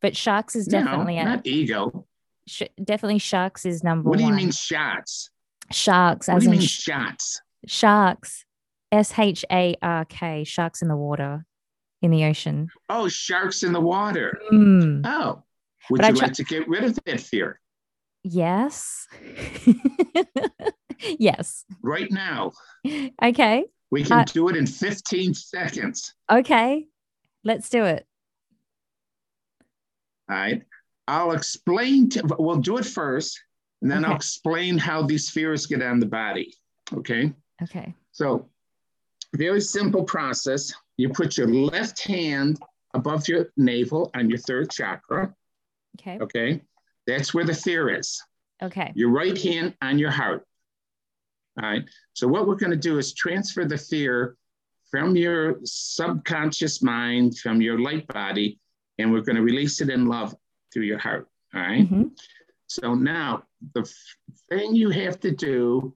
But 0.00 0.16
sharks 0.16 0.56
is 0.56 0.66
definitely 0.66 1.16
no, 1.16 1.24
not 1.24 1.46
ego. 1.46 2.06
Sh- 2.46 2.62
definitely 2.82 3.18
sharks 3.18 3.66
is 3.66 3.84
number 3.84 4.08
one. 4.08 4.10
What 4.10 4.18
do 4.18 4.24
you 4.24 4.34
mean 4.34 4.52
shots? 4.52 5.30
Sharks. 5.72 6.28
What 6.28 6.40
do 6.40 6.44
you 6.44 6.50
mean 6.50 6.60
sh- 6.60 6.82
shots? 6.82 7.40
Sharks. 7.66 8.44
S 8.90 9.18
H 9.18 9.44
A 9.50 9.74
R 9.80 10.04
K. 10.04 10.44
Sharks 10.44 10.82
in 10.82 10.88
the 10.88 10.96
water, 10.96 11.46
in 12.02 12.10
the 12.10 12.24
ocean. 12.24 12.68
Oh, 12.88 13.08
sharks 13.08 13.62
in 13.62 13.72
the 13.72 13.80
water. 13.80 14.40
Mm. 14.52 15.02
Oh, 15.04 15.42
would 15.90 16.00
but 16.00 16.14
you 16.14 16.20
like 16.20 16.34
to 16.34 16.44
get 16.44 16.68
rid 16.68 16.84
of 16.84 16.98
that 17.06 17.20
fear? 17.20 17.60
Yes. 18.22 19.06
yes. 21.18 21.64
Right 21.82 22.10
now. 22.10 22.52
Okay. 23.22 23.64
We 23.90 24.04
can 24.04 24.20
uh, 24.20 24.24
do 24.24 24.48
it 24.48 24.56
in 24.56 24.66
15 24.66 25.34
seconds. 25.34 26.14
Okay, 26.30 26.86
let's 27.44 27.68
do 27.68 27.84
it. 27.84 28.06
All 30.30 30.36
right. 30.36 30.62
I'll 31.08 31.32
explain, 31.32 32.08
to, 32.10 32.22
we'll 32.38 32.56
do 32.56 32.78
it 32.78 32.86
first, 32.86 33.42
and 33.82 33.90
then 33.90 34.04
okay. 34.04 34.10
I'll 34.10 34.16
explain 34.16 34.78
how 34.78 35.02
these 35.02 35.28
fears 35.28 35.66
get 35.66 35.82
on 35.82 35.98
the 35.98 36.06
body. 36.06 36.54
Okay. 36.94 37.32
Okay. 37.62 37.94
So 38.12 38.48
very 39.34 39.60
simple 39.60 40.04
process. 40.04 40.72
You 40.96 41.08
put 41.08 41.36
your 41.36 41.48
left 41.48 42.02
hand 42.02 42.60
above 42.94 43.26
your 43.28 43.52
navel 43.56 44.10
on 44.14 44.28
your 44.30 44.38
third 44.38 44.70
chakra. 44.70 45.34
Okay. 45.98 46.18
Okay. 46.20 46.60
That's 47.06 47.34
where 47.34 47.44
the 47.44 47.54
fear 47.54 47.98
is. 47.98 48.22
Okay. 48.62 48.92
Your 48.94 49.10
right 49.10 49.36
hand 49.36 49.74
on 49.82 49.98
your 49.98 50.10
heart. 50.10 50.46
All 51.60 51.68
right. 51.68 51.82
So, 52.14 52.28
what 52.28 52.46
we're 52.46 52.54
going 52.54 52.70
to 52.70 52.76
do 52.76 52.98
is 52.98 53.12
transfer 53.12 53.64
the 53.64 53.76
fear 53.76 54.36
from 54.90 55.16
your 55.16 55.58
subconscious 55.64 56.82
mind, 56.82 57.38
from 57.38 57.60
your 57.60 57.80
light 57.80 58.06
body, 58.08 58.60
and 58.98 59.12
we're 59.12 59.22
going 59.22 59.36
to 59.36 59.42
release 59.42 59.80
it 59.80 59.88
in 59.88 60.06
love 60.06 60.34
through 60.72 60.84
your 60.84 60.98
heart. 60.98 61.28
All 61.54 61.60
right? 61.60 61.90
Mhm. 61.90 62.10
So, 62.72 62.94
now 62.94 63.42
the 63.74 63.84
thing 64.48 64.74
you 64.74 64.88
have 64.88 65.20
to 65.20 65.30
do 65.30 65.94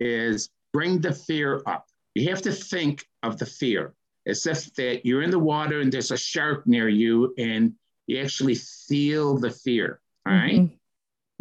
is 0.00 0.48
bring 0.72 0.98
the 0.98 1.12
fear 1.12 1.60
up. 1.66 1.86
You 2.14 2.30
have 2.30 2.40
to 2.42 2.52
think 2.52 3.06
of 3.22 3.36
the 3.38 3.44
fear 3.44 3.92
as 4.26 4.46
if 4.46 4.72
that 4.76 5.04
you're 5.04 5.20
in 5.20 5.30
the 5.30 5.38
water 5.38 5.80
and 5.80 5.92
there's 5.92 6.12
a 6.12 6.16
shark 6.16 6.66
near 6.66 6.88
you 6.88 7.34
and 7.36 7.74
you 8.06 8.22
actually 8.22 8.54
feel 8.54 9.36
the 9.36 9.50
fear. 9.50 10.00
All 10.26 10.32
right? 10.32 10.60
Mhm. 10.62 10.78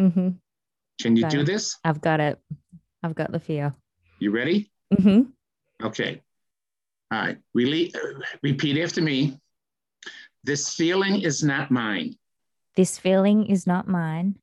Mhm. 0.02 0.40
Can 1.02 1.16
you 1.16 1.22
Got 1.24 1.32
do 1.32 1.40
it. 1.40 1.46
this? 1.46 1.78
I've 1.86 2.02
got 2.02 2.20
it. 2.20 2.38
I've 3.04 3.16
got 3.16 3.32
the 3.32 3.40
fear. 3.40 3.74
You 4.20 4.32
ready? 4.32 4.70
hmm 5.00 5.22
Okay. 5.82 6.22
All 7.10 7.20
right. 7.20 7.38
Really, 7.54 7.96
uh, 7.96 8.20
repeat 8.42 8.78
after 8.84 9.02
me. 9.02 9.40
This 10.44 10.76
feeling 10.76 11.22
is 11.22 11.42
not 11.42 11.72
mine. 11.72 12.16
This 12.76 12.98
feeling 12.98 13.46
is 13.46 13.66
not 13.66 13.88
mine. 13.88 14.36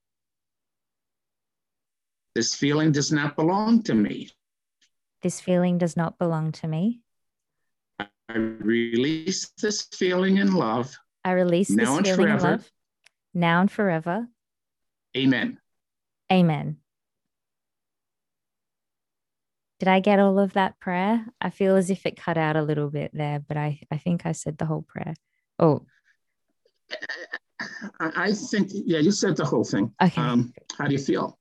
This 2.35 2.55
feeling 2.55 2.93
does 2.93 3.11
not 3.12 3.37
belong 3.37 3.83
to 3.85 3.95
me. 3.95 4.31
This 5.22 5.41
feeling 5.41 5.78
does 5.78 5.97
not 5.97 6.18
belong 6.18 6.53
to 6.53 6.68
me. 6.68 7.01
I 7.99 8.37
release 8.37 9.51
this 9.61 9.83
feeling 9.93 10.39
in 10.39 10.55
love. 10.55 10.97
I 11.24 11.33
release 11.33 11.68
this 11.68 11.76
Now 11.76 11.99
feeling 11.99 12.16
forever. 12.16 12.51
love 12.53 12.70
now 13.35 13.61
and 13.61 13.70
forever. 13.70 14.28
Amen. 15.16 15.59
Amen. 16.33 16.76
Did 19.81 19.89
I 19.89 20.01
get 20.01 20.20
all 20.20 20.39
of 20.39 20.53
that 20.53 20.78
prayer? 20.78 21.26
I 21.41 21.51
feel 21.51 21.76
as 21.76 21.91
if 21.91 22.07
it 22.07 22.16
cut 22.16 22.37
out 22.37 22.57
a 22.57 22.62
little 22.62 22.91
bit 22.91 23.11
there, 23.14 23.41
but 23.41 23.57
I, 23.57 23.81
I 23.91 23.97
think 23.97 24.26
I 24.26 24.33
said 24.33 24.59
the 24.59 24.66
whole 24.66 24.83
prayer. 24.83 25.14
Oh, 25.59 25.87
I, 27.99 28.12
I 28.16 28.33
think, 28.33 28.70
yeah, 28.72 28.99
you 28.99 29.11
said 29.11 29.37
the 29.37 29.45
whole 29.45 29.64
thing. 29.64 29.93
Okay. 30.01 30.20
Um, 30.20 30.53
how 30.76 30.87
do 30.87 30.93
you 30.93 30.99
feel? 30.99 31.39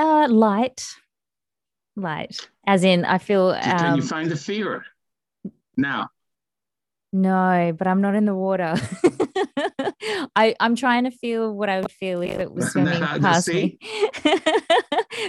Uh, 0.00 0.28
light, 0.28 0.86
light. 1.96 2.48
As 2.66 2.84
in, 2.84 3.04
I 3.04 3.18
feel 3.18 3.54
Can 3.54 3.92
um, 3.92 3.96
you 3.96 4.02
find 4.02 4.30
the 4.30 4.36
fear? 4.36 4.84
Now, 5.76 6.10
no, 7.12 7.74
but 7.76 7.86
I'm 7.88 8.00
not 8.00 8.14
in 8.14 8.24
the 8.24 8.34
water. 8.34 8.74
I 10.36 10.54
I'm 10.60 10.76
trying 10.76 11.04
to 11.04 11.10
feel 11.10 11.52
what 11.52 11.68
I 11.68 11.80
would 11.80 11.90
feel 11.90 12.22
if 12.22 12.38
it 12.38 12.52
was 12.52 12.70
swimming 12.70 13.00
Now, 13.00 13.18
past 13.18 13.48
me, 13.48 13.78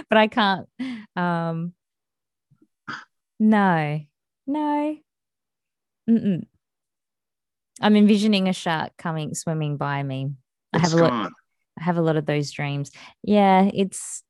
but 0.08 0.18
I 0.18 0.28
can't. 0.28 0.68
Um, 1.16 1.72
no, 3.40 4.00
no. 4.46 4.96
Mm-mm. 6.08 6.46
I'm 7.80 7.96
envisioning 7.96 8.48
a 8.48 8.52
shark 8.52 8.92
coming 8.96 9.34
swimming 9.34 9.76
by 9.76 10.02
me. 10.04 10.30
I 10.72 10.78
have 10.78 10.92
a 10.92 10.96
lot. 10.96 11.10
gone. 11.10 11.32
I 11.80 11.82
have 11.82 11.96
a 11.96 12.02
lot 12.02 12.16
of 12.16 12.26
those 12.26 12.52
dreams. 12.52 12.92
Yeah, 13.24 13.68
it's 13.74 14.22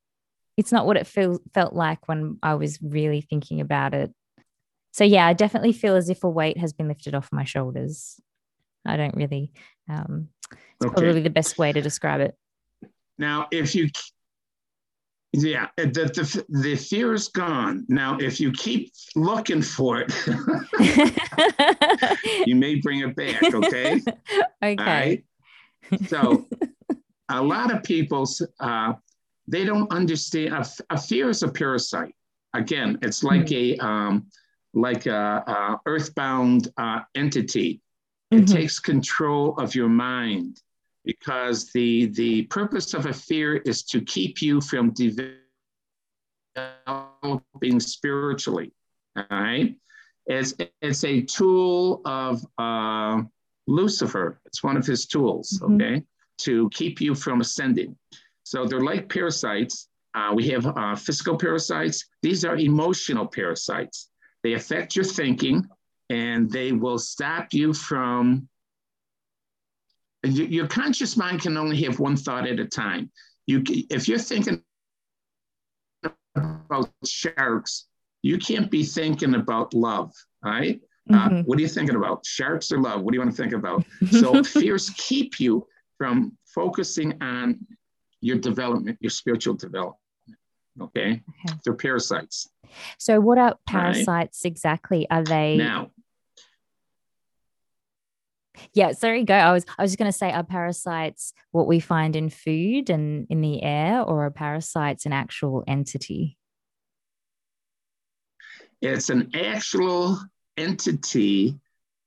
it's 0.57 0.72
not 0.72 0.86
what 0.86 0.96
it 0.96 1.07
feel, 1.07 1.38
felt 1.55 1.72
like 1.74 2.09
when 2.09 2.38
I 2.42 2.55
was 2.55 2.78
really 2.82 3.20
thinking 3.20 3.61
about 3.61 3.94
it. 3.94 4.12
So 4.92 5.05
yeah, 5.05 5.26
I 5.26 5.32
definitely 5.32 5.72
feel 5.72 5.96
as 5.96 6.11
if 6.11 6.22
a 6.24 6.28
weight 6.28 6.59
has 6.59 6.72
been 6.72 6.88
lifted 6.88 7.14
off 7.14 7.30
my 7.32 7.44
shoulders. 7.44 8.20
I 8.84 8.96
don't 8.96 9.14
really 9.14 9.53
um 9.88 10.28
it's 10.50 10.86
Okay. 10.86 11.00
probably 11.00 11.22
the 11.22 11.30
best 11.30 11.59
way 11.59 11.72
to 11.72 11.80
describe 11.80 12.20
it. 12.20 12.34
Now, 13.18 13.46
if 13.53 13.74
you, 13.74 13.88
yeah, 15.32 15.68
the, 15.76 15.84
the, 15.84 16.44
the 16.48 16.76
fear 16.76 17.14
is 17.14 17.28
gone. 17.28 17.86
Now, 17.88 18.18
if 18.18 18.40
you 18.40 18.53
keep 18.53 18.92
looking 19.14 19.62
for 19.62 20.00
it, 20.00 20.12
you 22.46 22.57
may 22.57 22.76
bring 22.76 23.00
it 23.00 23.14
back, 23.14 23.42
okay? 23.55 24.00
okay. 24.62 24.76
Right. 24.76 25.24
So, 26.09 26.46
a 27.28 27.42
lot 27.42 27.72
of 27.72 27.82
people, 27.82 28.28
uh, 28.59 28.94
they 29.53 29.64
don't 29.70 29.90
understand. 29.92 30.55
A, 30.55 30.64
a 30.96 30.98
fear 31.09 31.28
is 31.34 31.42
a 31.42 31.48
parasite. 31.61 32.14
Again, 32.55 32.98
it's 33.03 33.22
like 33.22 33.50
a 33.53 33.76
um, 33.78 34.14
like 34.86 35.05
a, 35.07 35.22
a 35.57 35.80
earthbound 35.92 36.62
uh, 36.84 37.00
entity. 37.14 37.70
It 38.30 38.44
Mhm. 38.44 38.53
takes 38.57 38.78
control 38.78 39.46
of 39.62 39.74
your 39.74 39.90
mind 39.90 40.53
because 41.05 41.70
the 41.76 42.07
the 42.20 42.32
purpose 42.59 42.94
of 42.98 43.03
a 43.07 43.12
fear 43.12 43.50
is 43.70 43.78
to 43.92 43.98
keep 44.14 44.34
you 44.46 44.55
from 44.61 44.84
developing 46.57 47.80
spiritually. 47.80 48.72
All 49.16 49.24
right. 49.30 49.76
It's, 50.26 50.55
it's 50.80 51.05
a 51.05 51.20
tool 51.22 52.00
of 52.05 52.44
uh, 52.59 53.22
Lucifer. 53.66 54.40
It's 54.46 54.62
one 54.62 54.76
of 54.76 54.86
his 54.86 55.07
tools, 55.07 55.59
Mhm. 55.61 55.74
okay, 55.74 55.96
to 56.46 56.70
keep 56.70 57.00
you 57.00 57.14
from 57.14 57.40
ascending. 57.40 57.96
So 58.45 58.66
they're 58.66 58.80
like 58.80 59.09
parasites. 59.09 59.88
Uh, 60.14 60.32
we 60.34 60.49
have 60.49 60.66
uh, 60.66 60.95
physical 60.95 61.36
parasites. 61.38 62.05
These 62.22 62.45
are 62.45 62.57
emotional 62.57 63.26
parasites. 63.26 64.11
They 64.43 64.55
affect 64.55 64.95
your 64.97 65.05
thinking 65.05 65.66
and 66.11 66.51
they 66.51 66.72
will 66.72 66.99
stop 66.99 67.49
you 67.53 67.72
from. 67.72 68.49
Your 70.24 70.66
conscious 70.68 71.16
mind 71.16 71.40
can 71.40 71.57
only 71.57 71.82
have 71.82 71.99
one 71.99 72.16
thought 72.16 72.47
at 72.47 72.61
a 72.61 72.66
time. 72.66 73.11
You, 73.47 73.62
if 73.66 74.07
you're 74.07 74.18
thinking 74.18 74.62
about 76.34 76.90
sharks, 77.05 77.86
you 78.22 78.38
can't 78.38 78.70
be 78.70 78.84
thinking 78.84 79.34
about 79.34 79.74
love, 79.74 80.12
right? 80.45 80.80
Uh, 81.11 81.28
Mhm. 81.28 81.45
what 81.47 81.59
are 81.59 81.62
you 81.62 81.68
thinking 81.68 81.97
about? 81.97 82.24
Sharks 82.24 82.70
or 82.70 82.80
love? 82.80 83.03
What 83.03 83.11
do 83.12 83.16
you 83.16 83.20
want 83.20 83.34
to 83.34 83.43
think 83.43 83.53
about? 83.53 83.84
So 84.12 84.45
fears 84.45 84.90
keep 84.90 85.40
you 85.40 85.66
from 85.99 86.36
focusing 86.55 87.20
on 87.20 87.66
your 88.23 88.39
development, 88.39 88.97
your 89.01 89.11
spiritual 89.11 89.55
development. 89.55 89.99
Okay, 90.81 91.23
Okay. 91.45 91.59
they're 91.64 91.75
parasites. 91.75 92.49
So 92.99 93.20
what 93.20 93.37
are 93.37 93.59
parasites 93.66 94.47
exactly? 94.47 95.07
Are 95.11 95.23
they 95.23 95.57
Now, 95.59 95.91
Yeah, 98.75 98.93
sorry, 98.93 99.25
go. 99.25 99.35
I 99.35 99.53
was 99.53 99.66
I 99.79 99.83
was 99.83 99.91
just 99.91 99.99
gonna 99.99 100.12
say, 100.12 100.31
are 100.33 100.45
parasites 100.45 101.35
what 101.51 101.66
we 101.66 101.81
find 101.81 102.16
in 102.16 102.31
food 102.31 102.89
and 102.89 103.27
in 103.29 103.41
the 103.43 103.62
air, 103.62 104.01
or 104.01 104.25
are 104.25 104.31
parasites 104.31 105.05
an 105.05 105.12
actual 105.12 105.62
entity? 105.66 106.39
it's 108.85 109.11
an 109.11 109.31
actual 109.35 110.18
entity 110.57 111.57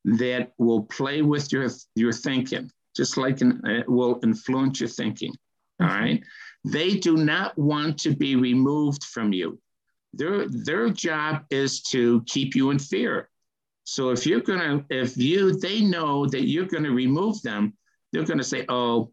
that 0.04 0.52
will 0.58 0.84
play 0.84 1.22
with 1.22 1.52
your 1.54 1.70
your 1.96 2.12
thinking, 2.12 2.70
just 2.96 3.16
like 3.18 3.40
an, 3.42 3.62
it 3.66 3.88
will 3.88 4.20
influence 4.24 4.80
your 4.82 4.90
thinking. 4.90 5.34
All 5.80 5.88
Okay. 5.88 5.96
right. 5.96 6.24
They 6.64 6.96
do 6.98 7.18
not 7.18 7.58
want 7.58 8.00
to 8.00 8.16
be 8.16 8.36
removed 8.36 9.04
from 9.04 9.34
you. 9.34 9.60
Their 10.14 10.48
their 10.48 10.90
job 10.90 11.44
is 11.50 11.82
to 11.92 12.24
keep 12.26 12.56
you 12.56 12.72
in 12.72 12.80
fear. 12.80 13.30
So 13.84 14.10
if 14.10 14.26
you're 14.26 14.40
gonna, 14.42 14.86
if 14.90 15.18
you 15.18 15.60
they 15.60 15.82
know 15.82 16.26
that 16.28 16.48
you're 16.48 16.66
gonna 16.66 16.92
remove 16.92 17.42
them, 17.42 17.74
they're 18.12 18.24
gonna 18.24 18.44
say, 18.44 18.66
oh, 18.70 19.12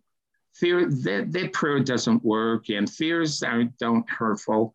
fear 0.55 0.89
that 0.89 1.33
that 1.33 1.53
prayer 1.53 1.81
doesn't 1.81 2.25
work, 2.25 2.71
and 2.71 2.89
fears 2.89 3.43
are 3.43 3.65
don't 3.79 4.09
hurtful. 4.09 4.75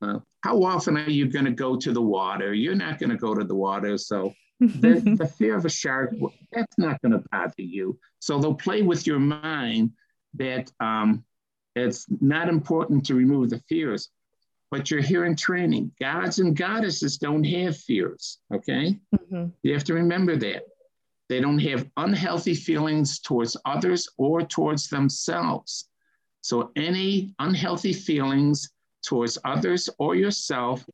Uh, 0.00 0.18
how 0.42 0.62
often 0.62 0.96
are 0.96 1.08
you 1.08 1.28
going 1.28 1.44
to 1.44 1.52
go 1.52 1.76
to 1.76 1.92
the 1.92 2.02
water? 2.02 2.52
You're 2.52 2.74
not 2.74 2.98
going 2.98 3.10
to 3.10 3.16
go 3.16 3.32
to 3.32 3.44
the 3.44 3.54
water. 3.54 3.96
So 3.96 4.34
the, 4.58 5.00
the 5.16 5.26
fear 5.38 5.56
of 5.56 5.64
a 5.64 5.70
shark, 5.70 6.12
that's 6.50 6.76
not 6.76 7.00
going 7.00 7.12
to 7.12 7.22
bother 7.30 7.54
you. 7.58 7.96
So 8.18 8.40
they'll 8.40 8.54
play 8.54 8.82
with 8.82 9.06
your 9.06 9.20
mind 9.20 9.92
that 10.34 10.70
um, 10.80 11.24
it's 11.74 12.06
not 12.20 12.48
important 12.48 13.04
to 13.06 13.14
remove 13.14 13.50
the 13.50 13.62
fears, 13.68 14.10
but 14.70 14.90
you're 14.90 15.02
here 15.02 15.24
in 15.24 15.36
training. 15.36 15.92
Gods 16.00 16.38
and 16.38 16.56
goddesses 16.56 17.18
don't 17.18 17.44
have 17.44 17.76
fears, 17.76 18.38
okay? 18.52 18.98
Mhm. 19.14 19.52
You 19.62 19.72
have 19.74 19.84
to 19.84 19.94
remember 19.94 20.36
that. 20.36 20.64
They 21.28 21.40
don't 21.40 21.58
have 21.60 21.88
unhealthy 21.96 22.54
feelings 22.54 23.18
towards 23.18 23.56
others 23.64 24.08
or 24.18 24.42
towards 24.42 24.88
themselves. 24.88 25.88
So, 26.42 26.72
any 26.76 27.34
unhealthy 27.38 27.92
feelings 27.92 28.70
towards 29.06 29.38
others 29.44 29.88
or 29.98 30.14
yourself, 30.14 30.84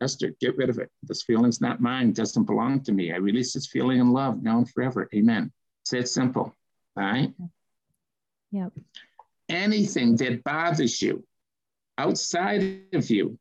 Esther, 0.00 0.34
get 0.40 0.56
rid 0.56 0.70
of 0.70 0.78
it. 0.78 0.90
This 1.02 1.22
feeling's 1.22 1.60
not 1.60 1.80
mine, 1.80 2.12
doesn't 2.12 2.44
belong 2.44 2.82
to 2.84 2.92
me. 2.92 3.12
I 3.12 3.16
release 3.16 3.52
this 3.52 3.66
feeling 3.66 4.00
in 4.00 4.12
love 4.12 4.42
now 4.42 4.58
and 4.58 4.70
forever. 4.70 5.08
Amen. 5.14 5.52
Say 5.84 5.98
it 6.00 6.08
simple. 6.08 6.54
All 6.96 7.02
right. 7.02 7.32
Yep. 8.54 8.72
Anything 9.48 10.14
that 10.16 10.44
bothers 10.44 11.02
you 11.02 11.24
outside 11.98 12.82
of 12.92 13.10
you, 13.10 13.36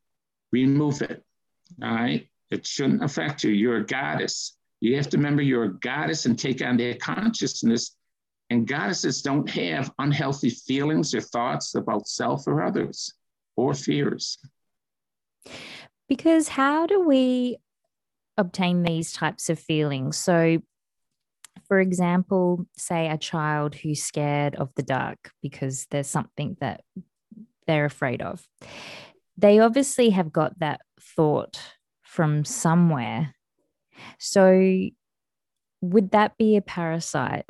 remove 0.51 1.03
it. 1.03 1.24
All 1.84 1.93
right. 1.93 2.28
It 2.49 2.66
shouldn't 2.66 3.03
affect 3.03 3.43
you. 3.43 3.51
You're 3.51 3.78
a 3.78 3.86
goddess. 3.86 4.57
You 4.82 4.95
have 4.95 5.09
to 5.09 5.18
remember 5.18 5.43
you're 5.43 5.66
a 5.66 5.80
goddess 5.80 6.26
and 6.26 6.38
take 6.38 6.64
on 6.64 6.78
their 6.78 6.95
consciousness. 6.95 7.95
And 8.49 8.68
goddesses 8.68 9.22
don't 9.22 9.47
have 9.51 9.93
unhealthy 9.99 10.49
feelings 10.49 11.14
or 11.14 11.22
thoughts 11.22 11.76
about 11.76 12.07
self 12.07 12.47
or 12.47 12.64
others 12.64 13.14
or 13.55 13.76
fears. 13.76 14.39
Because 16.09 16.47
how 16.47 16.88
do 16.88 17.01
we 17.01 17.57
obtain 18.36 18.82
these 18.82 19.14
types 19.14 19.47
of 19.47 19.59
feelings? 19.59 20.18
So, 20.18 20.64
for 21.68 21.80
example, 21.80 22.66
say 22.78 23.08
a 23.10 23.18
child 23.18 23.76
who's 23.76 24.04
scared 24.04 24.56
of 24.56 24.70
the 24.76 24.84
dark 24.84 25.32
because 25.41 25.88
there's 25.91 26.08
something 26.08 26.58
that 26.60 26.82
they're 27.68 27.86
afraid 27.86 28.22
of. 28.22 28.45
They 29.38 29.60
obviously 29.60 30.12
have 30.12 30.32
got 30.32 30.60
that 30.60 30.82
thought 30.99 31.60
from 32.01 32.45
somewhere. 32.45 33.36
So, 34.20 34.89
would 35.82 36.12
that 36.12 36.38
be 36.38 36.56
a 36.56 36.62
parasite? 36.62 37.45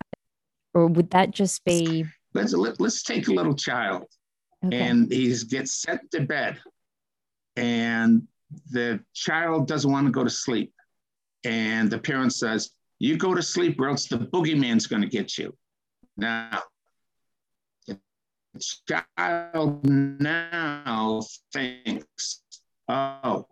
Or 0.74 0.88
would 0.88 1.12
that 1.12 1.32
just 1.32 1.64
be? 1.66 2.06
Let's, 2.34 2.54
let, 2.54 2.74
us 2.74 2.80
let 2.80 2.88
us 2.88 3.04
take 3.04 3.28
a 3.28 3.34
little 3.34 3.56
child 3.56 4.06
okay. 4.66 4.78
and 4.78 5.12
he 5.12 5.36
gets 5.49 5.82
sent 5.82 6.10
to 6.12 6.22
bed, 6.22 6.60
and 7.56 8.28
the 8.72 9.01
child 9.14 9.68
doesn't 9.68 9.91
want 9.91 10.08
to 10.08 10.12
go 10.12 10.24
to 10.24 10.30
sleep. 10.30 10.74
And 11.43 11.91
the 11.91 11.99
parent 11.99 12.34
says, 12.34 12.72
You 13.04 13.18
go 13.18 13.36
to 13.36 13.41
sleep, 13.41 13.82
or 13.82 13.89
else 13.89 14.08
the 14.08 14.18
boogeyman's 14.18 14.88
going 14.88 15.01
to 15.01 15.10
get 15.10 15.38
you. 15.38 15.54
Now, 16.16 16.62
child 18.88 19.84
now 19.84 21.22
thinks, 21.51 22.43
oh, 22.88 23.45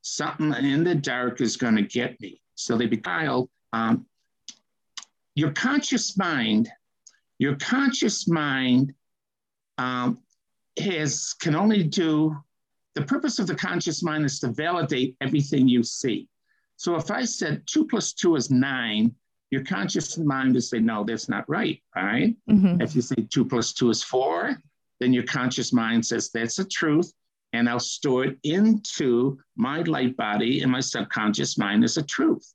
something 0.00 0.52
in 0.64 0.82
the 0.82 0.96
dark 0.96 1.40
is 1.40 1.56
going 1.56 1.76
to 1.76 1.82
get 1.82 2.20
me. 2.20 2.40
So 2.56 2.76
they 2.76 2.88
child. 2.88 3.48
Um, 3.72 4.04
your 5.36 5.52
conscious 5.52 6.18
mind, 6.18 6.68
your 7.38 7.54
conscious 7.58 8.26
mind 8.26 8.94
um, 9.78 10.18
has 10.80 11.36
can 11.40 11.54
only 11.54 11.84
do 11.84 12.36
the 12.96 13.02
purpose 13.02 13.38
of 13.38 13.46
the 13.46 13.54
conscious 13.54 14.02
mind 14.02 14.24
is 14.24 14.40
to 14.40 14.48
validate 14.48 15.14
everything 15.20 15.68
you 15.68 15.84
see. 15.84 16.28
So 16.82 16.96
if 16.96 17.12
I 17.12 17.24
said 17.24 17.62
two 17.66 17.86
plus 17.86 18.12
two 18.12 18.34
is 18.34 18.50
nine, 18.50 19.14
your 19.52 19.62
conscious 19.62 20.18
mind 20.18 20.54
would 20.54 20.64
say, 20.64 20.80
no, 20.80 21.04
that's 21.04 21.28
not 21.28 21.48
right. 21.48 21.80
All 21.96 22.02
right? 22.02 22.34
mm-hmm. 22.50 22.80
If 22.80 22.96
you 22.96 23.02
say 23.02 23.14
two 23.30 23.44
plus 23.44 23.72
two 23.72 23.90
is 23.90 24.02
four, 24.02 24.60
then 24.98 25.12
your 25.12 25.22
conscious 25.22 25.72
mind 25.72 26.04
says 26.04 26.30
that's 26.34 26.56
the 26.56 26.64
truth. 26.64 27.12
And 27.52 27.68
I'll 27.68 27.78
store 27.78 28.24
it 28.24 28.38
into 28.42 29.38
my 29.54 29.82
light 29.82 30.16
body 30.16 30.62
and 30.62 30.72
my 30.72 30.80
subconscious 30.80 31.56
mind 31.56 31.84
as 31.84 31.98
a 31.98 32.02
truth. 32.02 32.52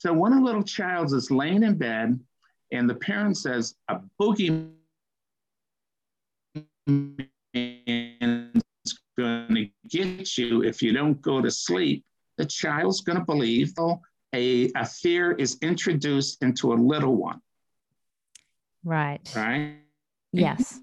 So 0.00 0.12
when 0.12 0.34
a 0.34 0.44
little 0.44 0.62
child 0.62 1.14
is 1.14 1.30
laying 1.30 1.62
in 1.62 1.78
bed 1.78 2.20
and 2.72 2.90
the 2.90 2.96
parent 2.96 3.38
says, 3.38 3.74
a 3.88 4.00
boogeyman 4.20 4.74
is 8.84 8.98
going 9.16 9.54
to 9.54 9.70
get 9.88 10.36
you 10.36 10.62
if 10.62 10.82
you 10.82 10.92
don't 10.92 11.22
go 11.22 11.40
to 11.40 11.50
sleep, 11.50 12.04
the 12.36 12.44
child's 12.44 13.00
going 13.00 13.18
to 13.18 13.24
believe, 13.24 13.72
oh, 13.78 14.00
a, 14.34 14.70
a 14.76 14.84
fear 14.84 15.32
is 15.32 15.58
introduced 15.62 16.42
into 16.42 16.72
a 16.72 16.74
little 16.74 17.16
one. 17.16 17.40
Right. 18.84 19.20
Right? 19.34 19.76
Yes. 20.32 20.80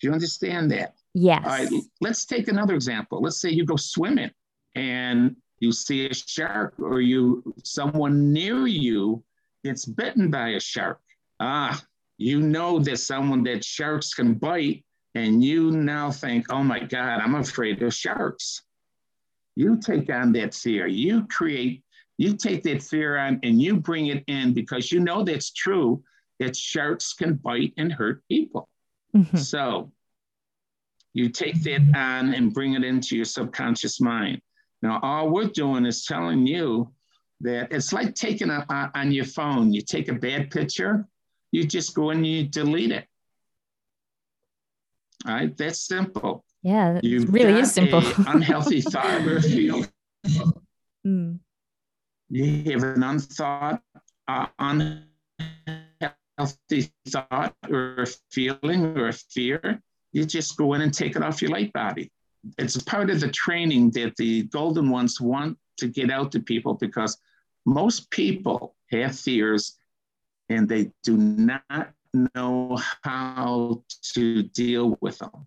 Do 0.00 0.08
you 0.08 0.12
understand 0.12 0.70
that? 0.72 0.94
Yes. 1.14 1.42
All 1.44 1.50
right, 1.50 1.68
let's 2.02 2.26
take 2.26 2.48
another 2.48 2.74
example. 2.74 3.22
Let's 3.22 3.40
say 3.40 3.48
you 3.48 3.64
go 3.64 3.76
swimming 3.76 4.30
and 4.74 5.36
you 5.60 5.72
see 5.72 6.06
a 6.06 6.14
shark 6.14 6.74
or 6.78 7.00
you 7.00 7.54
someone 7.64 8.32
near 8.32 8.66
you 8.66 9.24
gets 9.64 9.86
bitten 9.86 10.30
by 10.30 10.50
a 10.50 10.60
shark. 10.60 11.00
Ah, 11.40 11.82
you 12.18 12.40
know 12.40 12.78
that 12.80 12.98
someone 12.98 13.42
that 13.44 13.64
sharks 13.64 14.12
can 14.12 14.34
bite 14.34 14.84
and 15.14 15.42
you 15.42 15.70
now 15.70 16.10
think, 16.10 16.52
"Oh 16.52 16.62
my 16.62 16.80
god, 16.80 17.20
I'm 17.20 17.36
afraid 17.36 17.82
of 17.82 17.94
sharks." 17.94 18.65
You 19.56 19.78
take 19.78 20.10
on 20.10 20.32
that 20.32 20.54
fear. 20.54 20.86
You 20.86 21.26
create 21.26 21.82
you 22.18 22.36
take 22.36 22.62
that 22.62 22.82
fear 22.82 23.18
on 23.18 23.40
and 23.42 23.60
you 23.60 23.76
bring 23.76 24.06
it 24.06 24.24
in 24.26 24.54
because 24.54 24.90
you 24.90 25.00
know 25.00 25.22
that's 25.22 25.50
true 25.50 26.02
that 26.38 26.56
sharks 26.56 27.12
can 27.12 27.34
bite 27.34 27.74
and 27.76 27.92
hurt 27.92 28.22
people. 28.28 28.68
Mm-hmm. 29.14 29.36
So 29.36 29.92
you 31.12 31.28
take 31.28 31.62
that 31.64 31.80
on 31.94 32.34
and 32.34 32.52
bring 32.52 32.74
it 32.74 32.84
into 32.84 33.16
your 33.16 33.24
subconscious 33.24 34.00
mind. 34.00 34.40
Now, 34.82 35.00
all 35.02 35.30
we're 35.30 35.48
doing 35.48 35.86
is 35.86 36.04
telling 36.04 36.46
you 36.46 36.92
that 37.40 37.68
it's 37.70 37.92
like 37.92 38.14
taking 38.14 38.50
a, 38.50 38.64
a, 38.68 38.90
on 38.94 39.12
your 39.12 39.24
phone, 39.24 39.72
you 39.72 39.80
take 39.80 40.08
a 40.08 40.14
bad 40.14 40.50
picture, 40.50 41.06
you 41.52 41.66
just 41.66 41.94
go 41.94 42.10
and 42.10 42.26
you 42.26 42.44
delete 42.44 42.92
it. 42.92 43.06
All 45.24 45.34
right, 45.34 45.56
that's 45.56 45.86
simple. 45.86 46.44
Yeah, 46.62 47.00
it 47.02 47.28
really 47.28 47.60
is 47.60 47.72
simple. 47.72 48.02
unhealthy 48.26 48.80
thought 48.80 49.26
or 49.26 49.40
feeling. 49.40 49.88
Mm 51.06 51.38
you 52.30 52.72
have 52.72 52.82
an 52.82 53.02
unthought, 53.02 53.82
uh, 54.28 54.46
unhealthy 54.58 55.02
thought 57.08 57.54
or 57.70 58.02
a 58.02 58.06
feeling 58.30 58.96
or 58.96 59.08
a 59.08 59.12
fear, 59.12 59.80
you 60.12 60.24
just 60.24 60.56
go 60.56 60.74
in 60.74 60.80
and 60.80 60.92
take 60.92 61.16
it 61.16 61.22
off 61.22 61.42
your 61.42 61.50
light 61.50 61.72
body. 61.72 62.10
It's 62.58 62.82
part 62.82 63.10
of 63.10 63.20
the 63.20 63.28
training 63.28 63.90
that 63.92 64.16
the 64.16 64.44
golden 64.44 64.90
ones 64.90 65.20
want 65.20 65.58
to 65.78 65.88
get 65.88 66.10
out 66.10 66.32
to 66.32 66.40
people 66.40 66.74
because 66.74 67.16
most 67.64 68.10
people 68.10 68.74
have 68.90 69.18
fears 69.18 69.76
and 70.48 70.68
they 70.68 70.90
do 71.02 71.16
not 71.16 71.90
know 72.34 72.78
how 73.02 73.82
to 74.14 74.42
deal 74.42 74.96
with 75.00 75.18
them. 75.18 75.46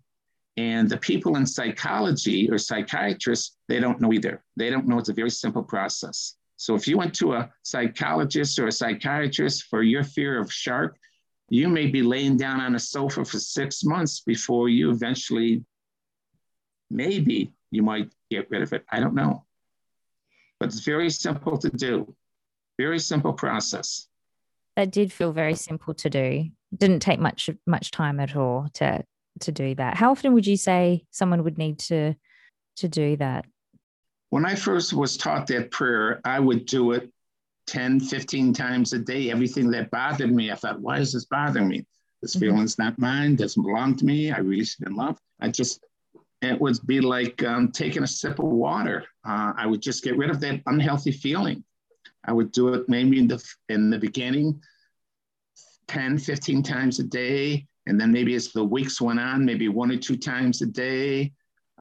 And 0.56 0.88
the 0.88 0.96
people 0.96 1.36
in 1.36 1.46
psychology 1.46 2.50
or 2.50 2.58
psychiatrists, 2.58 3.56
they 3.68 3.80
don't 3.80 4.00
know 4.00 4.12
either. 4.12 4.42
They 4.56 4.68
don't 4.68 4.86
know 4.86 4.98
it's 4.98 5.08
a 5.08 5.14
very 5.14 5.30
simple 5.30 5.62
process. 5.62 6.36
So 6.56 6.74
if 6.74 6.86
you 6.86 6.98
went 6.98 7.14
to 7.14 7.32
a 7.32 7.50
psychologist 7.62 8.58
or 8.58 8.66
a 8.66 8.72
psychiatrist 8.72 9.64
for 9.64 9.82
your 9.82 10.04
fear 10.04 10.38
of 10.38 10.52
shark, 10.52 10.98
you 11.48 11.68
may 11.68 11.86
be 11.86 12.02
laying 12.02 12.36
down 12.36 12.60
on 12.60 12.74
a 12.74 12.78
sofa 12.78 13.24
for 13.24 13.38
six 13.38 13.82
months 13.84 14.20
before 14.20 14.68
you 14.68 14.90
eventually, 14.90 15.64
maybe 16.90 17.52
you 17.70 17.82
might 17.82 18.12
get 18.30 18.50
rid 18.50 18.62
of 18.62 18.72
it. 18.72 18.84
I 18.90 19.00
don't 19.00 19.14
know. 19.14 19.44
But 20.58 20.68
it's 20.68 20.80
very 20.80 21.08
simple 21.08 21.56
to 21.56 21.70
do, 21.70 22.14
very 22.78 22.98
simple 22.98 23.32
process. 23.32 24.08
That 24.76 24.92
did 24.92 25.12
feel 25.12 25.32
very 25.32 25.54
simple 25.54 25.94
to 25.94 26.10
do. 26.10 26.50
Didn't 26.76 27.00
take 27.00 27.20
much 27.20 27.50
much 27.66 27.90
time 27.90 28.20
at 28.20 28.36
all 28.36 28.68
to 28.74 29.04
to 29.40 29.52
do 29.52 29.74
that. 29.74 29.96
How 29.96 30.10
often 30.10 30.34
would 30.34 30.46
you 30.46 30.56
say 30.56 31.04
someone 31.10 31.44
would 31.44 31.58
need 31.58 31.78
to 31.80 32.14
to 32.76 32.88
do 32.88 33.16
that? 33.16 33.46
When 34.30 34.46
I 34.46 34.54
first 34.54 34.92
was 34.92 35.16
taught 35.16 35.46
that 35.48 35.70
prayer, 35.70 36.20
I 36.24 36.38
would 36.38 36.66
do 36.66 36.92
it 36.92 37.10
10, 37.66 38.00
15 38.00 38.52
times 38.52 38.92
a 38.92 38.98
day. 38.98 39.30
Everything 39.30 39.70
that 39.70 39.90
bothered 39.90 40.32
me, 40.32 40.50
I 40.50 40.54
thought, 40.54 40.80
why 40.80 40.98
is 40.98 41.12
this 41.12 41.24
bothering 41.24 41.68
me? 41.68 41.84
This 42.22 42.36
mm-hmm. 42.36 42.46
feeling's 42.46 42.78
not 42.78 42.98
mine, 42.98 43.36
doesn't 43.36 43.62
belong 43.62 43.96
to 43.96 44.04
me. 44.04 44.30
I 44.30 44.38
really 44.38 44.64
should 44.64 44.86
in 44.86 44.94
love. 44.94 45.18
I 45.40 45.48
just, 45.48 45.84
it 46.42 46.60
would 46.60 46.78
be 46.86 47.00
like 47.00 47.42
um, 47.42 47.72
taking 47.72 48.02
a 48.02 48.06
sip 48.06 48.38
of 48.38 48.46
water. 48.46 49.04
Uh, 49.24 49.52
I 49.56 49.66
would 49.66 49.82
just 49.82 50.04
get 50.04 50.16
rid 50.16 50.30
of 50.30 50.40
that 50.40 50.60
unhealthy 50.66 51.12
feeling. 51.12 51.64
I 52.24 52.32
would 52.32 52.52
do 52.52 52.74
it 52.74 52.88
maybe 52.88 53.18
in 53.18 53.26
the, 53.26 53.42
in 53.68 53.90
the 53.90 53.98
beginning, 53.98 54.60
10, 55.90 56.18
15 56.18 56.62
times 56.62 57.00
a 57.00 57.02
day. 57.02 57.66
And 57.86 58.00
then 58.00 58.12
maybe 58.12 58.36
as 58.36 58.52
the 58.52 58.62
weeks 58.62 59.00
went 59.00 59.18
on, 59.18 59.44
maybe 59.44 59.66
one 59.66 59.90
or 59.90 59.96
two 59.96 60.16
times 60.16 60.62
a 60.62 60.66
day. 60.66 61.32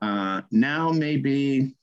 Uh, 0.02 0.42
now, 0.50 0.90
maybe 0.90 1.76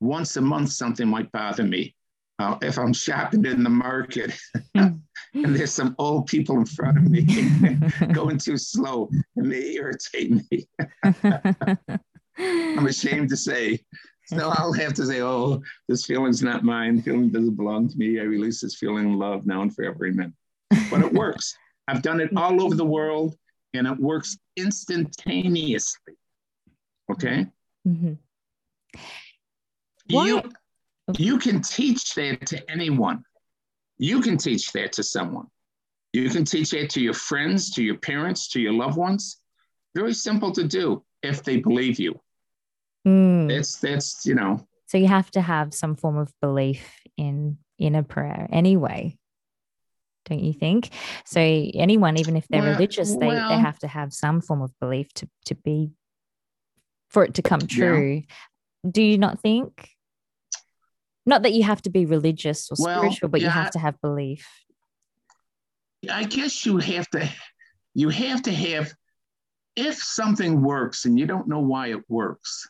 once 0.00 0.36
a 0.36 0.40
month 0.40 0.70
something 0.70 1.06
might 1.06 1.30
bother 1.30 1.62
me. 1.62 1.94
Uh, 2.40 2.58
if 2.62 2.80
I'm 2.80 2.92
shopping 2.92 3.44
in 3.44 3.62
the 3.62 3.70
market 3.70 4.36
and 4.74 5.00
there's 5.34 5.72
some 5.72 5.94
old 6.00 6.26
people 6.26 6.58
in 6.58 6.66
front 6.66 6.98
of 6.98 7.08
me 7.08 7.22
going 8.12 8.38
too 8.38 8.58
slow 8.58 9.08
and 9.36 9.52
they 9.52 9.74
irritate 9.74 10.32
me. 10.32 10.66
I'm 12.38 12.88
ashamed 12.88 13.28
to 13.28 13.36
say. 13.36 13.78
So 14.26 14.50
I'll 14.56 14.72
have 14.72 14.94
to 14.94 15.06
say, 15.06 15.22
oh, 15.22 15.62
this 15.86 16.06
feeling's 16.06 16.42
not 16.42 16.64
mine. 16.64 17.02
feeling 17.02 17.28
doesn't 17.28 17.54
belong 17.54 17.88
to 17.88 17.96
me. 17.96 18.18
I 18.18 18.24
release 18.24 18.62
this 18.62 18.74
feeling 18.74 19.12
of 19.12 19.18
love 19.18 19.46
now 19.46 19.62
and 19.62 19.72
forever. 19.72 20.06
Amen. 20.06 20.34
But 20.90 21.00
it 21.02 21.12
works. 21.12 21.56
I've 21.88 22.02
done 22.02 22.20
it 22.20 22.30
all 22.36 22.62
over 22.62 22.74
the 22.74 22.84
world 22.84 23.36
and 23.74 23.86
it 23.86 23.98
works 23.98 24.38
instantaneously. 24.56 26.14
Okay. 27.10 27.46
Mm-hmm. 27.86 28.14
You, 30.06 30.42
you 31.18 31.38
can 31.38 31.60
teach 31.60 32.14
that 32.14 32.46
to 32.46 32.70
anyone. 32.70 33.24
You 33.98 34.20
can 34.20 34.36
teach 34.36 34.72
that 34.72 34.92
to 34.92 35.02
someone. 35.02 35.46
You 36.12 36.30
can 36.30 36.44
teach 36.44 36.70
that 36.70 36.90
to 36.90 37.00
your 37.00 37.14
friends, 37.14 37.70
to 37.72 37.82
your 37.82 37.96
parents, 37.96 38.48
to 38.50 38.60
your 38.60 38.72
loved 38.72 38.96
ones. 38.96 39.38
Very 39.94 40.14
simple 40.14 40.52
to 40.52 40.64
do 40.64 41.04
if 41.22 41.42
they 41.42 41.56
believe 41.56 41.98
you. 41.98 42.20
Mm. 43.06 43.48
That's 43.48 43.78
that's 43.78 44.24
you 44.24 44.34
know. 44.34 44.66
So 44.86 44.98
you 44.98 45.08
have 45.08 45.30
to 45.32 45.40
have 45.40 45.74
some 45.74 45.96
form 45.96 46.16
of 46.16 46.32
belief 46.40 46.88
in 47.16 47.58
in 47.78 47.94
a 47.94 48.02
prayer 48.02 48.48
anyway. 48.52 49.16
Don't 50.24 50.42
you 50.42 50.52
think? 50.52 50.90
So 51.26 51.40
anyone, 51.40 52.16
even 52.16 52.36
if 52.36 52.46
they're 52.48 52.62
Well- 52.62 52.72
religious, 52.72 53.14
they, 53.16 53.26
well- 53.26 53.50
they 53.50 53.58
have 53.58 53.78
to 53.80 53.88
have 53.88 54.12
some 54.12 54.40
form 54.40 54.62
of 54.62 54.72
belief 54.80 55.12
to 55.14 55.28
to 55.46 55.54
be 55.54 55.92
for 57.08 57.24
it 57.24 57.34
to 57.34 57.42
come 57.42 57.60
true. 57.60 58.22
Do 58.88 59.02
you 59.02 59.18
not 59.18 59.40
think? 59.40 59.90
Not 61.26 61.42
that 61.42 61.52
you 61.52 61.62
have 61.62 61.80
to 61.82 61.90
be 61.90 62.04
religious 62.04 62.70
or 62.70 62.76
Well, 62.78 62.98
spiritual, 63.00 63.28
but 63.28 63.40
you 63.40 63.48
have 63.48 63.70
to 63.72 63.78
have 63.78 64.00
belief. 64.00 64.46
I 66.10 66.24
guess 66.24 66.66
you 66.66 66.78
have 66.78 67.08
to 67.10 67.28
you 67.94 68.08
have 68.08 68.42
to 68.42 68.52
have 68.52 68.92
if 69.76 69.96
something 69.96 70.62
works 70.62 71.04
and 71.04 71.18
you 71.18 71.26
don't 71.26 71.48
know 71.48 71.60
why 71.60 71.88
it 71.88 72.08
works, 72.08 72.68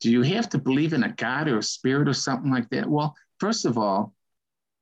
do 0.00 0.10
you 0.10 0.22
have 0.22 0.48
to 0.50 0.58
believe 0.58 0.92
in 0.92 1.02
a 1.04 1.12
God 1.12 1.48
or 1.48 1.58
a 1.58 1.62
spirit 1.62 2.08
or 2.08 2.12
something 2.12 2.50
like 2.50 2.68
that? 2.70 2.88
Well, 2.88 3.14
first 3.40 3.64
of 3.64 3.78
all, 3.78 4.12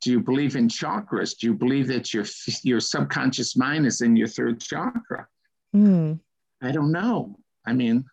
do 0.05 0.11
you 0.11 0.21
believe 0.21 0.55
in 0.55 0.69
chakras? 0.69 1.37
Do 1.37 1.47
you 1.47 1.55
believe 1.55 1.89
that 1.89 2.13
your 2.13 2.27
your 2.63 2.79
subconscious 2.79 3.57
mind 3.57 3.87
is 3.87 4.03
in 4.03 4.15
your 4.17 4.29
third 4.29 4.61
chakra? 4.61 5.27
Mm. 5.75 6.21
I 6.63 6.71
don't 6.73 6.93
know. 6.93 7.37
I 7.67 7.73
mean, 7.73 8.05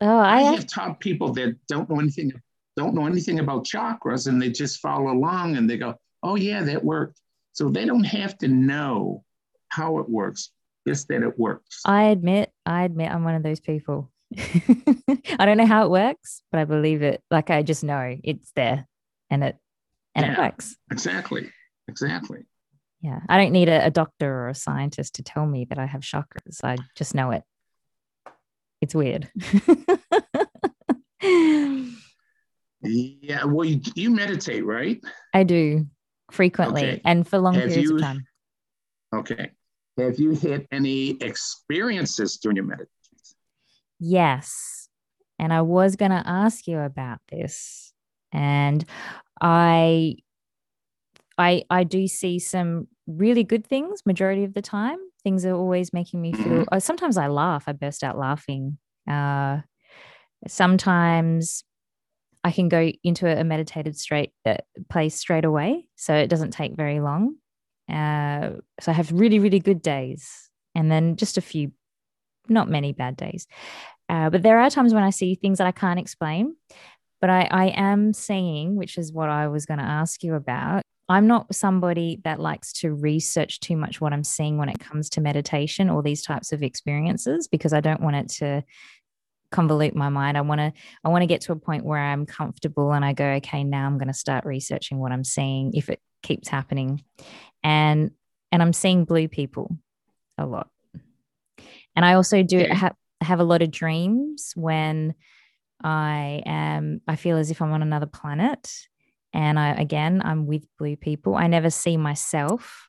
Oh, 0.00 0.18
I 0.18 0.38
I 0.38 0.42
have 0.42 0.66
taught 0.66 0.98
people 0.98 1.32
that 1.34 1.54
don't 1.68 1.88
know 1.90 2.00
anything 2.00 2.32
don't 2.76 2.94
know 2.94 3.06
anything 3.06 3.38
about 3.38 3.64
chakras 3.64 4.26
and 4.26 4.40
they 4.40 4.50
just 4.50 4.80
follow 4.80 5.10
along 5.10 5.56
and 5.56 5.68
they 5.68 5.76
go, 5.76 5.94
"Oh 6.22 6.36
yeah, 6.36 6.62
that 6.64 6.82
worked." 6.82 7.20
So 7.52 7.68
they 7.68 7.84
don't 7.84 8.04
have 8.04 8.36
to 8.38 8.48
know 8.48 9.22
how 9.68 9.98
it 9.98 10.08
works, 10.08 10.50
just 10.86 11.08
that 11.08 11.22
it 11.22 11.38
works. 11.38 11.80
I 11.84 12.04
admit, 12.04 12.50
I 12.64 12.84
admit 12.84 13.10
I'm 13.10 13.24
one 13.24 13.34
of 13.34 13.42
those 13.42 13.60
people. 13.60 14.10
I 14.38 15.44
don't 15.46 15.56
know 15.56 15.66
how 15.66 15.84
it 15.84 15.90
works, 15.90 16.42
but 16.50 16.60
I 16.60 16.64
believe 16.64 17.02
it. 17.02 17.22
Like 17.30 17.50
I 17.50 17.62
just 17.62 17.84
know 17.84 18.16
it's 18.22 18.52
there 18.56 18.86
and 19.30 19.44
it 19.44 19.56
and 20.16 20.32
it 20.32 20.38
works. 20.38 20.76
Exactly. 20.90 21.50
Exactly. 21.88 22.40
Yeah. 23.02 23.20
I 23.28 23.38
don't 23.38 23.52
need 23.52 23.68
a, 23.68 23.86
a 23.86 23.90
doctor 23.90 24.32
or 24.32 24.48
a 24.48 24.54
scientist 24.54 25.14
to 25.16 25.22
tell 25.22 25.46
me 25.46 25.66
that 25.66 25.78
I 25.78 25.86
have 25.86 26.00
chakras. 26.00 26.64
I 26.64 26.76
just 26.96 27.14
know 27.14 27.30
it. 27.30 27.42
It's 28.80 28.94
weird. 28.94 29.30
Yeah. 32.82 33.44
Well, 33.44 33.64
you, 33.64 33.80
you 33.94 34.10
meditate, 34.10 34.64
right? 34.64 35.00
I 35.34 35.42
do 35.44 35.86
frequently 36.30 36.82
Okay. 36.82 37.00
and 37.04 37.26
for 37.26 37.38
long 37.38 37.54
Have 37.54 37.68
periods 37.68 37.90
you- 37.90 37.96
of 37.96 38.02
time. 38.02 38.26
Okay. 39.14 39.50
Have 39.98 40.18
you 40.18 40.32
had 40.34 40.66
any 40.70 41.10
experiences 41.22 42.36
during 42.36 42.56
your 42.56 42.66
meditation? 42.66 42.90
Yes. 43.98 44.88
And 45.38 45.52
I 45.52 45.62
was 45.62 45.96
going 45.96 46.10
to 46.10 46.22
ask 46.26 46.66
you 46.66 46.78
about 46.78 47.18
this. 47.30 47.94
And 48.30 48.84
I 49.40 50.16
I 51.38 51.62
I 51.70 51.84
do 51.84 52.06
see 52.08 52.38
some 52.38 52.88
really 53.06 53.44
good 53.44 53.66
things 53.66 54.02
majority 54.06 54.44
of 54.44 54.54
the 54.54 54.62
time. 54.62 54.98
Things 55.22 55.44
are 55.44 55.54
always 55.54 55.92
making 55.92 56.20
me 56.22 56.32
feel 56.32 56.64
oh, 56.72 56.78
sometimes 56.78 57.16
I 57.16 57.26
laugh. 57.28 57.64
I 57.66 57.72
burst 57.72 58.02
out 58.04 58.18
laughing. 58.18 58.78
Uh 59.10 59.60
sometimes 60.48 61.64
I 62.44 62.52
can 62.52 62.68
go 62.68 62.92
into 63.04 63.26
a 63.28 63.44
meditated 63.44 63.98
straight 63.98 64.32
uh, 64.46 64.56
place 64.90 65.16
straight 65.16 65.44
away, 65.44 65.88
so 65.96 66.14
it 66.14 66.28
doesn't 66.28 66.52
take 66.52 66.76
very 66.76 67.00
long. 67.00 67.36
Uh, 67.92 68.52
so 68.80 68.92
I 68.92 68.94
have 68.94 69.12
really, 69.12 69.40
really 69.40 69.60
good 69.60 69.82
days, 69.82 70.50
and 70.74 70.90
then 70.90 71.16
just 71.16 71.38
a 71.38 71.40
few, 71.40 71.72
not 72.48 72.68
many 72.68 72.92
bad 72.92 73.16
days. 73.16 73.46
Uh, 74.08 74.30
but 74.30 74.42
there 74.42 74.60
are 74.60 74.70
times 74.70 74.94
when 74.94 75.02
I 75.02 75.10
see 75.10 75.34
things 75.34 75.58
that 75.58 75.66
I 75.66 75.72
can't 75.72 75.98
explain. 76.00 76.56
But 77.26 77.32
I, 77.32 77.48
I 77.50 77.66
am 77.70 78.12
seeing, 78.12 78.76
which 78.76 78.96
is 78.96 79.12
what 79.12 79.28
I 79.28 79.48
was 79.48 79.66
going 79.66 79.80
to 79.80 79.84
ask 79.84 80.22
you 80.22 80.36
about. 80.36 80.82
I'm 81.08 81.26
not 81.26 81.52
somebody 81.52 82.20
that 82.22 82.38
likes 82.38 82.72
to 82.74 82.94
research 82.94 83.58
too 83.58 83.76
much 83.76 84.00
what 84.00 84.12
I'm 84.12 84.22
seeing 84.22 84.58
when 84.58 84.68
it 84.68 84.78
comes 84.78 85.10
to 85.10 85.20
meditation 85.20 85.90
or 85.90 86.04
these 86.04 86.22
types 86.22 86.52
of 86.52 86.62
experiences 86.62 87.48
because 87.48 87.72
I 87.72 87.80
don't 87.80 88.00
want 88.00 88.14
it 88.14 88.28
to 88.36 88.62
convolute 89.52 89.96
my 89.96 90.08
mind. 90.08 90.38
I 90.38 90.42
want 90.42 90.60
to 90.60 90.72
I 91.02 91.08
want 91.08 91.22
to 91.22 91.26
get 91.26 91.40
to 91.42 91.52
a 91.52 91.56
point 91.56 91.84
where 91.84 91.98
I'm 91.98 92.26
comfortable 92.26 92.92
and 92.92 93.04
I 93.04 93.12
go, 93.12 93.24
okay, 93.24 93.64
now 93.64 93.86
I'm 93.86 93.98
going 93.98 94.06
to 94.06 94.14
start 94.14 94.44
researching 94.44 94.98
what 95.00 95.10
I'm 95.10 95.24
seeing 95.24 95.74
if 95.74 95.88
it 95.88 96.00
keeps 96.22 96.46
happening. 96.46 97.02
And 97.64 98.12
and 98.52 98.62
I'm 98.62 98.72
seeing 98.72 99.04
blue 99.04 99.26
people 99.26 99.76
a 100.38 100.46
lot. 100.46 100.70
And 101.96 102.04
I 102.04 102.14
also 102.14 102.44
do 102.44 102.60
Okay. 102.60 102.72
have 102.72 102.94
have 103.20 103.40
a 103.40 103.44
lot 103.44 103.62
of 103.62 103.72
dreams 103.72 104.52
when 104.54 105.16
I 105.82 106.42
am 106.46 107.00
I 107.06 107.16
feel 107.16 107.36
as 107.36 107.50
if 107.50 107.60
I'm 107.62 107.72
on 107.72 107.82
another 107.82 108.06
planet 108.06 108.72
and 109.32 109.58
I 109.58 109.70
again 109.70 110.22
I'm 110.24 110.46
with 110.46 110.64
blue 110.78 110.96
people. 110.96 111.34
I 111.36 111.46
never 111.46 111.70
see 111.70 111.96
myself. 111.96 112.88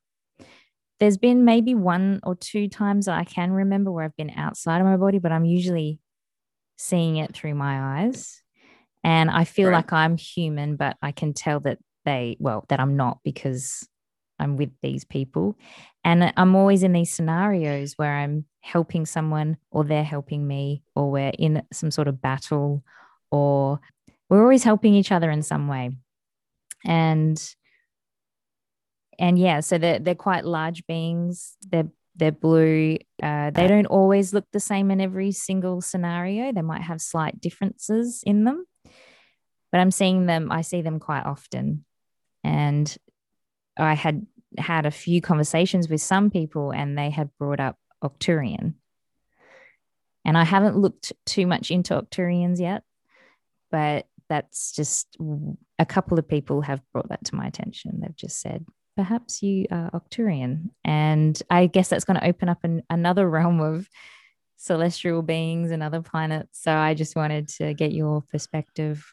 There's 1.00 1.18
been 1.18 1.46
maybe 1.46 1.76
one 1.76 2.20
or 2.24 2.36
two 2.36 2.68
times 2.68 3.06
that 3.06 3.20
I 3.20 3.24
can 3.24 3.52
remember 3.52 3.92
where 3.92 4.04
I've 4.06 4.16
been 4.16 4.32
outside 4.36 4.80
of 4.82 4.88
my 4.88 4.98
body, 4.98 5.20
but 5.20 5.32
I'm 5.32 5.46
usually 5.46 6.00
seeing 6.78 7.18
it 7.18 7.34
through 7.36 7.56
my 7.56 8.02
eyes. 8.02 8.42
And 9.04 9.30
I 9.30 9.44
feel 9.44 9.68
Right. 9.68 9.74
like 9.76 9.94
I'm 9.94 10.18
human, 10.18 10.76
but 10.76 10.98
I 11.02 11.12
can 11.12 11.34
tell 11.34 11.60
that 11.62 11.80
they, 12.06 12.38
well, 12.40 12.66
that 12.70 12.80
I'm 12.80 12.98
not 12.98 13.20
because 13.24 13.88
I'm 14.40 14.58
with 14.58 14.72
these 14.82 15.06
people. 15.06 15.56
And 16.04 16.34
I'm 16.36 16.56
always 16.56 16.84
in 16.84 16.94
these 16.94 17.14
scenarios 17.14 17.94
where 17.98 18.16
I'm 18.18 18.46
helping 18.68 19.06
someone 19.06 19.58
or 19.72 19.84
they're 19.84 20.04
helping 20.04 20.46
me 20.46 20.84
or 20.96 21.10
we're 21.10 21.32
in 21.40 21.64
some 21.72 21.90
sort 21.90 22.08
of 22.08 22.22
battle 22.22 22.84
or 23.32 23.80
we're 24.30 24.42
always 24.42 24.64
helping 24.64 24.94
each 24.94 25.12
other 25.12 25.32
in 25.32 25.42
some 25.42 25.68
way. 25.68 25.92
And 26.86 27.42
and 29.20 29.40
yeah, 29.40 29.62
so 29.62 29.78
they're 29.78 30.00
they're 30.00 30.16
quite 30.16 30.46
large 30.46 30.86
beings. 30.86 31.56
They're 31.68 31.90
they're 32.16 32.32
blue. 32.32 32.98
Uh, 33.22 33.52
they 33.52 33.68
don't 33.68 33.86
always 33.86 34.34
look 34.34 34.46
the 34.52 34.60
same 34.60 34.92
in 34.92 35.02
every 35.02 35.32
single 35.32 35.82
scenario. 35.82 36.52
They 36.52 36.62
might 36.62 36.82
have 36.82 37.02
slight 37.02 37.40
differences 37.40 38.22
in 38.26 38.44
them, 38.44 38.66
but 39.72 39.80
I'm 39.80 39.92
seeing 39.92 40.26
them. 40.26 40.52
I 40.52 40.62
see 40.62 40.82
them 40.82 41.00
quite 41.00 41.26
often, 41.26 41.86
and 42.44 42.96
I 43.78 43.94
had 43.94 44.26
had 44.58 44.86
a 44.86 44.92
few 44.92 45.22
conversations 45.22 45.90
with 45.90 46.02
some 46.02 46.30
people, 46.30 46.72
and 46.72 46.98
they 46.98 47.10
had 47.10 47.30
brought 47.40 47.60
up 47.60 47.78
Octurian, 48.04 48.76
and 50.26 50.38
I 50.38 50.44
haven't 50.44 50.78
looked 50.78 51.14
too 51.26 51.48
much 51.48 51.72
into 51.72 52.00
Octurians 52.00 52.60
yet, 52.60 52.84
but 53.72 54.08
that's 54.30 54.74
just 54.74 55.18
a 55.80 55.86
couple 55.86 56.20
of 56.20 56.28
people 56.28 56.62
have 56.62 56.82
brought 56.92 57.10
that 57.10 57.24
to 57.26 57.36
my 57.36 57.48
attention. 57.48 58.02
They've 58.02 58.16
just 58.16 58.42
said, 58.42 58.66
perhaps 58.98 59.42
you 59.42 59.68
are 59.72 59.90
Octurian. 59.92 60.72
And 60.84 61.42
I 61.50 61.68
guess 61.68 61.88
that's 61.88 62.04
going 62.04 62.20
to 62.20 62.28
open 62.28 62.50
up 62.50 62.64
an, 62.64 62.84
another 62.90 63.30
realm 63.30 63.62
of 63.62 63.88
celestial 64.58 65.22
beings 65.22 65.72
and 65.72 65.82
other 65.82 66.02
planets. 66.02 66.62
So 66.62 66.74
I 66.74 66.94
just 66.94 67.16
wanted 67.16 67.48
to 67.50 67.74
get 67.74 67.94
your 67.94 68.24
perspective. 68.24 69.06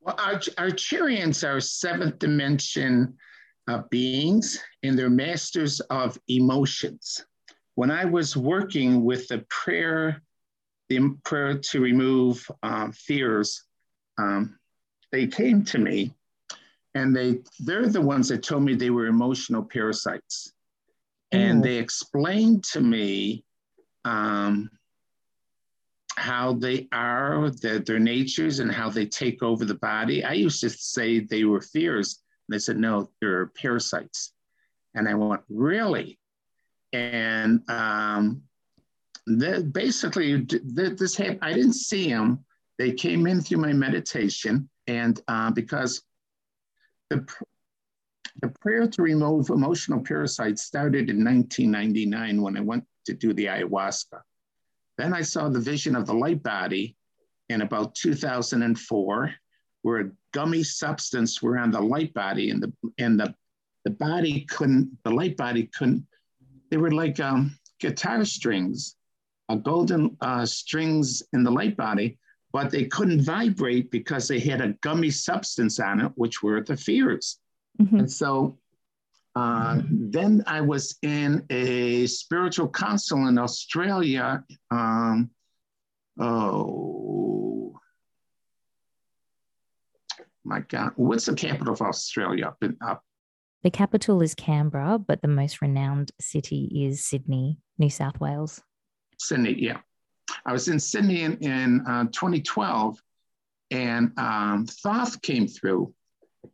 Well, 0.00 0.14
our, 0.18 0.36
Arcturians 0.36 1.46
are 1.46 1.60
seventh 1.60 2.20
dimension 2.20 3.18
uh, 3.68 3.82
beings 3.90 4.58
and 4.82 4.98
they're 4.98 5.10
masters 5.10 5.80
of 5.90 6.18
emotions. 6.28 7.24
When 7.74 7.90
I 7.90 8.04
was 8.04 8.36
working 8.36 9.04
with 9.04 9.28
the 9.28 9.44
prayer, 9.48 10.22
the 10.88 11.14
prayer 11.24 11.58
to 11.58 11.80
remove 11.80 12.48
um, 12.62 12.92
fears, 12.92 13.64
um, 14.18 14.58
they 15.12 15.26
came 15.26 15.64
to 15.64 15.78
me 15.78 16.14
and 16.94 17.14
they 17.14 17.40
they're 17.60 17.88
the 17.88 18.00
ones 18.00 18.28
that 18.28 18.42
told 18.42 18.62
me 18.62 18.74
they 18.74 18.90
were 18.90 19.06
emotional 19.06 19.62
parasites. 19.62 20.52
And 21.32 21.62
they 21.62 21.76
explained 21.76 22.64
to 22.72 22.80
me 22.80 23.44
um, 24.06 24.70
how 26.16 26.54
they 26.54 26.88
are 26.92 27.50
their, 27.50 27.80
their 27.80 27.98
natures 27.98 28.60
and 28.60 28.72
how 28.72 28.88
they 28.88 29.04
take 29.04 29.42
over 29.42 29.64
the 29.64 29.74
body. 29.74 30.24
I 30.24 30.32
used 30.32 30.60
to 30.62 30.70
say 30.70 31.20
they 31.20 31.44
were 31.44 31.60
fears 31.60 32.22
and 32.48 32.54
they 32.54 32.58
said 32.58 32.78
no 32.78 33.10
they're 33.20 33.46
parasites. 33.46 34.32
And 34.94 35.08
i 35.08 35.14
went 35.14 35.42
really? 35.48 36.18
And 36.92 37.68
um, 37.68 38.42
the, 39.26 39.62
basically 39.62 40.44
th- 40.44 40.62
this 40.64 41.16
happened 41.16 41.40
i 41.42 41.52
didn't 41.52 41.74
see 41.74 42.08
them. 42.08 42.44
They 42.78 42.92
came 42.92 43.26
in 43.26 43.40
through 43.40 43.58
my 43.58 43.72
meditation 43.72 44.68
and 44.86 45.20
uh, 45.28 45.50
because 45.50 46.02
the, 47.10 47.26
the 48.42 48.48
prayer 48.60 48.86
to 48.86 49.02
remove 49.02 49.50
emotional 49.50 50.00
parasites 50.00 50.62
started 50.62 51.10
in 51.10 51.24
1999 51.24 52.42
when 52.42 52.56
I 52.56 52.60
went 52.60 52.84
to 53.06 53.14
do 53.14 53.32
the 53.32 53.46
ayahuasca. 53.46 54.20
Then 54.98 55.12
I 55.12 55.22
saw 55.22 55.48
the 55.48 55.60
vision 55.60 55.96
of 55.96 56.06
the 56.06 56.14
light 56.14 56.42
body 56.42 56.96
in 57.48 57.62
about 57.62 57.94
2004, 57.94 59.34
where 59.82 60.12
gummy 60.36 60.62
substance 60.62 61.40
were 61.40 61.56
on 61.56 61.70
the 61.70 61.80
light 61.80 62.12
body, 62.12 62.50
and 62.50 62.62
the 62.62 62.70
and 62.98 63.18
the 63.18 63.34
the 63.86 63.90
body 63.90 64.44
couldn't, 64.54 64.86
the 65.04 65.10
light 65.10 65.36
body 65.36 65.70
couldn't. 65.76 66.04
They 66.70 66.76
were 66.76 66.90
like 66.90 67.18
um, 67.20 67.56
guitar 67.80 68.22
strings, 68.24 68.96
uh, 69.48 69.54
golden 69.54 70.02
uh, 70.20 70.44
strings 70.44 71.22
in 71.32 71.42
the 71.42 71.50
light 71.50 71.76
body, 71.76 72.18
but 72.52 72.70
they 72.70 72.84
couldn't 72.84 73.22
vibrate 73.22 73.90
because 73.90 74.28
they 74.28 74.40
had 74.40 74.60
a 74.60 74.74
gummy 74.86 75.10
substance 75.10 75.80
on 75.80 76.00
it, 76.04 76.12
which 76.16 76.42
were 76.42 76.60
the 76.62 76.76
fears. 76.76 77.38
Mm-hmm. 77.80 78.00
And 78.00 78.10
so 78.10 78.58
uh, 79.36 79.80
then 79.90 80.42
I 80.46 80.60
was 80.60 80.98
in 81.02 81.46
a 81.48 82.06
spiritual 82.08 82.68
council 82.68 83.28
in 83.28 83.38
Australia. 83.38 84.44
Um, 84.70 85.30
oh, 86.18 87.25
my 90.46 90.60
God. 90.60 90.92
What's 90.96 91.26
the 91.26 91.34
capital 91.34 91.74
of 91.74 91.82
Australia? 91.82 92.46
Up 92.46 92.62
up? 92.80 93.02
The 93.62 93.70
capital 93.70 94.22
is 94.22 94.34
Canberra, 94.34 94.98
but 94.98 95.22
the 95.22 95.28
most 95.28 95.60
renowned 95.60 96.12
city 96.20 96.70
is 96.86 97.04
Sydney, 97.04 97.58
New 97.78 97.90
South 97.90 98.20
Wales. 98.20 98.62
Sydney, 99.18 99.56
yeah. 99.58 99.78
I 100.44 100.52
was 100.52 100.68
in 100.68 100.78
Sydney 100.78 101.22
in, 101.22 101.36
in 101.38 101.80
uh, 101.86 102.04
2012, 102.04 103.00
and 103.72 104.12
um, 104.18 104.66
Thoth 104.66 105.20
came 105.22 105.48
through, 105.48 105.92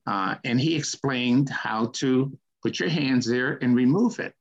uh, 0.06 0.36
and 0.44 0.60
he 0.60 0.74
explained 0.74 1.50
how 1.50 1.86
to 1.96 2.36
put 2.62 2.80
your 2.80 2.88
hands 2.88 3.26
there 3.26 3.58
and 3.60 3.76
remove 3.76 4.18
it. 4.18 4.34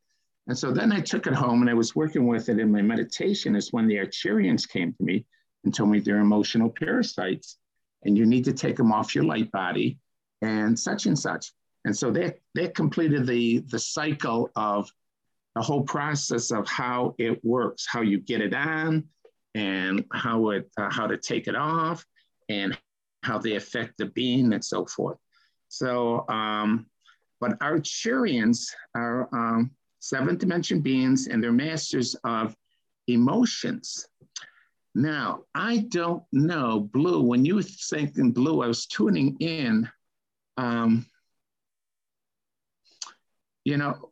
And 0.47 0.57
so 0.57 0.71
then 0.71 0.91
I 0.91 1.01
took 1.01 1.27
it 1.27 1.33
home 1.33 1.61
and 1.61 1.69
I 1.69 1.73
was 1.73 1.95
working 1.95 2.27
with 2.27 2.49
it 2.49 2.59
in 2.59 2.71
my 2.71 2.81
meditation. 2.81 3.55
Is 3.55 3.71
when 3.71 3.87
the 3.87 3.97
Arcturians 3.97 4.67
came 4.67 4.93
to 4.93 5.03
me 5.03 5.25
and 5.63 5.73
told 5.73 5.89
me 5.89 5.99
they're 5.99 6.19
emotional 6.19 6.69
parasites, 6.69 7.57
and 8.03 8.17
you 8.17 8.25
need 8.25 8.45
to 8.45 8.53
take 8.53 8.75
them 8.75 8.91
off 8.91 9.15
your 9.15 9.23
light 9.23 9.51
body, 9.51 9.99
and 10.41 10.77
such 10.77 11.05
and 11.05 11.17
such. 11.17 11.51
And 11.85 11.95
so 11.95 12.11
that 12.11 12.39
that 12.55 12.75
completed 12.75 13.25
the 13.25 13.59
the 13.69 13.79
cycle 13.79 14.49
of 14.55 14.91
the 15.55 15.61
whole 15.61 15.83
process 15.83 16.51
of 16.51 16.67
how 16.67 17.15
it 17.17 17.43
works, 17.43 17.85
how 17.87 18.01
you 18.01 18.19
get 18.19 18.41
it 18.41 18.53
on, 18.53 19.03
and 19.55 20.05
how 20.13 20.49
it 20.49 20.69
uh, 20.77 20.89
how 20.91 21.07
to 21.07 21.17
take 21.17 21.47
it 21.47 21.55
off 21.55 22.05
and 22.49 22.77
how 23.23 23.37
they 23.37 23.55
affect 23.55 23.97
the 23.97 24.05
being 24.07 24.53
and 24.53 24.63
so 24.63 24.85
forth. 24.85 25.17
So, 25.67 26.27
um, 26.27 26.87
but 27.39 27.57
Arcturians 27.59 28.67
are 28.95 29.29
um, 29.33 29.71
seventh 29.99 30.39
dimension 30.39 30.81
beings 30.81 31.27
and 31.27 31.41
they're 31.41 31.51
masters 31.51 32.15
of 32.23 32.55
emotions. 33.07 34.07
Now, 34.93 35.43
I 35.55 35.85
don't 35.89 36.23
know, 36.31 36.81
Blue, 36.81 37.21
when 37.21 37.45
you 37.45 37.55
were 37.55 37.63
thinking 37.63 38.31
Blue, 38.31 38.61
I 38.61 38.67
was 38.67 38.85
tuning 38.85 39.37
in. 39.39 39.89
Um, 40.57 41.05
you 43.63 43.77
know, 43.77 44.11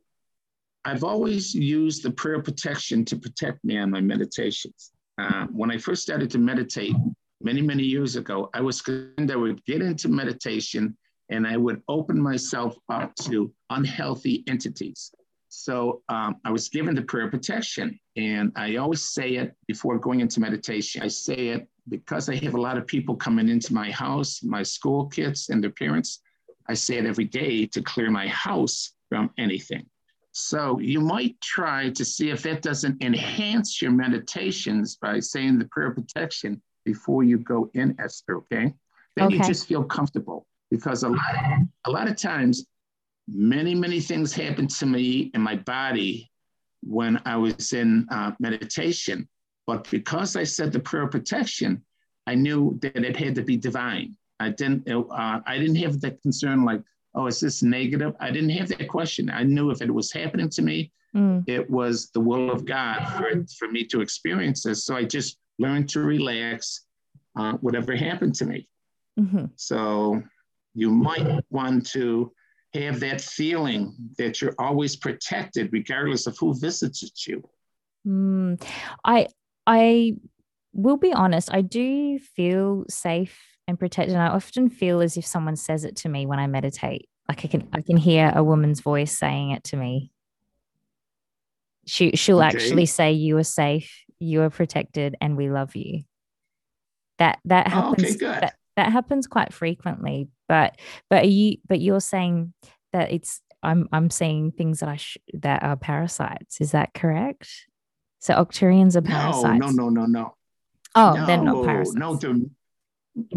I've 0.86 1.04
always 1.04 1.54
used 1.54 2.04
the 2.04 2.12
prayer 2.12 2.42
protection 2.42 3.04
to 3.06 3.18
protect 3.18 3.64
me 3.66 3.78
on 3.78 3.92
my 3.92 4.00
meditations. 4.00 4.92
Uh, 5.18 5.48
when 5.48 5.70
I 5.70 5.78
first 5.78 6.02
started 6.02 6.32
to 6.32 6.40
meditate 6.40 6.96
many, 7.42 7.62
many 7.62 7.84
years 7.84 8.16
ago, 8.16 8.50
I 8.54 8.62
was 8.62 8.82
concerned 8.82 9.32
I 9.32 9.36
would 9.36 9.64
get 9.66 9.82
into 9.82 10.08
meditation 10.08 10.98
and 11.30 11.46
I 11.46 11.58
would 11.58 11.82
open 11.90 12.22
myself 12.22 12.78
up 12.90 13.14
to 13.24 13.54
unhealthy 13.70 14.44
entities. 14.48 15.12
So 15.50 16.04
um, 16.10 16.38
I 16.46 16.52
was 16.52 16.70
given 16.70 16.96
the 16.96 17.02
prayer 17.02 17.30
protection, 17.30 18.00
and 18.16 18.52
I 18.56 18.76
always 18.76 19.04
say 19.04 19.36
it 19.36 19.56
before 19.68 19.98
going 19.98 20.20
into 20.20 20.40
meditation. 20.40 21.02
I 21.02 21.08
say 21.08 21.50
it 21.50 21.68
because 21.90 22.30
I 22.30 22.36
have 22.36 22.54
a 22.54 22.62
lot 22.62 22.78
of 22.78 22.86
people 22.86 23.16
coming 23.16 23.50
into 23.50 23.74
my 23.74 23.90
house, 23.92 24.44
my 24.44 24.62
school 24.62 25.08
kids 25.08 25.50
and 25.50 25.62
their 25.64 25.72
parents. 25.72 26.22
I 26.68 26.76
say 26.76 26.98
it 26.98 27.06
every 27.06 27.26
day 27.26 27.66
to 27.66 27.82
clear 27.82 28.12
my 28.12 28.28
house 28.28 28.94
from 29.10 29.32
anything. 29.40 29.88
So 30.32 30.80
you 30.80 31.02
might 31.02 31.42
try 31.42 31.90
to 31.90 32.06
see 32.06 32.30
if 32.30 32.44
that 32.44 32.62
doesn't 32.62 33.04
enhance 33.04 33.82
your 33.82 33.92
meditations 33.92 34.96
by 34.96 35.20
saying 35.20 35.58
the 35.58 35.66
prayer 35.66 35.92
protection 35.92 36.62
before 36.86 37.24
you 37.24 37.40
go 37.40 37.72
in, 37.74 37.96
Esther. 38.00 38.38
Okay. 38.38 38.74
Then 39.16 39.26
okay. 39.26 39.38
you 39.38 39.44
just 39.44 39.68
feel 39.68 39.84
comfortable 39.84 40.46
because 40.70 41.02
a 41.02 41.10
lot, 41.10 41.36
of, 41.36 41.68
a 41.86 41.92
lot 41.92 42.08
of 42.08 42.16
times, 42.16 42.68
many, 43.32 43.76
many 43.76 44.00
things 44.00 44.34
happened 44.34 44.70
to 44.72 44.86
me 44.86 45.32
in 45.34 45.42
my 45.42 45.56
body 45.56 46.32
when 46.82 47.22
I 47.26 47.36
was 47.38 47.74
in 47.74 48.08
uh, 48.12 48.32
meditation. 48.40 49.28
But 49.68 49.90
because 49.92 50.36
I 50.36 50.44
said 50.44 50.72
the 50.72 50.80
prayer 50.80 51.04
of 51.04 51.12
protection, 51.12 51.84
I 52.28 52.36
knew 52.36 52.78
that 52.82 52.98
it 52.98 53.16
had 53.16 53.36
to 53.36 53.44
be 53.44 53.58
divine. 53.58 54.16
I 54.40 54.50
didn't, 54.50 54.90
uh, 54.90 55.40
I 55.46 55.58
didn't 55.58 55.76
have 55.78 56.00
that 56.02 56.22
concern 56.22 56.64
like, 56.64 56.82
oh, 57.16 57.28
is 57.28 57.40
this 57.40 57.62
negative? 57.62 58.16
I 58.20 58.32
didn't 58.32 58.52
have 58.52 58.70
that 58.70 58.88
question. 58.88 59.30
I 59.30 59.44
knew 59.44 59.72
if 59.72 59.82
it 59.82 59.94
was 59.94 60.12
happening 60.12 60.50
to 60.52 60.62
me, 60.62 60.92
mm. 61.16 61.44
it 61.48 61.70
was 61.70 62.10
the 62.12 62.20
will 62.20 62.50
of 62.50 62.66
God 62.66 63.04
for, 63.18 63.46
for 63.58 63.68
me 63.68 63.84
to 63.86 64.02
experience 64.02 64.64
this. 64.64 64.86
So 64.86 64.96
I 64.96 65.04
just 65.04 65.38
learned 65.58 65.90
to 65.90 66.02
relax 66.02 66.86
uh, 67.38 67.54
whatever 67.54 67.96
happened 67.96 68.36
to 68.36 68.46
me. 68.46 68.68
Mm-hmm. 69.20 69.46
So 69.56 70.22
you 70.74 70.90
might 70.92 71.44
want 71.50 71.86
to 71.92 72.32
have 72.74 73.00
that 73.00 73.22
feeling 73.22 73.96
that 74.18 74.42
you're 74.42 74.56
always 74.60 74.96
protected 74.96 75.70
regardless 75.72 76.28
of 76.28 76.38
who 76.38 76.58
visits 76.60 77.28
you. 77.28 77.44
Mm. 78.08 78.62
I 79.04 79.28
I 79.66 80.16
will 80.74 80.98
be 80.98 81.14
honest, 81.14 81.54
I 81.54 81.62
do 81.62 82.20
feel 82.20 82.86
safe 82.90 83.40
and 83.68 83.80
protected. 83.80 84.16
And 84.16 84.24
I 84.24 84.28
often 84.28 84.70
feel 84.70 85.02
as 85.02 85.18
if 85.18 85.26
someone 85.26 85.56
says 85.56 85.84
it 85.84 85.96
to 85.98 86.10
me 86.10 86.26
when 86.26 86.40
I 86.40 86.48
meditate. 86.48 87.08
Like 87.28 87.46
I 87.46 87.48
can 87.48 87.68
I 87.74 87.82
can 87.82 87.98
hear 87.98 88.32
a 88.36 88.44
woman's 88.44 88.82
voice 88.82 89.18
saying 89.18 89.52
it 89.52 89.64
to 89.66 89.78
me. 89.78 90.12
She 91.86 92.12
she'll 92.16 92.40
okay. 92.40 92.48
actually 92.48 92.86
say 92.86 93.14
you 93.14 93.38
are 93.38 93.44
safe, 93.44 94.04
you 94.20 94.42
are 94.42 94.50
protected, 94.50 95.16
and 95.22 95.38
we 95.38 95.50
love 95.50 95.76
you. 95.76 96.04
That 97.20 97.40
that 97.46 97.68
happens. 97.68 98.22
Oh, 98.22 98.28
okay, 98.28 98.40
that, 98.40 98.56
that 98.80 98.94
happens 98.94 99.28
quite 99.28 99.54
frequently. 99.54 100.30
But 100.48 100.78
but 101.10 101.28
you 101.28 101.58
but 101.68 101.82
you're 101.82 102.00
saying 102.00 102.54
that 102.94 103.12
it's 103.12 103.42
I'm 103.62 103.90
I'm 103.92 104.10
seeing 104.10 104.52
things 104.52 104.80
that 104.80 104.90
I 104.90 104.96
sh- 104.96 105.18
that 105.34 105.64
are 105.64 105.76
parasites. 105.76 106.62
Is 106.62 106.72
that 106.72 106.94
correct? 106.94 107.50
So 108.20 108.34
Arcturians 108.34 108.96
are 108.96 109.02
parasites. 109.02 109.60
No, 109.60 109.68
no, 109.68 109.90
no, 109.90 110.02
oh, 110.02 110.06
no, 110.06 110.06
no. 110.06 110.36
Oh, 110.96 111.14
no, 111.14 111.26
they're 111.26 111.44
not 111.44 111.66
parasites. 111.66 111.96
No, 111.96 112.16
they're 112.16 112.36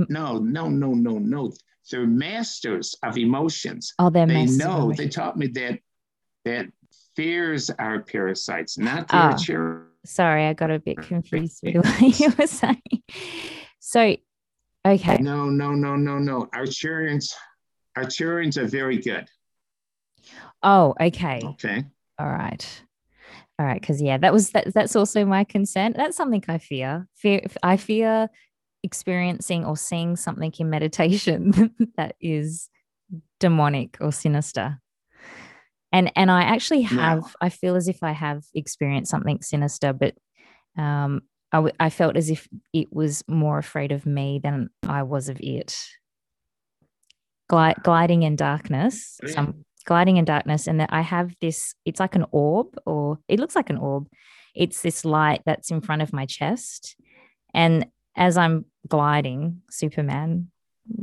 no, 0.08 0.38
no, 0.38 0.68
no, 0.68 0.94
no, 0.94 1.18
no. 1.18 1.52
They're 1.90 2.06
masters 2.06 2.94
of 3.02 3.18
emotions. 3.18 3.94
Oh, 3.98 4.10
they're 4.10 4.26
they 4.26 4.44
masters. 4.44 4.58
know. 4.58 4.92
They 4.92 5.08
taught 5.08 5.36
me 5.36 5.48
that 5.48 5.80
that 6.44 6.66
fears 7.16 7.68
are 7.70 8.00
parasites, 8.00 8.78
not 8.78 9.06
ah. 9.10 9.36
their 9.46 9.60
oh, 9.60 9.86
Sorry, 10.04 10.46
I 10.46 10.52
got 10.52 10.70
a 10.70 10.78
bit 10.78 10.98
confused 10.98 11.60
with 11.62 11.76
what 11.76 12.00
you 12.20 12.32
were 12.38 12.46
saying. 12.46 13.02
So, 13.78 14.16
okay. 14.86 15.18
No, 15.18 15.46
no, 15.46 15.72
no, 15.72 15.96
no, 15.96 16.18
no. 16.18 16.46
Arcturians, 16.54 17.32
Arcturians 17.96 18.56
are 18.56 18.66
very 18.66 18.98
good. 18.98 19.28
Oh, 20.62 20.94
okay. 21.00 21.40
Okay. 21.44 21.84
All 22.18 22.28
right. 22.28 22.82
All 23.58 23.66
right, 23.66 23.80
because 23.80 24.00
yeah, 24.00 24.18
that 24.18 24.32
was 24.32 24.50
that. 24.50 24.72
That's 24.74 24.96
also 24.96 25.24
my 25.24 25.44
concern. 25.44 25.92
That's 25.96 26.16
something 26.16 26.42
I 26.48 26.58
fear. 26.58 27.06
Fear. 27.14 27.42
I 27.62 27.76
fear 27.76 28.28
experiencing 28.82 29.64
or 29.64 29.76
seeing 29.76 30.16
something 30.16 30.52
in 30.58 30.70
meditation 30.70 31.72
that 31.96 32.16
is 32.20 32.68
demonic 33.38 33.96
or 34.00 34.10
sinister 34.10 34.80
and 35.92 36.10
and 36.16 36.30
i 36.30 36.42
actually 36.42 36.82
have 36.82 37.20
no. 37.20 37.28
i 37.40 37.48
feel 37.48 37.76
as 37.76 37.88
if 37.88 38.02
i 38.02 38.12
have 38.12 38.42
experienced 38.54 39.10
something 39.10 39.40
sinister 39.42 39.92
but 39.92 40.14
um 40.76 41.20
I, 41.52 41.58
w- 41.58 41.74
I 41.78 41.90
felt 41.90 42.16
as 42.16 42.30
if 42.30 42.48
it 42.72 42.92
was 42.92 43.22
more 43.28 43.58
afraid 43.58 43.92
of 43.92 44.06
me 44.06 44.40
than 44.42 44.70
i 44.88 45.02
was 45.02 45.28
of 45.28 45.38
it. 45.40 45.78
Gli- 47.48 47.74
gliding 47.82 48.22
in 48.22 48.36
darkness 48.36 49.20
some 49.26 49.64
gliding 49.84 50.16
in 50.16 50.24
darkness 50.24 50.66
and 50.66 50.80
that 50.80 50.90
i 50.92 51.00
have 51.00 51.34
this 51.40 51.74
it's 51.84 52.00
like 52.00 52.14
an 52.14 52.24
orb 52.30 52.68
or 52.86 53.18
it 53.28 53.38
looks 53.40 53.56
like 53.56 53.68
an 53.70 53.76
orb. 53.78 54.08
It's 54.54 54.82
this 54.82 55.04
light 55.04 55.42
that's 55.46 55.70
in 55.70 55.80
front 55.80 56.02
of 56.02 56.12
my 56.12 56.26
chest. 56.26 56.96
And 57.54 57.86
as 58.16 58.36
I'm 58.36 58.66
gliding, 58.88 59.62
Superman 59.70 60.50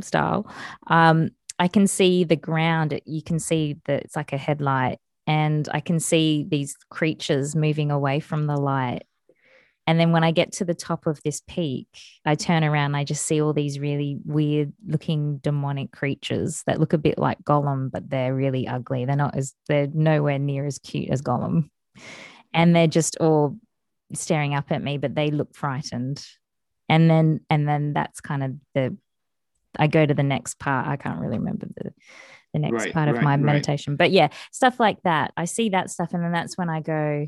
style, 0.02 0.52
um, 0.88 1.32
I 1.58 1.68
can 1.68 1.88
see 1.88 2.24
the 2.24 2.36
ground. 2.36 3.00
You 3.06 3.24
can 3.24 3.40
see 3.40 3.78
that 3.86 4.04
it's 4.04 4.16
like 4.16 4.34
a 4.34 4.38
headlight, 4.38 5.00
and 5.28 5.68
I 5.74 5.80
can 5.80 6.00
see 6.00 6.46
these 6.48 6.76
creatures 6.90 7.56
moving 7.56 7.92
away 7.92 8.20
from 8.20 8.46
the 8.46 8.56
light. 8.56 9.04
And 9.90 10.00
then 10.00 10.12
when 10.12 10.24
I 10.24 10.30
get 10.30 10.52
to 10.54 10.66
the 10.66 10.76
top 10.76 11.08
of 11.08 11.20
this 11.24 11.42
peak, 11.48 11.88
I 12.24 12.36
turn 12.36 12.64
around, 12.64 12.94
I 12.94 13.04
just 13.04 13.26
see 13.26 13.42
all 13.42 13.54
these 13.54 13.80
really 13.80 14.20
weird 14.24 14.72
looking 14.86 15.40
demonic 15.40 15.92
creatures 15.92 16.62
that 16.68 16.80
look 16.80 16.94
a 16.94 17.00
bit 17.00 17.18
like 17.18 17.44
Gollum, 17.44 17.90
but 17.90 18.08
they're 18.08 18.36
really 18.36 18.68
ugly. 18.68 19.06
They're 19.06 19.16
not 19.16 19.36
as, 19.36 19.56
they're 19.68 19.88
nowhere 19.92 20.38
near 20.38 20.68
as 20.68 20.78
cute 20.78 21.10
as 21.10 21.24
Gollum. 21.24 21.72
And 22.54 22.76
they're 22.76 22.86
just 22.86 23.18
all 23.18 23.58
staring 24.14 24.54
up 24.54 24.72
at 24.72 24.84
me, 24.84 25.00
but 25.00 25.16
they 25.16 25.32
look 25.32 25.56
frightened 25.56 26.24
and 26.88 27.10
then 27.10 27.40
and 27.50 27.68
then 27.68 27.94
that's 27.94 28.22
kind 28.22 28.44
of 28.44 28.54
the 28.76 28.96
I 29.80 29.88
go 29.88 30.06
to 30.06 30.14
the 30.14 30.22
next 30.22 30.60
part. 30.60 30.88
I 30.88 30.98
can't 30.98 31.20
really 31.20 31.40
remember 31.40 31.66
the 31.66 31.94
the 32.54 32.60
next 32.60 32.86
right, 32.86 32.94
part 32.94 33.10
of 33.10 33.16
right, 33.16 33.24
my 33.24 33.38
meditation. 33.38 33.94
Right. 33.94 33.98
But 33.98 34.12
yeah, 34.12 34.28
stuff 34.52 34.80
like 34.80 35.02
that. 35.02 35.34
I 35.36 35.46
see 35.46 35.70
that 35.70 35.90
stuff 35.90 36.14
and 36.14 36.24
then 36.24 36.32
that's 36.32 36.60
when 36.60 36.70
I 36.70 36.82
go 36.82 37.26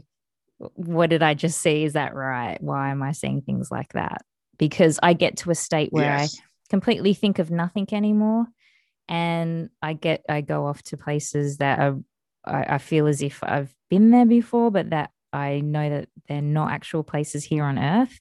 what 0.75 1.09
did 1.09 1.23
I 1.23 1.33
just 1.33 1.61
see? 1.61 1.83
Is 1.83 1.93
that 1.93 2.13
right? 2.13 2.57
Why 2.61 2.89
am 2.89 3.01
I 3.01 3.11
seeing 3.11 3.41
things 3.41 3.71
like 3.71 3.93
that? 3.93 4.21
because 4.61 4.99
I 5.01 5.13
get 5.13 5.37
to 5.37 5.49
a 5.49 5.55
state 5.55 5.91
where 5.91 6.19
Yes. 6.19 6.39
I 6.39 6.43
completely 6.69 7.15
think 7.15 7.39
of 7.39 7.49
nothing 7.49 7.87
anymore. 7.91 8.45
And 9.09 9.71
I 9.81 9.93
get, 9.93 10.23
I 10.29 10.41
go 10.41 10.67
off 10.67 10.83
to 10.83 10.97
places 10.97 11.57
that 11.57 11.79
are, 11.79 11.97
I, 12.45 12.75
I 12.75 12.77
feel 12.77 13.07
as 13.07 13.23
if 13.23 13.43
I've 13.43 13.73
been 13.89 14.11
there 14.11 14.27
before, 14.27 14.69
but 14.69 14.91
that 14.91 15.09
I 15.33 15.61
know 15.61 15.89
that 15.89 16.09
they're 16.27 16.43
not 16.43 16.71
actual 16.71 17.01
places 17.01 17.43
here 17.43 17.63
on 17.63 17.79
earth. 17.79 18.19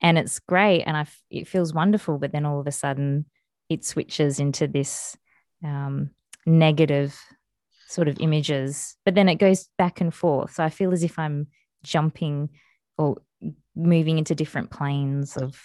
And 0.00 0.16
it's 0.16 0.38
great. 0.38 0.84
And 0.84 0.96
I, 0.96 1.00
f- 1.00 1.22
it 1.28 1.48
feels 1.48 1.74
wonderful. 1.74 2.18
But 2.18 2.30
then 2.30 2.46
all 2.46 2.60
of 2.60 2.68
a 2.68 2.72
sudden 2.72 3.26
it 3.68 3.84
switches 3.84 4.38
into 4.38 4.68
this 4.68 5.16
um, 5.64 6.10
negative 6.46 7.18
sort 7.88 8.06
of 8.06 8.20
images, 8.20 8.94
but 9.04 9.16
then 9.16 9.28
it 9.28 9.40
goes 9.40 9.68
back 9.76 10.00
and 10.00 10.14
forth. 10.14 10.54
So 10.54 10.62
I 10.62 10.70
feel 10.70 10.92
as 10.92 11.02
if 11.02 11.18
I'm 11.18 11.48
jumping 11.84 12.50
or 12.98 13.18
moving 13.76 14.18
into 14.18 14.34
different 14.34 14.70
planes 14.70 15.36
of 15.36 15.60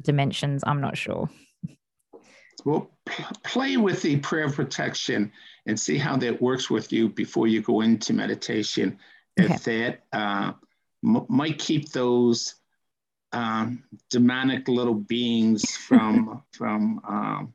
dimensions. 0.00 0.64
I'm 0.66 0.80
not 0.80 0.96
sure. 0.96 1.28
Well, 2.64 2.90
pl- 3.06 3.36
play 3.44 3.76
with 3.76 4.02
the 4.02 4.18
prayer 4.18 4.44
of 4.44 4.54
protection 4.54 5.32
and 5.66 5.78
see 5.78 5.98
how 5.98 6.16
that 6.16 6.42
works 6.42 6.68
with 6.68 6.92
you 6.92 7.08
before 7.08 7.46
you 7.46 7.62
go 7.62 7.82
into 7.82 8.12
meditation. 8.12 8.98
If 9.36 9.62
that 9.64 10.00
uh, 10.12 10.52
m- 11.04 11.26
might 11.28 11.58
keep 11.58 11.92
those 11.92 12.56
um, 13.32 13.84
demonic 14.10 14.68
little 14.68 14.94
beings 14.94 15.76
from 15.88 16.42
from 16.52 17.00
um, 17.06 17.52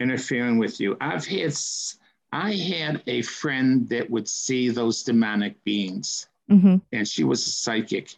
interfering 0.00 0.58
with 0.58 0.80
you. 0.80 0.96
I've 1.00 1.26
had 1.26 1.54
I 2.32 2.54
had 2.54 3.02
a 3.06 3.22
friend 3.22 3.88
that 3.90 4.10
would 4.10 4.28
see 4.28 4.70
those 4.70 5.02
demonic 5.02 5.62
beings, 5.64 6.28
hmm 6.52 6.76
and 6.92 7.08
she 7.08 7.24
was 7.24 7.46
a 7.46 7.50
psychic, 7.50 8.16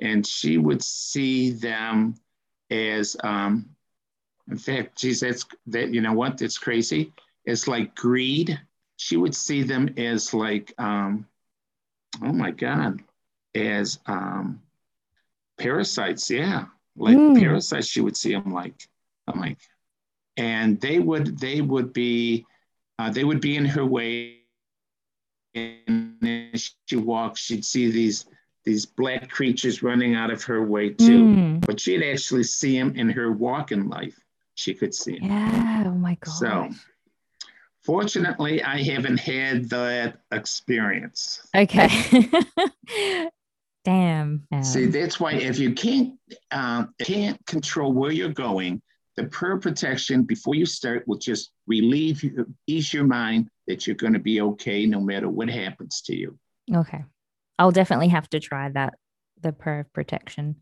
and 0.00 0.26
she 0.26 0.58
would 0.58 0.82
see 0.82 1.50
them 1.50 2.14
as 2.70 3.16
um, 3.22 3.76
in 4.50 4.58
fact, 4.58 4.98
geez, 4.98 5.20
that's 5.20 5.46
that. 5.68 5.92
You 5.94 6.00
know 6.02 6.12
what? 6.12 6.38
That's 6.38 6.58
crazy. 6.58 7.12
It's 7.44 7.68
like 7.68 7.94
greed. 7.94 8.60
She 8.96 9.16
would 9.16 9.34
see 9.34 9.62
them 9.62 9.94
as 9.98 10.34
like, 10.34 10.74
um, 10.78 11.26
oh 12.22 12.32
my 12.32 12.50
god, 12.52 13.00
as 13.54 13.98
um, 14.06 14.62
parasites. 15.58 16.30
Yeah, 16.30 16.66
like 16.96 17.18
Mm. 17.18 17.34
parasites. 17.34 17.86
She 17.88 18.00
would 18.00 18.16
see 18.16 18.32
them 18.32 18.52
like, 18.52 18.88
I'm 19.26 19.40
like, 19.40 19.58
and 20.36 20.80
they 20.80 20.98
would 20.98 21.38
they 21.38 21.60
would 21.60 21.92
be 21.92 22.46
uh, 22.98 23.10
they 23.10 23.24
would 23.24 23.40
be 23.40 23.56
in 23.56 23.66
her 23.66 23.84
way, 23.86 24.37
and 25.86 26.50
as 26.54 26.70
she 26.86 26.96
walked, 26.96 27.38
she'd 27.38 27.64
see 27.64 27.90
these 27.90 28.26
these 28.64 28.84
black 28.84 29.30
creatures 29.30 29.82
running 29.82 30.14
out 30.14 30.30
of 30.30 30.42
her 30.44 30.62
way 30.62 30.90
too 30.90 31.24
Mm. 31.24 31.64
but 31.66 31.80
she'd 31.80 32.02
actually 32.02 32.44
see 32.44 32.78
them 32.78 32.94
in 32.96 33.08
her 33.10 33.32
walking 33.32 33.88
life. 33.88 34.18
She 34.56 34.74
could 34.74 34.94
see 34.94 35.16
him. 35.18 35.30
Yeah. 35.30 35.84
Oh 35.86 35.94
my 35.94 36.16
God. 36.20 36.32
So, 36.32 36.68
fortunately, 37.82 38.62
I 38.62 38.82
haven't 38.82 39.18
had 39.20 39.70
that 39.70 40.20
experience. 40.32 41.46
okay. 41.56 41.88
Damn. 43.84 44.44
See, 44.62 44.86
that's 44.86 45.18
why 45.18 45.32
if 45.34 45.58
you 45.58 45.72
can't 45.72 46.18
um, 46.50 46.92
can't 47.02 47.44
control 47.46 47.92
where 47.92 48.10
you're 48.12 48.28
going, 48.28 48.82
the 49.16 49.24
prayer 49.24 49.56
protection 49.56 50.24
before 50.24 50.54
you 50.54 50.66
start 50.66 51.06
will 51.08 51.16
just 51.16 51.52
relieve 51.66 52.22
you, 52.22 52.46
ease 52.66 52.92
your 52.92 53.04
mind 53.04 53.48
that 53.68 53.86
you're 53.86 53.96
going 53.96 54.14
to 54.14 54.18
be 54.18 54.40
okay 54.40 54.86
no 54.86 55.00
matter 55.00 55.28
what 55.28 55.48
happens 55.48 56.00
to 56.02 56.16
you. 56.16 56.36
okay. 56.74 57.04
I'll 57.60 57.72
definitely 57.72 58.08
have 58.08 58.28
to 58.30 58.40
try 58.40 58.68
that. 58.70 58.94
The 59.40 59.52
prayer 59.52 59.80
of 59.80 59.92
protection. 59.92 60.56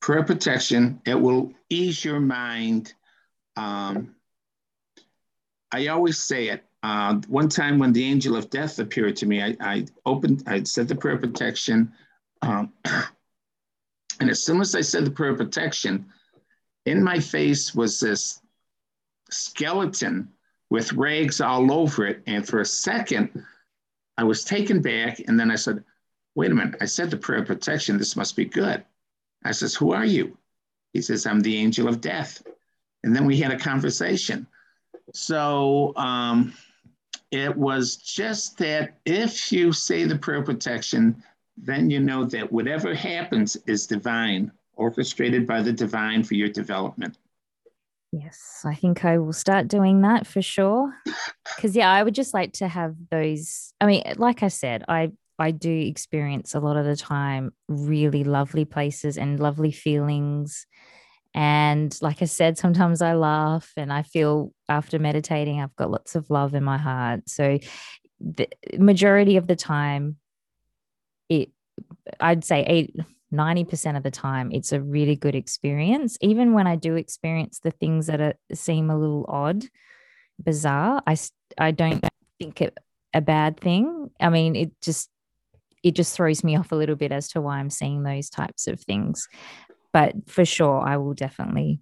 prayer 0.00 0.24
protection 0.24 1.00
it 1.06 1.14
will 1.14 1.52
ease 1.70 2.04
your 2.04 2.20
mind 2.20 2.92
um, 3.56 4.14
i 5.72 5.86
always 5.86 6.18
say 6.18 6.48
it 6.48 6.62
uh, 6.82 7.14
one 7.28 7.48
time 7.48 7.78
when 7.78 7.92
the 7.92 8.04
angel 8.04 8.36
of 8.36 8.50
death 8.50 8.80
appeared 8.80 9.16
to 9.16 9.26
me 9.26 9.40
i, 9.42 9.56
I 9.60 9.86
opened 10.04 10.42
i 10.46 10.62
said 10.64 10.88
the 10.88 10.94
prayer 10.94 11.14
of 11.14 11.22
protection 11.22 11.92
um, 12.42 12.72
and 14.20 14.28
as 14.28 14.42
soon 14.44 14.60
as 14.60 14.74
i 14.74 14.82
said 14.82 15.06
the 15.06 15.10
prayer 15.10 15.30
of 15.30 15.38
protection 15.38 16.06
in 16.84 17.02
my 17.02 17.18
face 17.18 17.74
was 17.74 18.00
this 18.00 18.42
skeleton 19.30 20.28
with 20.70 20.92
rags 20.92 21.40
all 21.40 21.72
over 21.72 22.06
it 22.06 22.22
and 22.26 22.46
for 22.46 22.60
a 22.60 22.64
second 22.64 23.30
i 24.18 24.24
was 24.24 24.44
taken 24.44 24.80
back 24.80 25.20
and 25.28 25.38
then 25.38 25.50
i 25.50 25.56
said 25.56 25.82
wait 26.34 26.50
a 26.50 26.54
minute 26.54 26.76
i 26.80 26.84
said 26.84 27.10
the 27.10 27.16
prayer 27.16 27.40
of 27.40 27.46
protection 27.46 27.98
this 27.98 28.16
must 28.16 28.36
be 28.36 28.44
good 28.44 28.84
I 29.44 29.52
says, 29.52 29.74
Who 29.74 29.92
are 29.92 30.04
you? 30.04 30.36
He 30.92 31.02
says, 31.02 31.26
I'm 31.26 31.40
the 31.40 31.56
angel 31.56 31.88
of 31.88 32.00
death. 32.00 32.42
And 33.02 33.14
then 33.14 33.26
we 33.26 33.36
had 33.36 33.52
a 33.52 33.58
conversation. 33.58 34.46
So 35.12 35.92
um, 35.96 36.54
it 37.30 37.54
was 37.54 37.96
just 37.96 38.56
that 38.58 38.94
if 39.04 39.52
you 39.52 39.72
say 39.72 40.04
the 40.04 40.18
prayer 40.18 40.38
of 40.38 40.46
protection, 40.46 41.22
then 41.56 41.90
you 41.90 42.00
know 42.00 42.24
that 42.24 42.50
whatever 42.50 42.94
happens 42.94 43.56
is 43.66 43.86
divine, 43.86 44.50
orchestrated 44.76 45.46
by 45.46 45.60
the 45.60 45.72
divine 45.72 46.24
for 46.24 46.34
your 46.34 46.48
development. 46.48 47.18
Yes, 48.22 48.62
I 48.64 48.74
think 48.76 49.04
I 49.04 49.18
will 49.18 49.32
start 49.32 49.66
doing 49.66 50.02
that 50.02 50.26
for 50.26 50.42
sure. 50.42 50.94
Because 51.56 51.76
yeah, 51.76 51.90
I 51.92 52.02
would 52.02 52.14
just 52.14 52.32
like 52.32 52.54
to 52.54 52.68
have 52.68 52.94
those. 53.10 53.74
I 53.80 53.86
mean, 53.86 54.02
like 54.16 54.42
I 54.42 54.48
said, 54.48 54.82
I 54.88 55.12
I 55.38 55.50
do 55.50 55.70
experience 55.70 56.54
a 56.54 56.60
lot 56.60 56.76
of 56.76 56.86
the 56.86 56.96
time 56.96 57.52
really 57.68 58.24
lovely 58.24 58.64
places 58.64 59.18
and 59.18 59.38
lovely 59.38 59.70
feelings. 59.70 60.66
And 61.34 61.96
like 62.00 62.22
I 62.22 62.24
said, 62.24 62.56
sometimes 62.56 63.02
I 63.02 63.12
laugh 63.14 63.72
and 63.76 63.92
I 63.92 64.02
feel 64.04 64.52
after 64.68 64.98
meditating, 64.98 65.60
I've 65.60 65.76
got 65.76 65.90
lots 65.90 66.14
of 66.14 66.30
love 66.30 66.54
in 66.54 66.64
my 66.64 66.78
heart. 66.78 67.28
So 67.28 67.58
the 68.20 68.48
majority 68.78 69.36
of 69.36 69.46
the 69.46 69.56
time, 69.56 70.16
it 71.28 71.50
I'd 72.20 72.44
say 72.44 72.64
eight, 72.66 72.96
90% 73.34 73.96
of 73.96 74.02
the 74.02 74.10
time, 74.10 74.50
it's 74.52 74.72
a 74.72 74.80
really 74.80 75.16
good 75.16 75.34
experience. 75.34 76.16
Even 76.20 76.52
when 76.52 76.66
I 76.66 76.76
do 76.76 76.94
experience 76.94 77.60
the 77.60 77.70
things 77.70 78.06
that 78.06 78.20
are, 78.20 78.34
seem 78.52 78.90
a 78.90 78.98
little 78.98 79.26
odd, 79.28 79.64
bizarre, 80.42 81.02
I, 81.06 81.16
I 81.58 81.70
don't 81.70 82.04
think 82.38 82.60
it 82.60 82.76
a 83.12 83.20
bad 83.20 83.60
thing. 83.60 84.10
I 84.20 84.28
mean, 84.28 84.56
it 84.56 84.72
just, 84.80 85.08
it 85.82 85.94
just 85.94 86.16
throws 86.16 86.42
me 86.42 86.56
off 86.56 86.72
a 86.72 86.76
little 86.76 86.96
bit 86.96 87.12
as 87.12 87.28
to 87.28 87.40
why 87.40 87.58
I'm 87.58 87.70
seeing 87.70 88.02
those 88.02 88.30
types 88.30 88.66
of 88.66 88.80
things. 88.80 89.28
But 89.92 90.14
for 90.26 90.44
sure, 90.44 90.80
I 90.80 90.96
will 90.96 91.14
definitely 91.14 91.80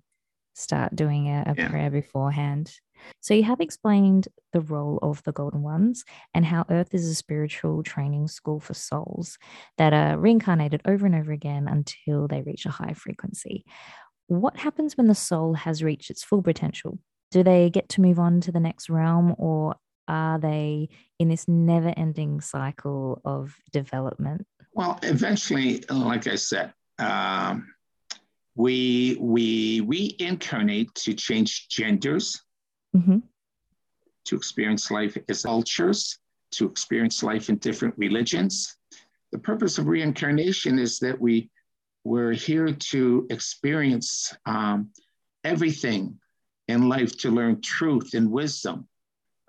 start 0.55 0.94
doing 0.94 1.28
a, 1.28 1.44
a 1.47 1.55
Yeah. 1.56 1.68
prayer 1.68 1.90
beforehand. 1.90 2.72
So 3.20 3.35
you 3.35 3.45
have 3.45 3.61
explained 3.61 4.29
the 4.53 4.61
role 4.61 4.99
of 5.03 5.23
the 5.24 5.33
Golden 5.33 5.62
Ones 5.62 6.05
and 6.35 6.45
how 6.45 6.65
Earth 6.70 6.95
is 6.95 7.09
a 7.09 7.15
spiritual 7.15 7.83
training 7.83 8.29
school 8.29 8.61
for 8.61 8.74
souls 8.74 9.39
that 9.79 9.93
are 9.93 10.19
reincarnated 10.19 10.83
over 10.85 11.07
and 11.07 11.15
over 11.15 11.33
again 11.33 11.69
until 11.69 12.29
they 12.29 12.43
reach 12.43 12.66
a 12.66 12.70
high 12.70 12.95
frequency. 12.95 13.65
What 14.27 14.57
happens 14.57 14.97
when 14.97 15.09
the 15.09 15.15
soul 15.15 15.55
has 15.55 15.83
reached 15.83 16.11
its 16.11 16.24
full 16.24 16.43
potential? 16.43 16.99
Do 17.31 17.43
they 17.43 17.70
get 17.70 17.89
to 17.91 18.01
move 18.01 18.19
on 18.19 18.41
to 18.43 18.53
the 18.53 18.61
next 18.61 18.91
realm 18.91 19.35
or 19.39 19.77
are 20.09 20.39
they 20.39 20.89
in 21.19 21.29
this 21.29 21.47
never 21.49 21.93
ending 21.97 22.41
cycle 22.41 23.20
of 23.24 23.57
development? 23.73 24.47
Well, 24.74 24.99
eventually, 25.03 25.85
like 25.89 26.27
I 26.27 26.37
said, 26.37 26.73
um, 26.99 27.73
we 28.55 29.16
we 29.20 29.81
reincarnate 29.81 30.95
to 30.95 31.15
change 31.15 31.69
genders, 31.69 32.41
hmm 32.93 33.19
to 34.24 34.36
experience 34.36 34.90
life 34.90 35.16
as 35.28 35.43
cultures, 35.43 36.19
to 36.52 36.66
experience 36.66 37.23
life 37.23 37.48
in 37.48 37.56
different 37.56 37.94
religions. 37.98 38.77
The 39.32 39.39
purpose 39.39 39.78
of 39.78 39.86
reincarnation 39.86 40.78
is 40.78 40.98
that 41.01 41.20
we 41.20 41.51
we're 42.05 42.32
here 42.32 42.73
to 42.73 43.27
experience 43.31 44.35
um, 44.47 44.90
everything 45.44 46.19
in 46.69 46.89
life 46.89 47.16
to 47.19 47.31
learn 47.31 47.60
truth 47.60 48.14
and 48.14 48.31
wisdom. 48.31 48.89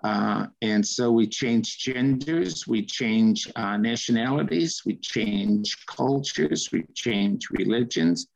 Uh, 0.04 0.46
and 0.62 0.86
so 0.86 1.10
we 1.10 1.26
change 1.26 1.78
genders, 1.78 2.66
we 2.68 2.84
change 2.84 3.50
uh, 3.56 3.76
nationalities, 3.76 4.82
we 4.86 4.96
change 4.96 5.76
cultures, 5.86 6.70
we 6.70 6.84
change 6.94 7.48
religions, 7.50 8.28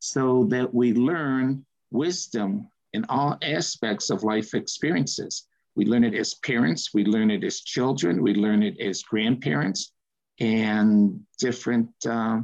so 0.00 0.44
that 0.50 0.74
we 0.74 0.92
learn 0.92 1.64
wisdom 1.90 2.68
in 2.92 3.04
all 3.08 3.38
aspects 3.42 4.10
of 4.10 4.22
life 4.22 4.54
experiences. 4.54 5.46
We 5.74 5.86
learn 5.86 6.04
it 6.04 6.14
as 6.14 6.34
parents, 6.34 6.92
we 6.92 7.04
learn 7.04 7.30
it 7.30 7.44
as 7.44 7.60
children, 7.60 8.22
we 8.22 8.34
learn 8.34 8.62
it 8.62 8.78
as 8.80 9.02
grandparents, 9.02 9.92
and 10.40 11.20
different 11.38 11.90
uh, 12.06 12.40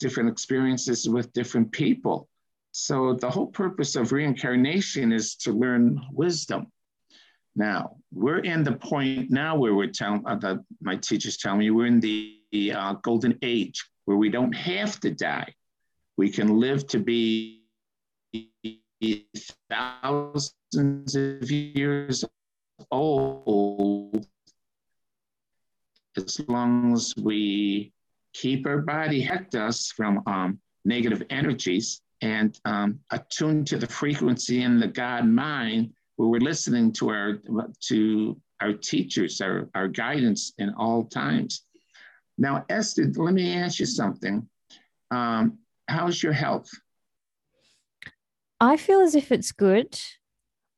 different 0.00 0.30
experiences 0.30 1.08
with 1.08 1.32
different 1.32 1.70
people. 1.70 2.28
So 2.72 3.14
the 3.14 3.30
whole 3.30 3.46
purpose 3.46 3.94
of 3.96 4.10
reincarnation 4.10 5.12
is 5.12 5.36
to 5.36 5.52
learn 5.52 6.00
wisdom. 6.12 6.66
Now 7.54 7.96
we're 8.10 8.40
in 8.40 8.64
the 8.64 8.72
point 8.72 9.30
now 9.30 9.56
where 9.56 9.74
we're 9.74 9.92
telling 9.92 10.26
uh, 10.26 10.56
my 10.80 10.96
teachers 10.96 11.36
tell 11.36 11.56
me 11.56 11.70
we're 11.70 11.86
in 11.86 12.00
the 12.00 12.40
uh, 12.74 12.94
golden 12.94 13.38
age 13.42 13.84
where 14.06 14.16
we 14.16 14.30
don't 14.30 14.54
have 14.54 14.98
to 15.00 15.10
die. 15.10 15.54
We 16.16 16.30
can 16.30 16.58
live 16.58 16.86
to 16.88 16.98
be 16.98 17.62
thousands 19.70 21.14
of 21.14 21.50
years 21.50 22.24
old 22.90 24.26
as 26.16 26.40
long 26.48 26.92
as 26.92 27.14
we 27.16 27.92
keep 28.32 28.66
our 28.66 28.78
body 28.78 29.20
hecked 29.20 29.54
us 29.54 29.92
from 29.96 30.22
um, 30.26 30.58
negative 30.84 31.22
energies 31.30 32.00
and 32.20 32.58
um, 32.64 32.98
attuned 33.10 33.66
to 33.66 33.76
the 33.76 33.86
frequency 33.86 34.62
in 34.62 34.78
the 34.78 34.86
God 34.86 35.26
mind 35.26 35.92
where 36.16 36.28
we're 36.28 36.40
listening 36.40 36.92
to 36.92 37.08
our 37.08 37.40
to 37.88 38.40
our 38.60 38.72
teachers, 38.72 39.40
our, 39.40 39.68
our 39.74 39.88
guidance 39.88 40.52
in 40.58 40.72
all 40.74 41.04
times. 41.04 41.64
Now, 42.38 42.64
Esther, 42.68 43.10
let 43.16 43.34
me 43.34 43.54
ask 43.54 43.80
you 43.80 43.86
something. 43.86 44.48
Um, 45.10 45.58
how's 45.88 46.22
your 46.22 46.32
health? 46.32 46.70
I 48.62 48.76
feel 48.76 49.00
as 49.00 49.16
if 49.16 49.32
it's 49.32 49.50
good. 49.50 50.00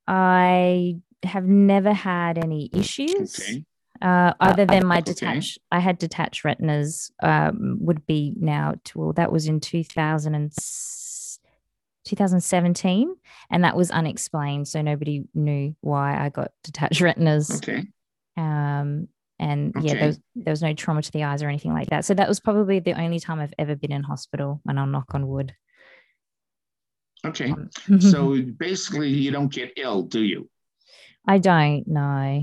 I 0.06 0.96
have 1.22 1.44
never 1.44 1.92
had 1.92 2.38
any 2.38 2.70
issues. 2.72 3.38
Okay. 3.38 3.64
Uh, 4.00 4.32
other 4.40 4.64
than 4.64 4.86
my 4.86 5.02
detached, 5.02 5.58
okay. 5.58 5.78
I 5.78 5.80
had 5.80 5.98
detached 5.98 6.44
retinas. 6.44 7.12
Um, 7.22 7.76
would 7.80 8.06
be 8.06 8.32
now 8.36 8.74
to 8.84 8.98
well, 8.98 9.12
that 9.12 9.30
was 9.30 9.48
in 9.48 9.60
2000 9.60 10.34
and 10.34 10.50
2017, 12.04 13.14
and 13.50 13.64
that 13.64 13.76
was 13.76 13.90
unexplained. 13.90 14.66
So 14.66 14.80
nobody 14.80 15.24
knew 15.34 15.76
why 15.82 16.18
I 16.18 16.30
got 16.30 16.52
detached 16.62 17.02
retinas. 17.02 17.50
Okay. 17.56 17.86
Um, 18.38 19.08
and 19.38 19.76
okay. 19.76 19.88
yeah, 19.88 19.94
there 19.94 20.06
was, 20.06 20.20
there 20.34 20.52
was 20.52 20.62
no 20.62 20.72
trauma 20.72 21.02
to 21.02 21.12
the 21.12 21.24
eyes 21.24 21.42
or 21.42 21.48
anything 21.48 21.74
like 21.74 21.90
that. 21.90 22.06
So 22.06 22.14
that 22.14 22.28
was 22.28 22.40
probably 22.40 22.78
the 22.78 22.98
only 22.98 23.20
time 23.20 23.40
I've 23.40 23.54
ever 23.58 23.76
been 23.76 23.92
in 23.92 24.04
hospital, 24.04 24.62
and 24.66 24.80
I'll 24.80 24.86
knock 24.86 25.14
on 25.14 25.28
wood. 25.28 25.54
Okay. 27.24 27.50
Um, 27.50 28.00
so 28.00 28.40
basically, 28.58 29.08
you 29.08 29.30
don't 29.30 29.52
get 29.52 29.72
ill, 29.76 30.02
do 30.02 30.22
you? 30.22 30.48
I 31.26 31.38
don't 31.38 31.86
know. 31.86 32.42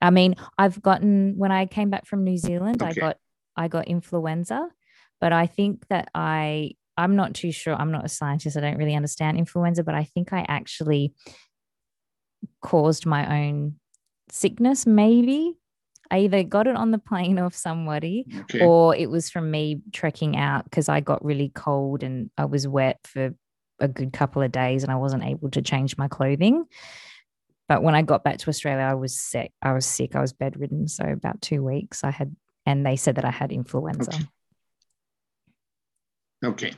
I 0.00 0.10
mean, 0.10 0.36
I've 0.56 0.80
gotten 0.80 1.34
when 1.36 1.52
I 1.52 1.66
came 1.66 1.90
back 1.90 2.06
from 2.06 2.24
New 2.24 2.38
Zealand, 2.38 2.82
okay. 2.82 2.90
I 2.90 2.94
got 2.94 3.16
I 3.56 3.68
got 3.68 3.88
influenza, 3.88 4.68
but 5.20 5.32
I 5.32 5.46
think 5.46 5.86
that 5.88 6.08
I 6.14 6.72
I'm 6.96 7.16
not 7.16 7.34
too 7.34 7.52
sure. 7.52 7.74
I'm 7.74 7.92
not 7.92 8.04
a 8.04 8.08
scientist. 8.08 8.56
I 8.56 8.60
don't 8.60 8.76
really 8.76 8.94
understand 8.94 9.38
influenza, 9.38 9.84
but 9.84 9.94
I 9.94 10.04
think 10.04 10.32
I 10.32 10.44
actually 10.48 11.14
caused 12.60 13.06
my 13.06 13.44
own 13.44 13.76
sickness, 14.30 14.86
maybe. 14.86 15.54
I 16.10 16.20
either 16.20 16.42
got 16.42 16.66
it 16.66 16.74
on 16.74 16.90
the 16.90 16.98
plane 16.98 17.38
off 17.38 17.54
somebody 17.54 18.26
okay. 18.40 18.64
or 18.64 18.96
it 18.96 19.10
was 19.10 19.28
from 19.28 19.50
me 19.50 19.82
trekking 19.92 20.36
out 20.36 20.64
because 20.64 20.88
I 20.88 21.00
got 21.00 21.24
really 21.24 21.50
cold 21.54 22.02
and 22.02 22.30
I 22.38 22.46
was 22.46 22.66
wet 22.66 22.98
for 23.04 23.34
a 23.80 23.88
good 23.88 24.12
couple 24.12 24.42
of 24.42 24.52
days 24.52 24.82
and 24.82 24.92
I 24.92 24.96
wasn't 24.96 25.24
able 25.24 25.50
to 25.50 25.62
change 25.62 25.96
my 25.96 26.08
clothing. 26.08 26.64
But 27.68 27.82
when 27.82 27.94
I 27.94 28.02
got 28.02 28.24
back 28.24 28.38
to 28.38 28.48
Australia, 28.48 28.84
I 28.84 28.94
was 28.94 29.20
sick. 29.20 29.52
I 29.60 29.72
was 29.72 29.84
sick. 29.84 30.16
I 30.16 30.20
was 30.20 30.32
bedridden. 30.32 30.88
So 30.88 31.04
about 31.04 31.42
two 31.42 31.62
weeks 31.62 32.02
I 32.02 32.10
had, 32.10 32.34
and 32.64 32.84
they 32.84 32.96
said 32.96 33.16
that 33.16 33.24
I 33.24 33.30
had 33.30 33.52
influenza. 33.52 34.10
Okay. 34.10 34.24
Okay, 36.44 36.72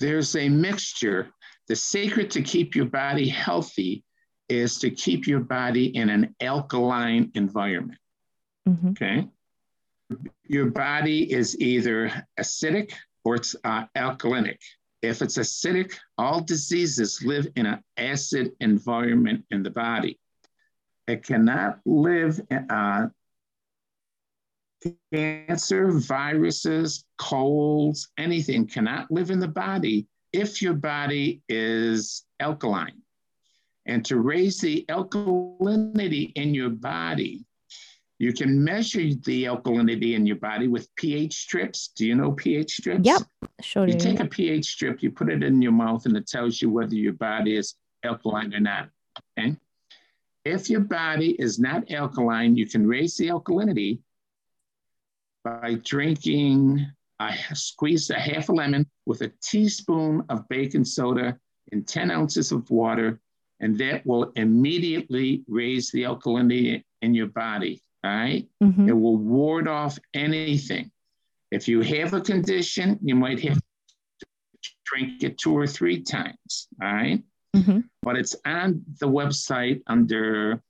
there's 0.00 0.36
a 0.36 0.50
mixture. 0.50 1.30
The 1.68 1.76
secret 1.76 2.30
to 2.32 2.42
keep 2.42 2.74
your 2.74 2.84
body 2.84 3.26
healthy 3.26 4.04
is 4.48 4.78
to 4.80 4.90
keep 4.90 5.26
your 5.26 5.40
body 5.40 5.86
in 5.96 6.10
an 6.10 6.34
alkaline 6.40 7.30
environment. 7.34 7.98
Mm-hmm. 8.68 8.90
Okay, 8.90 9.28
your 10.44 10.66
body 10.66 11.32
is 11.32 11.58
either 11.58 12.12
acidic 12.38 12.92
or 13.24 13.36
it's 13.36 13.56
uh, 13.64 13.84
alkalinic. 13.96 14.58
If 15.00 15.22
it's 15.22 15.38
acidic, 15.38 15.94
all 16.16 16.40
diseases 16.40 17.22
live 17.22 17.46
in 17.54 17.66
an 17.66 17.82
acid 17.96 18.52
environment 18.60 19.44
in 19.50 19.62
the 19.62 19.70
body. 19.70 20.18
It 21.06 21.22
cannot 21.24 21.80
live 21.86 22.40
uh, 22.68 23.06
cancer, 25.12 25.90
viruses, 25.92 27.04
colds, 27.16 28.08
anything 28.18 28.66
cannot 28.66 29.10
live 29.10 29.30
in 29.30 29.40
the 29.40 29.48
body 29.48 30.06
if 30.32 30.60
your 30.60 30.74
body 30.74 31.42
is 31.48 32.24
alkaline. 32.40 33.00
And 33.86 34.04
to 34.06 34.18
raise 34.18 34.60
the 34.60 34.84
alkalinity 34.88 36.32
in 36.34 36.54
your 36.54 36.70
body, 36.70 37.44
you 38.18 38.32
can 38.32 38.62
measure 38.62 39.14
the 39.24 39.44
alkalinity 39.44 40.14
in 40.14 40.26
your 40.26 40.36
body 40.36 40.66
with 40.66 40.92
pH 40.96 41.34
strips. 41.34 41.88
Do 41.96 42.04
you 42.04 42.16
know 42.16 42.32
pH 42.32 42.72
strips? 42.72 43.04
Yep, 43.04 43.22
sure. 43.60 43.86
You 43.86 43.94
take 43.94 44.18
a 44.18 44.26
pH 44.26 44.66
strip, 44.66 45.02
you 45.02 45.12
put 45.12 45.30
it 45.30 45.44
in 45.44 45.62
your 45.62 45.72
mouth, 45.72 46.04
and 46.06 46.16
it 46.16 46.26
tells 46.26 46.60
you 46.60 46.68
whether 46.68 46.94
your 46.94 47.12
body 47.12 47.56
is 47.56 47.74
alkaline 48.04 48.52
or 48.52 48.60
not. 48.60 48.88
Okay. 49.38 49.56
If 50.44 50.68
your 50.68 50.80
body 50.80 51.36
is 51.38 51.58
not 51.58 51.90
alkaline, 51.92 52.56
you 52.56 52.66
can 52.66 52.86
raise 52.86 53.16
the 53.16 53.28
alkalinity 53.28 54.00
by 55.44 55.74
drinking, 55.84 56.86
I 57.20 57.36
squeeze 57.54 58.10
a 58.10 58.18
half 58.18 58.48
a 58.48 58.52
lemon 58.52 58.86
with 59.06 59.22
a 59.22 59.32
teaspoon 59.42 60.24
of 60.28 60.48
baking 60.48 60.84
soda 60.84 61.38
in 61.70 61.84
10 61.84 62.10
ounces 62.10 62.50
of 62.50 62.68
water, 62.70 63.20
and 63.60 63.78
that 63.78 64.04
will 64.06 64.32
immediately 64.34 65.44
raise 65.46 65.90
the 65.90 66.02
alkalinity 66.02 66.82
in 67.02 67.14
your 67.14 67.26
body. 67.28 67.82
All 68.04 68.10
right? 68.10 68.48
mm-hmm. 68.62 68.88
It 68.88 68.92
will 68.92 69.16
ward 69.16 69.68
off 69.68 69.98
anything. 70.14 70.90
If 71.50 71.68
you 71.68 71.80
have 71.80 72.14
a 72.14 72.20
condition, 72.20 72.98
you 73.02 73.14
might 73.14 73.40
have 73.40 73.56
to 73.56 74.26
drink 74.84 75.22
it 75.22 75.38
two 75.38 75.56
or 75.56 75.66
three 75.66 76.02
times. 76.02 76.68
All 76.82 76.92
right? 76.92 77.22
mm-hmm. 77.56 77.80
But 78.02 78.16
it's 78.16 78.36
on 78.44 78.82
the 79.00 79.08
website 79.08 79.82
under 79.86 80.62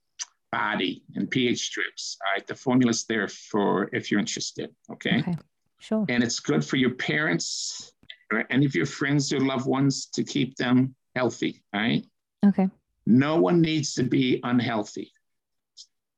body 0.51 1.03
and 1.15 1.29
pH 1.29 1.59
strips. 1.59 2.17
All 2.25 2.33
right, 2.33 2.47
the 2.47 2.55
formula's 2.55 3.05
there 3.05 3.27
for 3.27 3.89
if 3.93 4.09
you're 4.09 4.19
interested. 4.19 4.69
Okay. 4.91 5.19
Okay. 5.19 5.35
Sure. 5.79 6.05
And 6.09 6.23
it's 6.23 6.39
good 6.39 6.63
for 6.65 6.75
your 6.75 6.91
parents 6.91 7.93
or 8.31 8.45
any 8.49 8.65
of 8.65 8.75
your 8.75 8.85
friends 8.85 9.31
or 9.31 9.39
loved 9.39 9.65
ones 9.65 10.07
to 10.07 10.23
keep 10.23 10.55
them 10.55 10.95
healthy. 11.15 11.63
All 11.73 11.81
right. 11.81 12.05
Okay. 12.45 12.69
No 13.05 13.37
one 13.37 13.61
needs 13.61 13.93
to 13.95 14.03
be 14.03 14.39
unhealthy. 14.43 15.11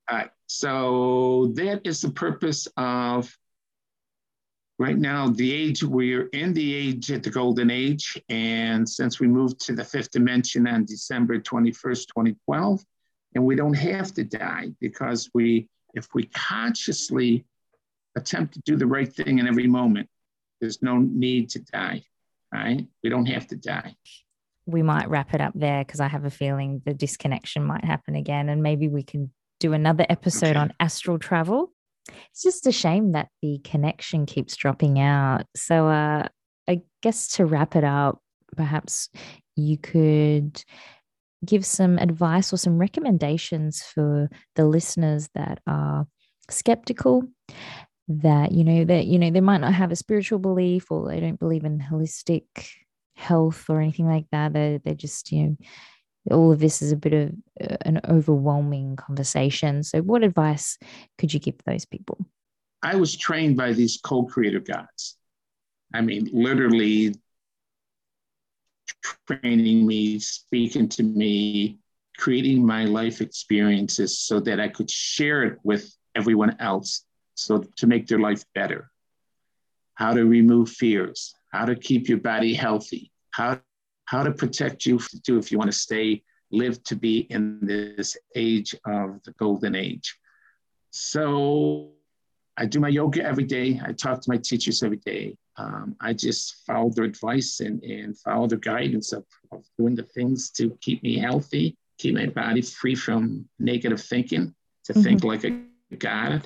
All 0.10 0.18
right. 0.18 0.30
So 0.48 1.52
that 1.56 1.82
is 1.86 2.02
the 2.02 2.11
purpose 2.11 2.68
of 2.78 3.36
right 4.80 4.98
now 4.98 5.30
the 5.30 5.53
age 5.53 5.84
we're 5.84 6.28
in 6.30 6.53
the 6.53 6.73
age 6.73 7.11
at 7.11 7.23
the 7.23 7.30
golden 7.30 7.69
age 7.69 8.19
and 8.30 8.88
since 8.88 9.19
we 9.19 9.28
moved 9.28 9.60
to 9.60 9.73
the 9.76 9.84
fifth 9.84 10.10
dimension 10.10 10.65
on 10.65 10.86
december 10.86 11.38
21st 11.38 12.07
2012 12.07 12.84
and 13.36 13.45
we 13.45 13.56
don't 13.56 13.73
have 13.73 14.14
to 14.14 14.23
die 14.23 14.72
because 14.80 15.30
we, 15.34 15.69
if 15.94 16.07
we 16.14 16.26
consciously 16.26 17.45
attempt 18.15 18.53
to 18.56 18.61
do 18.61 18.76
the 18.76 18.86
right 18.86 19.11
thing 19.11 19.40
in 19.40 19.48
every 19.48 19.68
moment, 19.68 20.10
there's 20.60 20.82
no 20.82 20.98
need 20.98 21.49
to 21.52 21.60
die, 21.60 22.03
right? 22.53 22.86
We 23.03 23.10
don't 23.10 23.26
have 23.28 23.48
to 23.48 23.56
die. 23.56 23.95
We 24.65 24.84
might 24.84 25.10
wrap 25.10 25.34
it 25.34 25.41
up 25.41 25.53
there 25.56 25.84
because 25.84 25.99
I 25.99 26.07
have 26.07 26.26
a 26.26 26.30
feeling 26.30 26.82
the 26.86 26.94
disconnection 26.94 27.64
might 27.64 27.84
happen 27.84 28.15
again, 28.15 28.49
and 28.49 28.61
maybe 28.61 28.88
we 28.90 29.03
can 29.03 29.32
do 29.62 29.74
another 29.74 30.06
episode 30.10 30.52
okay. 30.52 30.60
on 30.60 30.74
astral 30.80 31.20
travel. 31.20 31.72
It's 32.32 32.42
just 32.42 32.68
a 32.68 32.72
shame 32.72 33.14
that 33.14 33.30
the 33.42 33.60
connection 33.64 34.26
keeps 34.26 34.56
dropping 34.56 35.00
out. 35.00 35.46
So, 35.56 35.88
uh, 35.88 36.28
I 36.68 36.82
guess 37.02 37.28
to 37.34 37.46
wrap 37.46 37.76
it 37.76 37.84
up, 37.84 38.20
perhaps 38.58 39.10
you 39.56 39.78
could 39.78 40.64
give 41.46 41.66
some 41.66 41.98
advice 41.98 42.52
or 42.54 42.58
some 42.58 42.78
recommendations 42.78 43.82
for 43.82 44.30
the 44.56 44.66
listeners 44.66 45.30
that 45.36 45.60
are 45.68 46.08
skeptical 46.50 47.24
that 48.08 48.52
you 48.52 48.64
know 48.64 48.84
that 48.84 49.06
you 49.06 49.18
know 49.18 49.32
they 49.32 49.42
might 49.42 49.62
not 49.62 49.74
have 49.74 49.92
a 49.92 49.96
spiritual 49.96 50.40
belief 50.40 50.92
or 50.92 51.08
they 51.08 51.20
don't 51.20 51.40
believe 51.40 51.64
in 51.64 51.80
holistic 51.80 52.44
health 53.16 53.70
or 53.70 53.80
anything 53.80 54.08
like 54.08 54.26
that 54.32 54.54
they 54.54 54.80
they 54.84 54.94
just 54.94 55.32
you 55.32 55.44
know 55.44 55.56
all 56.30 56.52
of 56.52 56.60
this 56.60 56.81
is 56.81 56.91
a 56.91 56.95
bit 56.95 57.14
of 57.14 57.31
uh, 57.61 57.77
an 57.81 58.02
overwhelming 58.07 58.95
conversation. 58.95 59.84
So 59.84 60.02
what 60.02 60.23
advice 60.23 60.77
could 61.18 61.34
you 61.34 61.39
give 61.39 61.56
those 61.65 61.85
people? 61.85 62.26
I 62.84 62.95
was 62.95 63.15
trained 63.15 63.57
by 63.57 63.73
these 63.73 63.99
co 64.03 64.23
creative 64.23 64.65
gods. 64.65 65.18
I 65.93 66.02
mean 66.02 66.30
literally 66.31 67.15
training 69.27 69.85
me, 69.85 70.19
speaking 70.19 70.88
to 70.89 71.03
me, 71.03 71.77
creating 72.18 72.65
my 72.65 72.85
life 72.85 73.22
experiences 73.22 74.19
so 74.19 74.39
that 74.41 74.60
I 74.60 74.68
could 74.68 74.89
share 74.89 75.43
it 75.43 75.57
with 75.64 75.91
everyone 76.15 76.56
else 76.60 77.03
so 77.35 77.64
to 77.77 77.88
make 77.88 78.07
their 78.07 78.19
life 78.19 78.43
better. 78.53 78.91
How 79.95 80.14
to 80.14 80.26
remove 80.26 80.69
fears, 80.69 81.34
how 81.52 81.65
to 81.65 81.76
keep 81.76 82.07
your 82.07 82.19
body 82.19 82.53
healthy, 82.53 83.11
how, 83.31 83.60
how 84.12 84.24
to 84.24 84.32
protect 84.32 84.86
you 84.86 85.00
to 85.26 85.38
if 85.38 85.52
you 85.52 85.58
want 85.58 85.72
to 85.72 85.78
stay, 85.88 86.22
live 86.52 86.84
to 86.84 86.96
be 86.98 87.20
in 87.36 87.60
this 87.62 88.18
age 88.36 88.76
of 88.86 89.24
the 89.24 89.32
golden 89.40 89.74
age. 89.74 90.08
So 90.90 91.92
I 92.58 92.66
do 92.66 92.82
my 92.82 92.90
yoga 92.90 93.24
every 93.24 93.46
day. 93.46 93.80
I 93.88 93.94
talk 93.94 94.20
to 94.22 94.30
my 94.30 94.36
teachers 94.36 94.84
every 94.84 95.02
day. 95.14 95.38
um, 95.58 95.96
I 96.02 96.14
just 96.14 96.66
follow 96.66 96.90
their 96.90 97.06
advice 97.06 97.62
and, 97.62 97.82
and 97.84 98.18
followed 98.18 98.52
their 98.52 98.58
guidance 98.60 99.14
of, 99.14 99.26
of 99.52 99.64
doing 99.78 99.96
the 99.96 100.04
things 100.04 100.52
to 100.52 100.78
keep 100.82 101.02
me 101.04 101.18
healthy, 101.18 101.78
keep 101.98 102.16
my 102.16 102.26
body 102.26 102.62
free 102.62 102.96
from 102.96 103.48
negative 103.60 104.02
thinking, 104.02 104.54
to 104.86 104.94
mm-hmm. 104.94 105.04
think 105.04 105.24
like 105.24 105.46
a 105.46 105.62
god, 105.96 106.46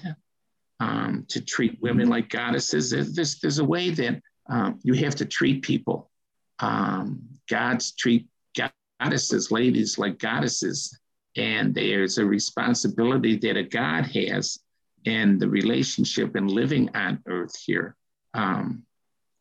um, 0.80 1.26
to 1.30 1.42
treat 1.42 1.82
women 1.82 2.10
like 2.10 2.30
goddesses. 2.30 2.92
There's, 2.92 3.40
there's 3.40 3.60
a 3.60 3.66
way 3.66 3.90
that 3.92 4.22
um, 4.50 4.80
you 4.84 4.94
have 5.06 5.16
to 5.16 5.26
treat 5.26 5.64
people. 5.64 6.12
Um, 6.60 7.22
gods 7.50 7.94
treat 7.94 8.28
goddesses, 9.00 9.52
ladies 9.52 9.98
like 9.98 10.20
goddesses. 10.20 10.98
And 11.38 11.76
there's 11.76 12.18
a 12.18 12.26
responsibility 12.26 13.36
that 13.38 13.58
a 13.58 13.64
God 13.64 14.06
has 14.08 14.60
in 15.04 15.38
the 15.38 15.48
relationship 15.48 16.36
and 16.36 16.50
living 16.50 16.90
on 16.96 17.22
earth 17.28 17.56
here. 17.66 17.96
Um, 18.34 18.84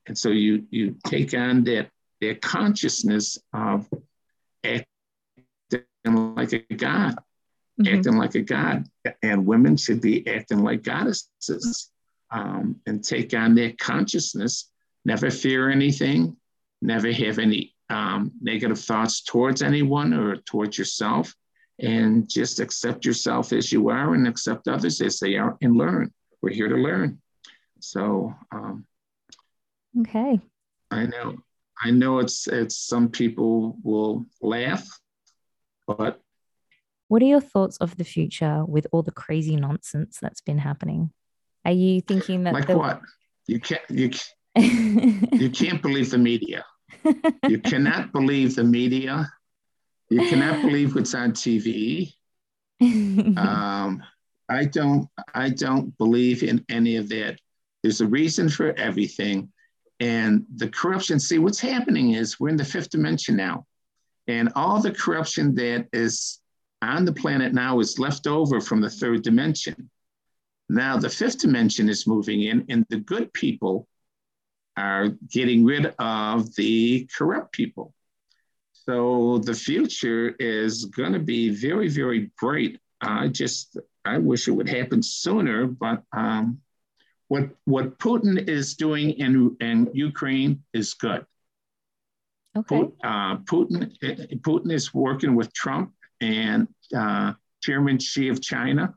and 0.07 0.17
so 0.17 0.29
you 0.29 0.65
you 0.71 0.97
take 1.07 1.35
on 1.35 1.65
that 1.65 1.89
that 2.21 2.43
consciousness 2.43 3.39
of 3.53 3.89
acting 4.65 4.85
like 6.05 6.53
a 6.53 6.75
god, 6.75 7.17
mm-hmm. 7.81 7.97
acting 7.97 8.17
like 8.17 8.35
a 8.35 8.43
god, 8.43 8.85
and 9.23 9.47
women 9.47 9.77
should 9.77 10.01
be 10.01 10.27
acting 10.29 10.63
like 10.63 10.83
goddesses, 10.83 11.91
um, 12.31 12.81
and 12.87 13.03
take 13.03 13.35
on 13.35 13.55
that 13.55 13.79
consciousness. 13.79 14.71
Never 15.07 15.31
fear 15.31 15.71
anything, 15.71 16.37
never 16.85 17.11
have 17.11 17.39
any 17.39 17.75
um, 17.91 18.33
negative 18.41 18.79
thoughts 18.79 19.23
towards 19.23 19.63
anyone 19.63 20.13
or 20.15 20.37
towards 20.37 20.79
yourself, 20.79 21.35
and 21.79 22.29
just 22.29 22.61
accept 22.61 23.05
yourself 23.05 23.53
as 23.53 23.73
you 23.73 23.89
are 23.91 24.15
and 24.15 24.29
accept 24.29 24.69
others 24.69 25.01
as 25.01 25.19
they 25.19 25.37
are 25.37 25.57
and 25.61 25.77
learn. 25.77 26.13
We're 26.41 26.55
here 26.55 26.69
to 26.69 26.77
learn. 26.77 27.21
So 27.81 28.35
um, 28.53 28.87
Okay. 30.01 30.41
I 30.91 31.07
know. 31.07 31.37
I 31.83 31.91
know 31.91 32.19
it's 32.19 32.47
it's 32.47 32.77
some 32.77 33.09
people 33.09 33.77
will 33.83 34.27
laugh, 34.41 34.87
but 35.87 36.21
what 37.09 37.23
are 37.23 37.27
your 37.27 37.41
thoughts 37.41 37.77
of 37.79 37.97
the 37.97 38.05
future 38.05 38.65
with 38.65 38.87
all 38.93 39.03
the 39.03 39.11
crazy 39.11 39.57
nonsense 39.57 40.19
that's 40.21 40.41
been 40.41 40.59
happening? 40.59 41.11
Are 41.65 41.73
you 41.73 42.01
thinking 42.01 42.45
that 42.45 42.55
like 42.55 42.69
the... 42.69 42.79
what? 42.79 43.01
You 43.47 43.61
can't 43.61 43.83
you 43.91 44.11
you 44.57 45.51
can't 45.51 45.83
believe 45.83 46.11
the 46.11 46.19
media. 46.19 46.65
You 47.49 47.59
cannot 47.59 48.13
believe 48.13 48.55
the 48.55 48.65
media. 48.65 49.31
You 50.11 50.29
cannot 50.29 50.63
believe 50.63 50.95
what's 50.95 51.15
on 51.15 51.33
TV. 51.33 52.13
Um, 52.81 54.03
I 54.49 54.67
don't 54.67 55.09
I 55.33 55.49
don't 55.49 55.97
believe 55.97 56.43
in 56.43 56.65
any 56.69 56.97
of 56.97 57.09
that. 57.09 57.39
There's 57.83 58.01
a 58.01 58.07
reason 58.07 58.49
for 58.49 58.73
everything 58.79 59.53
and 60.01 60.45
the 60.57 60.69
corruption. 60.69 61.21
See, 61.21 61.39
what's 61.39 61.61
happening 61.61 62.13
is 62.13 62.39
we're 62.39 62.51
in 62.51 62.57
the 62.57 62.65
fifth 62.65 62.91
dimension 62.91 63.37
now, 63.37 63.67
and 64.27 64.53
all 64.55 64.81
the 64.81 64.91
corruption 64.91 65.55
that 65.55 65.89
is 65.93 66.41
on 66.83 67.05
the 67.05 67.13
planet 67.13 67.55
now 67.55 67.79
is 67.79 67.99
left 67.99 68.27
over 68.27 68.61
from 68.61 68.81
the 68.81 68.91
third 68.91 69.23
dimension. 69.23 69.91
Now 70.69 70.97
the 70.97 71.11
fifth 71.11 71.39
dimension 71.39 71.89
is 71.89 72.07
moving 72.07 72.43
in, 72.43 72.67
and 72.69 72.85
the 72.91 72.99
good 72.99 73.33
people 73.33 73.87
are 74.77 75.09
getting 75.31 75.65
rid 75.65 75.95
of 75.99 76.55
the 76.57 77.09
corrupt 77.17 77.53
people. 77.53 77.95
So 78.73 79.39
the 79.39 79.55
future 79.55 80.35
is 80.39 80.85
going 80.87 81.13
to 81.13 81.19
be 81.19 81.51
very, 81.51 81.89
very 81.89 82.31
bright. 82.41 82.79
I 83.01 83.29
just, 83.29 83.79
I 84.05 84.19
wish 84.19 84.49
it 84.49 84.53
would 84.53 84.69
happen 84.69 85.03
sooner, 85.03 85.67
but 85.67 86.03
um, 86.13 86.61
what 87.29 87.49
what 87.65 87.99
Putin 87.99 88.49
is 88.49 88.75
doing 88.75 89.11
in 89.13 89.57
in 89.61 89.91
Ukraine 89.95 90.63
is 90.73 90.95
good. 90.95 91.25
Okay. 92.57 92.83
Uh, 93.03 93.37
Putin 93.39 93.97
Putin 94.41 94.71
is 94.71 94.93
working 94.93 95.35
with 95.35 95.53
Trump 95.53 95.93
and 96.21 96.69
uh, 96.95 97.33
Chairman 97.63 97.99
Xi 97.99 98.29
of 98.29 98.41
China. 98.41 98.95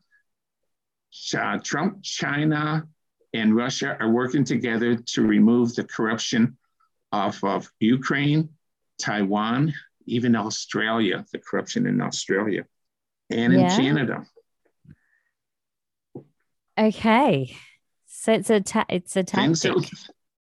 Uh, 1.36 1.58
Trump, 1.64 2.04
China, 2.04 2.88
and 3.34 3.56
Russia 3.56 3.98
are 4.00 4.10
working 4.10 4.44
together 4.44 4.96
to 4.96 5.22
remove 5.22 5.76
the 5.76 5.84
corruption 5.84 6.58
off 7.12 7.44
of 7.44 7.72
Ukraine, 7.80 8.50
Taiwan, 9.00 9.74
even 10.06 10.36
Australia, 10.36 11.26
the 11.32 11.40
corruption 11.40 11.86
in 11.86 12.02
Australia, 12.02 12.66
and 13.30 13.54
in 13.54 13.60
yeah. 13.60 13.76
Canada. 13.76 14.26
Okay. 16.78 17.56
So 18.06 18.34
it's 18.34 18.50
a 18.50 18.62
ta- 18.62 18.86
it's 18.90 19.16
a 19.16 19.24
tactic. 19.24 19.74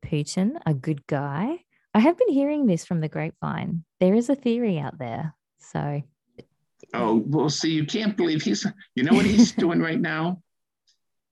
Putin, 0.06 0.60
a 0.66 0.74
good 0.74 1.06
guy. 1.08 1.60
I 1.94 2.00
have 2.00 2.18
been 2.18 2.30
hearing 2.30 2.66
this 2.66 2.86
from 2.86 3.02
the 3.02 3.10
grapevine. 3.10 3.84
There 4.00 4.16
is 4.16 4.30
a 4.30 4.36
theory 4.36 4.80
out 4.80 4.98
there. 4.98 5.36
So. 5.60 6.02
Oh 6.94 7.24
well, 7.28 7.50
see, 7.50 7.72
you 7.72 7.86
can't 7.86 8.16
believe 8.16 8.42
he's. 8.42 8.66
You 8.96 9.04
know 9.04 9.14
what 9.14 9.26
he's 9.26 9.52
doing 9.64 9.80
right 9.80 10.00
now? 10.00 10.42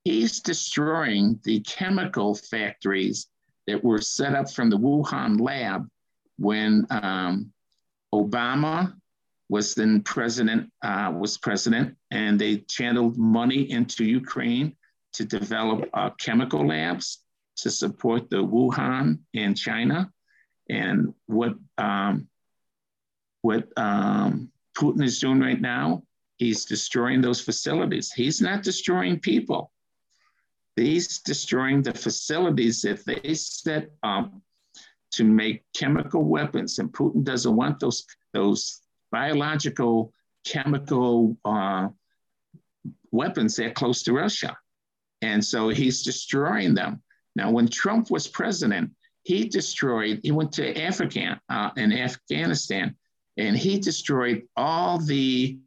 He's 0.08 0.40
destroying 0.40 1.38
the 1.44 1.60
chemical 1.60 2.34
factories 2.34 3.28
that 3.66 3.84
were 3.84 4.00
set 4.00 4.36
up 4.36 4.50
from 4.50 4.70
the 4.70 4.78
Wuhan 4.78 5.38
lab 5.38 5.86
when 6.38 6.88
um, 6.90 7.52
Obama 8.16 8.94
was 9.50 9.76
then 9.76 10.02
president 10.04 10.72
uh, 10.82 11.12
was 11.14 11.38
president, 11.38 11.98
and 12.10 12.40
they 12.40 12.60
channeled 12.70 13.18
money 13.18 13.70
into 13.70 14.06
Ukraine 14.06 14.78
to 15.12 15.26
develop 15.26 15.90
uh, 15.94 16.12
chemical 16.12 16.66
labs 16.66 17.26
to 17.58 17.70
support 17.70 18.30
the 18.30 18.38
Wuhan 18.38 19.20
in 19.34 19.56
China. 19.56 20.10
And 20.70 21.14
what, 21.26 21.56
um, 21.78 22.30
what 23.42 23.68
um, 23.76 24.52
Putin 24.74 25.04
is 25.04 25.20
doing 25.20 25.42
right 25.42 25.60
now, 25.60 26.04
he's 26.38 26.64
destroying 26.64 27.20
those 27.20 27.42
facilities. 27.42 28.14
He's 28.14 28.40
not 28.40 28.64
destroying 28.64 29.20
people. 29.20 29.70
He's 30.78 31.20
destroying 31.20 31.82
the 31.82 31.94
facilities 31.94 32.84
that 32.84 33.04
they 33.06 33.34
set 33.34 33.90
up 34.04 34.32
to 35.12 35.24
make 35.24 35.64
chemical 35.76 36.24
weapons. 36.24 36.78
And 36.78 36.92
Putin 36.92 37.24
doesn't 37.24 37.56
want 37.56 37.80
those, 37.80 38.06
those 38.34 38.82
biological, 39.12 40.14
chemical 40.46 41.36
uh, 41.44 41.90
weapons 43.12 43.56
that 43.56 43.74
close 43.74 44.04
to 44.04 44.14
Russia. 44.14 44.56
And 45.24 45.44
so 45.44 45.70
he's 45.70 46.04
destroying 46.04 46.76
them. 46.76 47.02
Now, 47.36 47.52
when 47.52 47.68
Trump 47.68 48.12
was 48.12 48.28
president, 48.28 48.92
he 49.24 49.50
destroyed, 49.50 50.20
he 50.24 50.32
went 50.32 50.54
to 50.54 50.80
Africa, 50.80 51.42
uh, 51.50 51.72
in 51.76 51.92
Afghanistan, 51.92 52.96
and 53.36 53.58
he 53.58 53.80
destroyed 53.80 54.44
all 54.56 55.00
the 55.00 55.60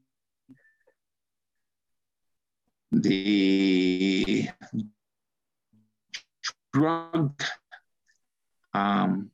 the 2.92 4.48
drug 6.72 7.42
um, 8.74 9.30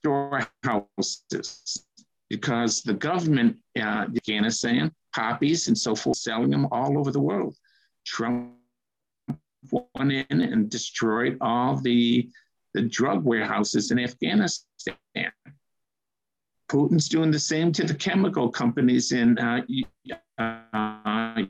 storehouses 0.00 1.84
because 2.30 2.82
the 2.82 2.94
government 2.94 3.56
uh, 3.78 4.06
Afghanistan 4.16 4.92
copies 5.14 5.68
and 5.68 5.76
so 5.76 5.94
forth, 5.94 6.16
selling 6.16 6.50
them 6.50 6.66
all 6.70 6.98
over 6.98 7.10
the 7.10 7.20
world. 7.20 7.56
Trump 8.04 8.54
went 9.70 10.12
in 10.12 10.40
and 10.40 10.70
destroyed 10.70 11.36
all 11.40 11.76
the, 11.76 12.28
the 12.74 12.82
drug 12.82 13.24
warehouses 13.24 13.90
in 13.90 13.98
Afghanistan. 13.98 14.96
Putin's 16.70 17.08
doing 17.08 17.30
the 17.30 17.38
same 17.38 17.72
to 17.72 17.84
the 17.84 17.94
chemical 17.94 18.50
companies 18.50 19.12
in 19.12 19.38
uh, 19.38 19.62
uh, 20.38 21.42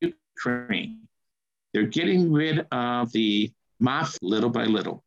Ukraine. 0.00 1.05
They're 1.76 1.84
getting 1.84 2.32
rid 2.32 2.66
of 2.72 3.12
the 3.12 3.52
mafia 3.80 4.18
little 4.22 4.48
by 4.48 4.64
little. 4.64 5.04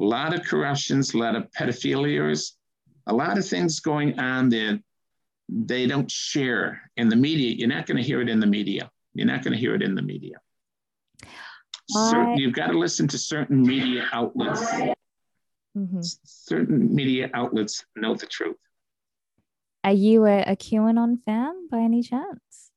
A 0.00 0.04
lot 0.04 0.32
of 0.32 0.42
corruptions, 0.42 1.12
a 1.12 1.18
lot 1.18 1.36
of 1.36 1.50
pedophilias, 1.50 2.52
a 3.06 3.12
lot 3.12 3.36
of 3.36 3.46
things 3.46 3.78
going 3.80 4.18
on 4.18 4.48
that 4.48 4.82
they 5.50 5.86
don't 5.86 6.10
share 6.10 6.90
in 6.96 7.10
the 7.10 7.16
media. 7.16 7.54
You're 7.58 7.68
not 7.68 7.84
going 7.84 7.98
to 7.98 8.02
hear 8.02 8.22
it 8.22 8.30
in 8.30 8.40
the 8.40 8.46
media. 8.46 8.90
You're 9.12 9.26
not 9.26 9.42
going 9.42 9.52
to 9.52 9.58
hear 9.58 9.74
it 9.74 9.82
in 9.82 9.94
the 9.94 10.00
media. 10.00 10.36
Certain, 11.90 12.38
you've 12.38 12.54
got 12.54 12.68
to 12.68 12.78
listen 12.78 13.06
to 13.08 13.18
certain 13.18 13.60
media 13.60 14.08
outlets. 14.14 14.62
Mm-hmm. 15.76 16.00
Certain 16.00 16.94
media 16.94 17.28
outlets 17.34 17.84
know 17.96 18.14
the 18.14 18.24
truth. 18.24 18.56
Are 19.84 19.92
you 19.92 20.24
a, 20.24 20.40
a 20.44 20.56
QAnon 20.56 21.22
fan 21.26 21.68
by 21.70 21.80
any 21.80 22.02
chance? 22.02 22.71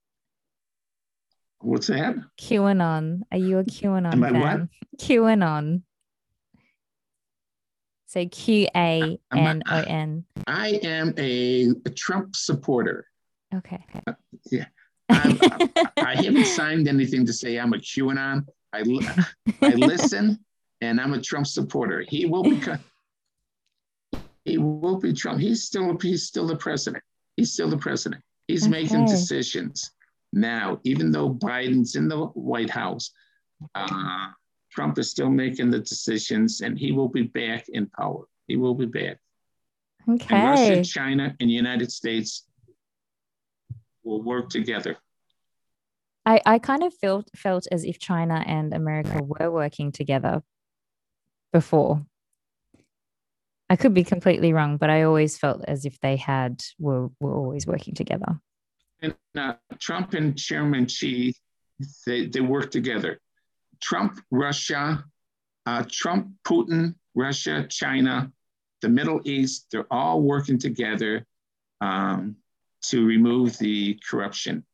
What's 1.65 1.87
that? 1.87 2.15
QAnon. 2.39 3.21
Are 3.31 3.39
you 3.39 3.57
a 3.57 3.63
QAnon 3.63 4.13
Am 4.13 4.21
fan? 4.21 4.39
What? 4.39 4.99
QAnon. 4.99 5.81
So 8.05 8.27
Q 8.27 8.67
A 8.75 9.17
N 9.35 9.63
O 9.67 9.79
N. 9.81 10.25
I 10.45 10.79
am 10.83 11.15
a, 11.17 11.69
a 11.85 11.89
Trump 11.89 12.35
supporter. 12.35 13.07
Okay. 13.53 13.83
okay. 13.89 14.01
Uh, 14.05 14.13
yeah. 14.51 14.65
I, 15.09 15.89
I 15.97 16.15
haven't 16.15 16.45
signed 16.45 16.87
anything 16.87 17.25
to 17.25 17.33
say 17.33 17.57
I'm 17.57 17.73
a 17.73 17.77
QAnon. 17.77 18.45
I, 18.71 18.83
I 19.63 19.69
listen 19.69 20.39
and 20.81 21.01
I'm 21.01 21.13
a 21.13 21.21
Trump 21.21 21.47
supporter. 21.47 22.05
He 22.07 22.27
will 22.27 22.43
become. 22.43 22.79
he 24.43 24.59
will 24.59 24.99
be 24.99 25.13
Trump. 25.13 25.39
He's 25.39 25.63
still 25.63 25.97
he's 25.99 26.27
still 26.27 26.45
the 26.45 26.57
president. 26.57 27.03
He's 27.37 27.53
still 27.53 27.69
the 27.69 27.77
president. 27.77 28.21
He's 28.47 28.67
okay. 28.67 28.83
making 28.83 29.05
decisions 29.07 29.94
now, 30.35 30.79
even 30.83 31.11
though 31.11 31.33
Biden's 31.33 31.95
in 31.95 32.07
the 32.07 32.25
White 32.27 32.69
House. 32.69 33.11
Uh, 33.73 34.27
Trump 34.71 34.99
is 34.99 35.09
still 35.09 35.29
making 35.29 35.71
the 35.71 35.79
decisions, 35.79 36.59
and 36.59 36.77
he 36.77 36.91
will 36.91 37.07
be 37.07 37.23
back 37.23 37.69
in 37.69 37.87
power. 37.87 38.25
He 38.47 38.57
will 38.57 38.75
be 38.75 38.85
back. 38.85 39.17
Okay. 40.07 40.35
And 40.35 40.49
Russia, 40.49 40.83
China, 40.83 41.35
and 41.39 41.49
the 41.49 41.53
United 41.53 41.91
States 41.91 42.45
will 44.03 44.21
work 44.21 44.49
together. 44.49 44.97
I, 46.25 46.41
I 46.45 46.59
kind 46.59 46.83
of 46.83 46.93
felt 46.93 47.29
felt 47.35 47.67
as 47.71 47.85
if 47.85 47.99
China 47.99 48.43
and 48.45 48.73
America 48.73 49.21
were 49.23 49.49
working 49.49 49.91
together 49.91 50.43
before. 51.53 52.05
I 53.69 53.75
could 53.77 53.93
be 53.93 54.03
completely 54.03 54.51
wrong, 54.51 54.77
but 54.77 54.89
I 54.89 55.03
always 55.03 55.37
felt 55.37 55.63
as 55.67 55.85
if 55.85 55.99
they 56.01 56.17
had 56.17 56.61
were 56.77 57.09
were 57.19 57.33
always 57.33 57.65
working 57.65 57.93
together. 57.93 58.39
And 59.01 59.15
uh, 59.38 59.53
Trump 59.80 60.13
and 60.13 60.38
Chairman 60.38 60.88
Xi, 60.88 61.35
they, 62.05 62.27
they 62.27 62.41
work 62.41 62.72
together. 62.72 63.19
Trump, 63.81 64.19
Russia, 64.31 65.03
uh, 65.65 65.84
Trump, 65.89 66.30
Putin, 66.45 66.95
Russia, 67.13 67.67
China, 67.69 68.31
the 68.81 68.89
Middle 68.89 69.22
East, 69.23 69.67
they're 69.72 69.91
all 69.91 70.22
working 70.22 70.57
together 70.57 71.26
um, 71.81 72.35
to 72.84 73.05
remove 73.05 73.57
the 73.57 73.99
corruption, 74.09 74.65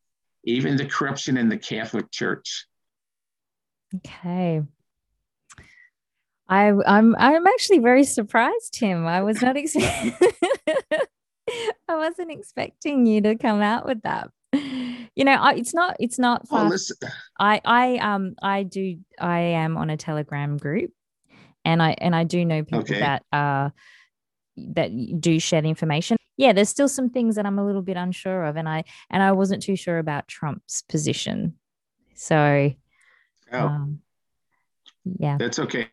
even 0.44 0.76
the 0.76 0.86
corruption 0.86 1.38
in 1.38 1.50
the 1.50 1.58
Catholic 1.58 2.12
Church. 2.12 2.68
Okay. 3.96 4.62
I, 6.48 6.74
I'm 6.86 7.16
I'm 7.16 7.48
actually 7.48 7.80
very 7.80 8.04
surprised, 8.04 8.74
Tim. 8.74 9.08
I 9.08 9.22
was 9.22 9.42
not 9.42 9.56
expecting 9.56 10.14
I 11.88 11.96
wasn't 11.96 12.32
expecting 12.32 13.06
you 13.06 13.22
to 13.22 13.36
come 13.36 13.62
out 13.62 13.86
with 13.86 14.02
that. 14.04 14.30
You 14.54 15.26
know, 15.26 15.34
I, 15.34 15.54
it's 15.54 15.74
not 15.74 15.96
it's 16.00 16.20
not 16.20 16.48
far. 16.48 16.72
Oh, 16.72 17.08
I 17.40 17.62
I 17.66 17.98
um 17.98 18.36
I 18.42 18.64
do 18.64 18.98
I 19.20 19.40
am 19.40 19.78
on 19.78 19.90
a 19.90 19.98
Telegram 19.98 20.58
group 20.58 20.92
and 21.66 21.82
I 21.82 21.96
and 22.00 22.16
I 22.16 22.24
do 22.24 22.46
know 22.46 22.64
people 22.64 22.80
okay. 22.80 23.00
that 23.00 23.24
uh 23.32 23.70
that 24.58 24.92
do 25.20 25.40
share 25.40 25.62
the 25.62 25.70
information. 25.70 26.18
Yeah, 26.38 26.54
there's 26.54 26.70
still 26.70 26.88
some 26.88 27.10
things 27.10 27.36
that 27.36 27.46
I'm 27.46 27.60
a 27.60 27.66
little 27.66 27.82
bit 27.82 27.98
unsure 27.98 28.46
of, 28.46 28.56
and 28.56 28.68
I 28.68 28.84
and 29.10 29.22
I 29.22 29.32
wasn't 29.34 29.62
too 29.62 29.76
sure 29.76 30.00
about 30.00 30.28
Trump's 30.28 30.82
position. 30.84 31.56
So, 32.16 32.74
oh. 33.52 33.58
um, 33.60 34.00
yeah, 35.04 35.38
that's 35.38 35.60
okay. 35.60 35.90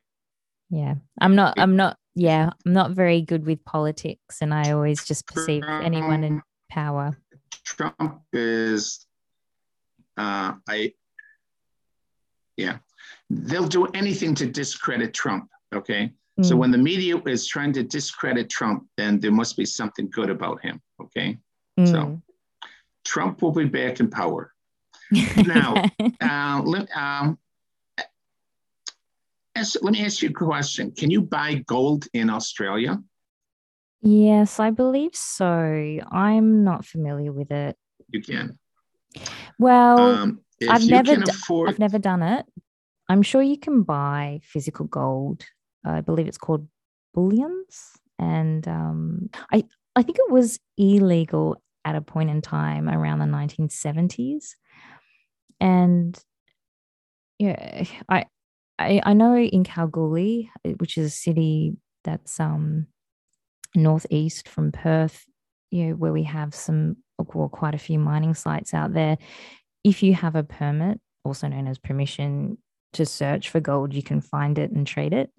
Yeah, 0.71 0.95
I'm 1.21 1.35
not. 1.35 1.59
I'm 1.59 1.77
not. 1.77 1.99
Yeah, 2.19 2.51
I'm 2.67 2.73
not 2.73 2.91
very 2.91 3.23
good 3.23 3.47
with 3.47 3.65
politics, 3.65 4.39
and 4.43 4.53
I 4.53 4.73
always 4.73 5.05
just 5.05 5.25
perceive 5.29 5.63
anyone 5.63 6.25
in 6.25 6.43
power. 6.69 7.17
Trump 7.65 8.23
is. 8.33 9.07
Uh, 10.17 10.55
I. 10.69 10.95
Yeah, 12.57 12.79
they'll 13.31 13.69
do 13.69 13.87
anything 13.95 14.35
to 14.35 14.47
discredit 14.47 15.15
Trump. 15.15 15.49
Okay. 15.73 16.11
Mm. 16.41 16.45
So 16.45 16.57
when 16.57 16.73
the 16.73 16.79
media 16.79 17.17
is 17.19 17.47
trying 17.47 17.73
to 17.75 17.85
discredit 17.85 18.51
Trump, 18.51 18.89
then 18.97 19.21
there 19.21 19.31
must 19.31 19.57
be 19.57 19.65
something 19.65 20.11
good 20.11 20.29
about 20.29 20.61
him. 20.61 20.83
Okay. 21.01 21.39
Mm. 21.79 21.89
So 21.89 22.23
Trump 23.05 23.43
will 23.43 23.53
be 23.53 23.67
back 23.67 24.01
in 24.01 24.11
power. 24.11 24.53
now, 25.37 25.85
uh, 26.21 26.63
let, 26.65 26.89
um, 29.59 29.83
let 29.83 29.93
me 29.93 30.05
ask 30.05 30.23
you 30.23 30.31
a 30.31 30.33
question. 30.33 30.93
Can 30.93 31.11
you 31.11 31.23
buy 31.23 31.55
gold 31.67 32.07
in 32.13 32.31
Australia? 32.31 32.99
Yes, 34.01 34.61
I 34.61 34.71
believe 34.71 35.15
so. 35.15 35.99
I'm 36.11 36.65
not 36.65 36.85
familiar 36.85 37.33
with 37.33 37.51
it. 37.51 37.77
You 38.11 38.23
can. 38.23 38.59
Well, 39.59 39.99
um, 39.99 40.41
I've 40.69 40.87
never, 40.89 41.17
d- 41.17 41.31
afford- 41.31 41.69
I've 41.69 41.79
never 41.79 41.99
done 41.99 42.23
it. 42.23 42.47
I'm 43.09 43.23
sure 43.23 43.43
you 43.43 43.59
can 43.59 43.83
buy 43.83 44.41
physical 44.43 44.87
gold. 44.87 45.45
I 45.85 46.01
believe 46.01 46.29
it's 46.29 46.39
called 46.39 46.69
bullions, 47.15 47.93
and 48.19 48.67
um, 48.69 49.31
I 49.53 49.65
I 49.97 50.03
think 50.03 50.19
it 50.19 50.31
was 50.31 50.61
illegal 50.77 51.63
at 51.85 51.97
a 51.97 52.01
point 52.01 52.31
in 52.31 52.43
time 52.43 52.89
around 52.89 53.21
the 53.21 53.25
1970s, 53.25 54.57
and 55.61 56.19
yeah, 57.39 57.85
I 58.09 58.27
I, 58.79 59.01
I 59.05 59.13
know 59.13 59.37
in 59.37 59.65
Kalgoorlie, 59.65 60.51
which 60.79 60.97
is 60.99 61.07
a 61.07 61.17
city 61.17 61.77
that's 62.05 62.39
um 62.41 62.87
northeast 63.75 64.49
from 64.49 64.73
Perth, 64.73 65.25
you 65.71 65.87
know, 65.87 65.95
where 65.95 66.13
we 66.13 66.25
have 66.25 66.55
some 66.55 66.97
well, 67.35 67.49
quite 67.49 67.75
a 67.75 67.79
few 67.79 67.99
mining 67.99 68.35
sites 68.35 68.73
out 68.75 68.93
there. 68.93 69.19
If 69.85 70.03
you 70.03 70.15
have 70.15 70.37
a 70.37 70.43
permit, 70.43 71.01
also 71.25 71.49
known 71.49 71.67
as 71.67 71.79
permission, 71.79 72.59
to 72.95 73.05
search 73.05 73.51
for 73.51 73.61
gold, 73.61 73.93
you 73.93 74.03
can 74.03 74.21
find 74.21 74.59
it 74.59 74.71
and 74.71 74.87
trade 74.87 75.13
it. 75.13 75.31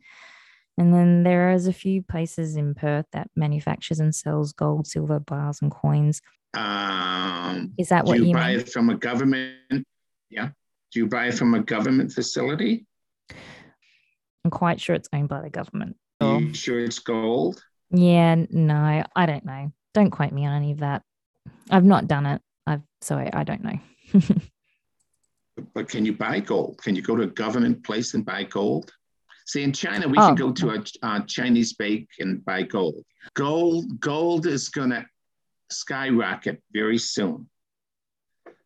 And 0.77 0.93
then 0.93 1.23
there 1.23 1.51
is 1.51 1.67
a 1.67 1.73
few 1.73 2.01
places 2.01 2.55
in 2.55 2.73
Perth 2.73 3.05
that 3.11 3.29
manufactures 3.35 3.99
and 3.99 4.13
sells 4.15 4.53
gold, 4.53 4.87
silver 4.87 5.19
bars, 5.19 5.59
and 5.61 5.71
coins. 5.71 6.21
Um, 6.53 7.73
is 7.77 7.89
that 7.89 8.05
what 8.05 8.19
you, 8.19 8.25
you 8.25 8.33
buy 8.33 8.51
mean? 8.51 8.59
it 8.61 8.69
from 8.69 8.89
a 8.89 8.95
government? 8.95 9.85
Yeah. 10.29 10.49
Do 10.91 10.99
you 10.99 11.07
buy 11.07 11.27
it 11.27 11.33
from 11.33 11.53
a 11.53 11.59
government 11.61 12.11
facility? 12.13 12.85
I'm 14.43 14.51
quite 14.51 14.79
sure 14.79 14.95
it's 14.95 15.09
owned 15.13 15.29
by 15.29 15.41
the 15.41 15.49
government. 15.49 15.95
Are 16.21 16.39
you 16.39 16.53
sure 16.53 16.79
it's 16.79 16.99
gold? 16.99 17.61
Yeah, 17.91 18.35
no, 18.49 19.03
I 19.15 19.25
don't 19.25 19.45
know. 19.45 19.71
Don't 19.93 20.11
quote 20.11 20.31
me 20.31 20.45
on 20.45 20.53
any 20.53 20.71
of 20.71 20.79
that. 20.79 21.03
I've 21.69 21.85
not 21.85 22.07
done 22.07 22.25
it. 22.25 22.41
I've 22.67 22.81
so 23.01 23.17
I, 23.17 23.29
I 23.33 23.43
don't 23.43 23.63
know. 23.63 23.79
but 25.73 25.89
can 25.89 26.05
you 26.05 26.13
buy 26.13 26.39
gold? 26.39 26.79
Can 26.81 26.95
you 26.95 27.01
go 27.01 27.15
to 27.15 27.23
a 27.23 27.27
government 27.27 27.83
place 27.83 28.13
and 28.13 28.25
buy 28.25 28.43
gold? 28.43 28.91
See, 29.45 29.63
in 29.63 29.73
China, 29.73 30.07
we 30.07 30.17
oh. 30.17 30.27
can 30.27 30.35
go 30.35 30.51
to 30.51 30.69
a, 30.71 30.83
a, 31.01 31.23
Chinese 31.25 31.73
bank 31.73 32.07
and 32.19 32.45
buy 32.45 32.61
gold. 32.63 33.03
Gold, 33.33 33.99
gold 33.99 34.45
is 34.45 34.69
going 34.69 34.91
to 34.91 35.03
skyrocket 35.71 36.61
very 36.71 36.99
soon. 36.99 37.49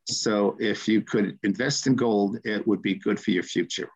So 0.05 0.57
if 0.59 0.87
you 0.87 1.01
could 1.01 1.39
invest 1.43 1.87
in 1.87 1.95
gold, 1.95 2.39
it 2.43 2.67
would 2.67 2.81
be 2.81 2.95
good 2.95 3.17
for 3.17 3.31
your 3.31 3.43
future. 3.43 3.89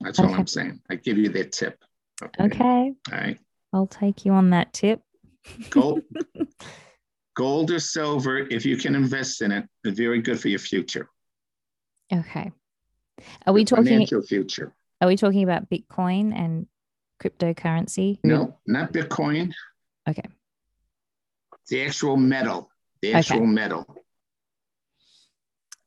That's 0.00 0.18
okay. 0.18 0.28
all 0.28 0.34
I'm 0.34 0.46
saying. 0.46 0.80
I 0.90 0.96
give 0.96 1.18
you 1.18 1.28
that 1.30 1.52
tip. 1.52 1.82
Okay. 2.22 2.44
okay. 2.44 2.92
All 3.12 3.18
right. 3.18 3.38
I'll 3.72 3.86
take 3.86 4.24
you 4.24 4.32
on 4.32 4.50
that 4.50 4.72
tip. 4.72 5.00
Gold, 5.70 6.02
gold 7.34 7.70
or 7.70 7.80
silver, 7.80 8.38
if 8.38 8.64
you 8.64 8.76
can 8.76 8.94
invest 8.94 9.42
in 9.42 9.52
it, 9.52 9.68
very 9.84 10.22
good 10.22 10.40
for 10.40 10.48
your 10.48 10.58
future. 10.58 11.08
Okay. 12.12 12.52
Are 13.46 13.52
we 13.52 13.64
talking 13.64 13.84
financial 13.84 14.22
future? 14.22 14.74
Are 15.00 15.08
we 15.08 15.16
talking 15.16 15.42
about 15.42 15.68
Bitcoin 15.68 16.34
and 16.34 16.66
cryptocurrency? 17.22 18.18
No, 18.24 18.58
not 18.66 18.92
Bitcoin. 18.92 19.52
Okay. 20.08 20.28
The 21.68 21.84
actual 21.84 22.16
metal. 22.16 22.70
The 23.02 23.14
actual 23.14 23.38
okay. 23.38 23.46
metal. 23.46 23.86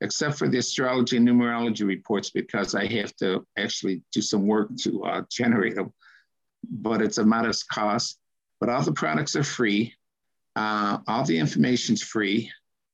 except 0.00 0.36
for 0.36 0.48
the 0.48 0.58
astrology 0.58 1.16
and 1.16 1.26
numerology 1.26 1.86
reports 1.86 2.30
because 2.30 2.74
I 2.74 2.86
have 2.86 3.14
to 3.16 3.46
actually 3.56 4.02
do 4.12 4.20
some 4.20 4.46
work 4.46 4.68
to 4.82 5.04
uh, 5.04 5.22
generate 5.30 5.76
them. 5.76 5.92
But 6.70 7.00
it's 7.00 7.18
a 7.18 7.24
modest 7.24 7.68
cost. 7.68 8.18
But 8.60 8.68
all 8.68 8.82
the 8.82 8.92
products 8.92 9.36
are 9.36 9.44
free. 9.44 9.94
Uh, 10.54 10.98
all 11.06 11.24
the 11.24 11.38
information's 11.38 12.02
free. 12.02 12.50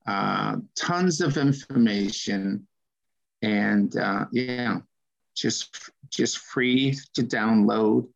Uh, 0.07 0.57
tons 0.75 1.21
of 1.21 1.37
information, 1.37 2.67
and 3.41 3.97
uh, 3.97 4.25
yeah, 4.33 4.79
just 5.37 5.91
just 6.11 6.39
free 6.39 6.99
to 7.15 7.23
download 7.23 8.09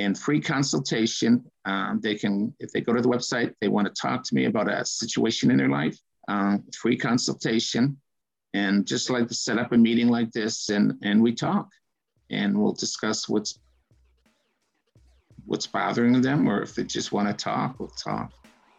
and 0.00 0.18
free 0.18 0.40
consultation. 0.40 1.44
Um, 1.64 2.00
they 2.02 2.14
can, 2.14 2.54
if 2.58 2.72
they 2.72 2.80
go 2.80 2.92
to 2.92 3.02
the 3.02 3.08
website, 3.08 3.54
they 3.60 3.68
want 3.68 3.86
to 3.86 4.00
talk 4.00 4.22
to 4.24 4.34
me 4.34 4.46
about 4.46 4.68
a 4.68 4.84
situation 4.84 5.50
in 5.50 5.56
their 5.56 5.68
life 5.68 5.98
uh, 6.30 6.58
free 6.80 6.96
consultation, 6.96 8.00
and 8.54 8.86
just 8.86 9.10
like 9.10 9.28
to 9.28 9.34
set 9.34 9.58
up 9.58 9.72
a 9.72 9.76
meeting 9.76 10.08
like 10.08 10.30
this, 10.30 10.68
and 10.68 10.94
and 11.02 11.22
we 11.22 11.34
talk, 11.34 11.68
and 12.30 12.56
we'll 12.56 12.72
discuss 12.72 13.28
what's 13.28 13.58
what's 15.46 15.66
bothering 15.66 16.20
them, 16.20 16.48
or 16.48 16.62
if 16.62 16.74
they 16.74 16.84
just 16.84 17.12
want 17.12 17.26
to 17.28 17.34
talk, 17.34 17.78
we'll 17.80 17.88
talk. 17.88 18.32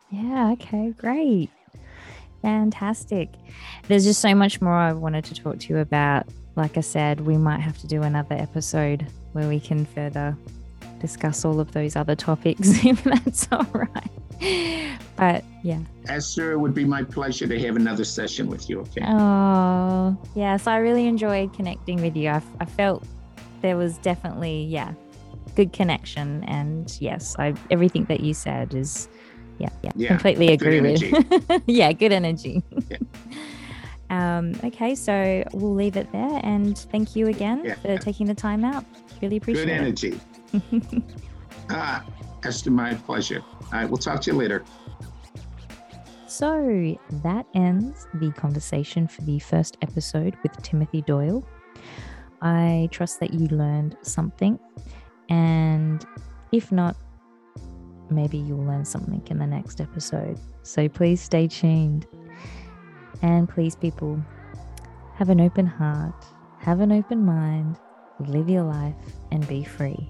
Yeah. 0.09 0.51
Okay. 0.51 0.93
Great. 0.97 1.49
Fantastic. 2.41 3.29
There's 3.87 4.05
just 4.05 4.21
so 4.21 4.33
much 4.33 4.61
more 4.61 4.73
I 4.73 4.93
wanted 4.93 5.25
to 5.25 5.35
talk 5.35 5.59
to 5.59 5.73
you 5.73 5.79
about. 5.79 6.27
Like 6.55 6.77
I 6.77 6.81
said, 6.81 7.21
we 7.21 7.37
might 7.37 7.59
have 7.59 7.77
to 7.79 7.87
do 7.87 8.01
another 8.03 8.35
episode 8.35 9.07
where 9.33 9.47
we 9.47 9.59
can 9.59 9.85
further 9.85 10.35
discuss 11.01 11.43
all 11.43 11.59
of 11.59 11.71
those 11.71 11.95
other 11.95 12.15
topics 12.15 12.59
if 12.85 13.03
that's 13.03 13.47
all 13.51 13.65
right. 13.73 14.97
But 15.17 15.43
yeah. 15.63 15.79
Esther, 16.07 16.51
it 16.53 16.57
would 16.57 16.73
be 16.73 16.85
my 16.85 17.03
pleasure 17.03 17.47
to 17.47 17.59
have 17.59 17.75
another 17.75 18.03
session 18.03 18.47
with 18.47 18.69
you. 18.69 18.79
Okay. 18.81 19.03
Oh, 19.05 20.17
yeah. 20.35 20.57
So 20.57 20.71
I 20.71 20.77
really 20.77 21.05
enjoyed 21.05 21.53
connecting 21.53 22.01
with 22.01 22.15
you. 22.15 22.29
I, 22.29 22.41
I 22.59 22.65
felt 22.65 23.03
there 23.61 23.77
was 23.77 23.97
definitely, 23.99 24.63
yeah, 24.63 24.93
good 25.55 25.73
connection. 25.73 26.43
And 26.45 26.97
yes, 26.99 27.35
I 27.37 27.53
everything 27.69 28.05
that 28.05 28.21
you 28.21 28.33
said 28.33 28.73
is, 28.73 29.09
yeah, 29.59 29.69
yeah, 29.83 29.91
yeah 29.95 30.07
completely 30.07 30.53
agree 30.53 30.81
with. 30.81 31.03
yeah, 31.67 31.91
good 31.91 32.11
energy. 32.11 32.63
Yeah. 32.89 32.97
Um, 34.11 34.59
okay, 34.65 34.93
so 34.93 35.41
we'll 35.53 35.73
leave 35.73 35.95
it 35.95 36.11
there. 36.11 36.41
And 36.43 36.77
thank 36.77 37.15
you 37.15 37.27
again 37.27 37.63
yeah. 37.63 37.75
for 37.75 37.97
taking 37.97 38.27
the 38.27 38.35
time 38.35 38.65
out. 38.65 38.83
Really 39.21 39.37
appreciate 39.37 39.69
it. 39.69 39.71
Good 39.71 39.77
energy. 39.77 40.07
it. 40.09 40.19
ah, 41.69 42.05
Esther, 42.43 42.71
my 42.71 42.93
pleasure. 42.93 43.41
All 43.41 43.67
right, 43.71 43.89
we'll 43.89 43.97
talk 43.97 44.21
to 44.21 44.31
you 44.31 44.37
later. 44.37 44.63
So 46.27 46.95
that 47.23 47.45
ends 47.53 48.07
the 48.13 48.31
conversation 48.31 49.07
for 49.07 49.21
the 49.23 49.39
first 49.39 49.77
episode 49.81 50.35
with 50.43 50.61
Timothy 50.61 51.01
Doyle. 51.01 51.45
I 52.41 52.87
trust 52.91 53.19
that 53.19 53.33
you 53.33 53.47
learned 53.47 53.97
something. 54.01 54.57
And 55.29 56.05
if 56.51 56.71
not, 56.71 56.95
maybe 58.09 58.37
you'll 58.37 58.65
learn 58.65 58.85
something 58.85 59.21
in 59.29 59.39
the 59.39 59.47
next 59.47 59.81
episode. 59.81 60.39
So 60.63 60.89
please 60.89 61.21
stay 61.21 61.47
tuned. 61.47 62.07
And 63.21 63.47
please, 63.47 63.75
people, 63.75 64.23
have 65.15 65.29
an 65.29 65.39
open 65.39 65.65
heart, 65.65 66.25
have 66.59 66.79
an 66.79 66.91
open 66.91 67.25
mind, 67.25 67.77
live 68.19 68.49
your 68.49 68.63
life, 68.63 68.95
and 69.31 69.47
be 69.47 69.63
free. 69.63 70.09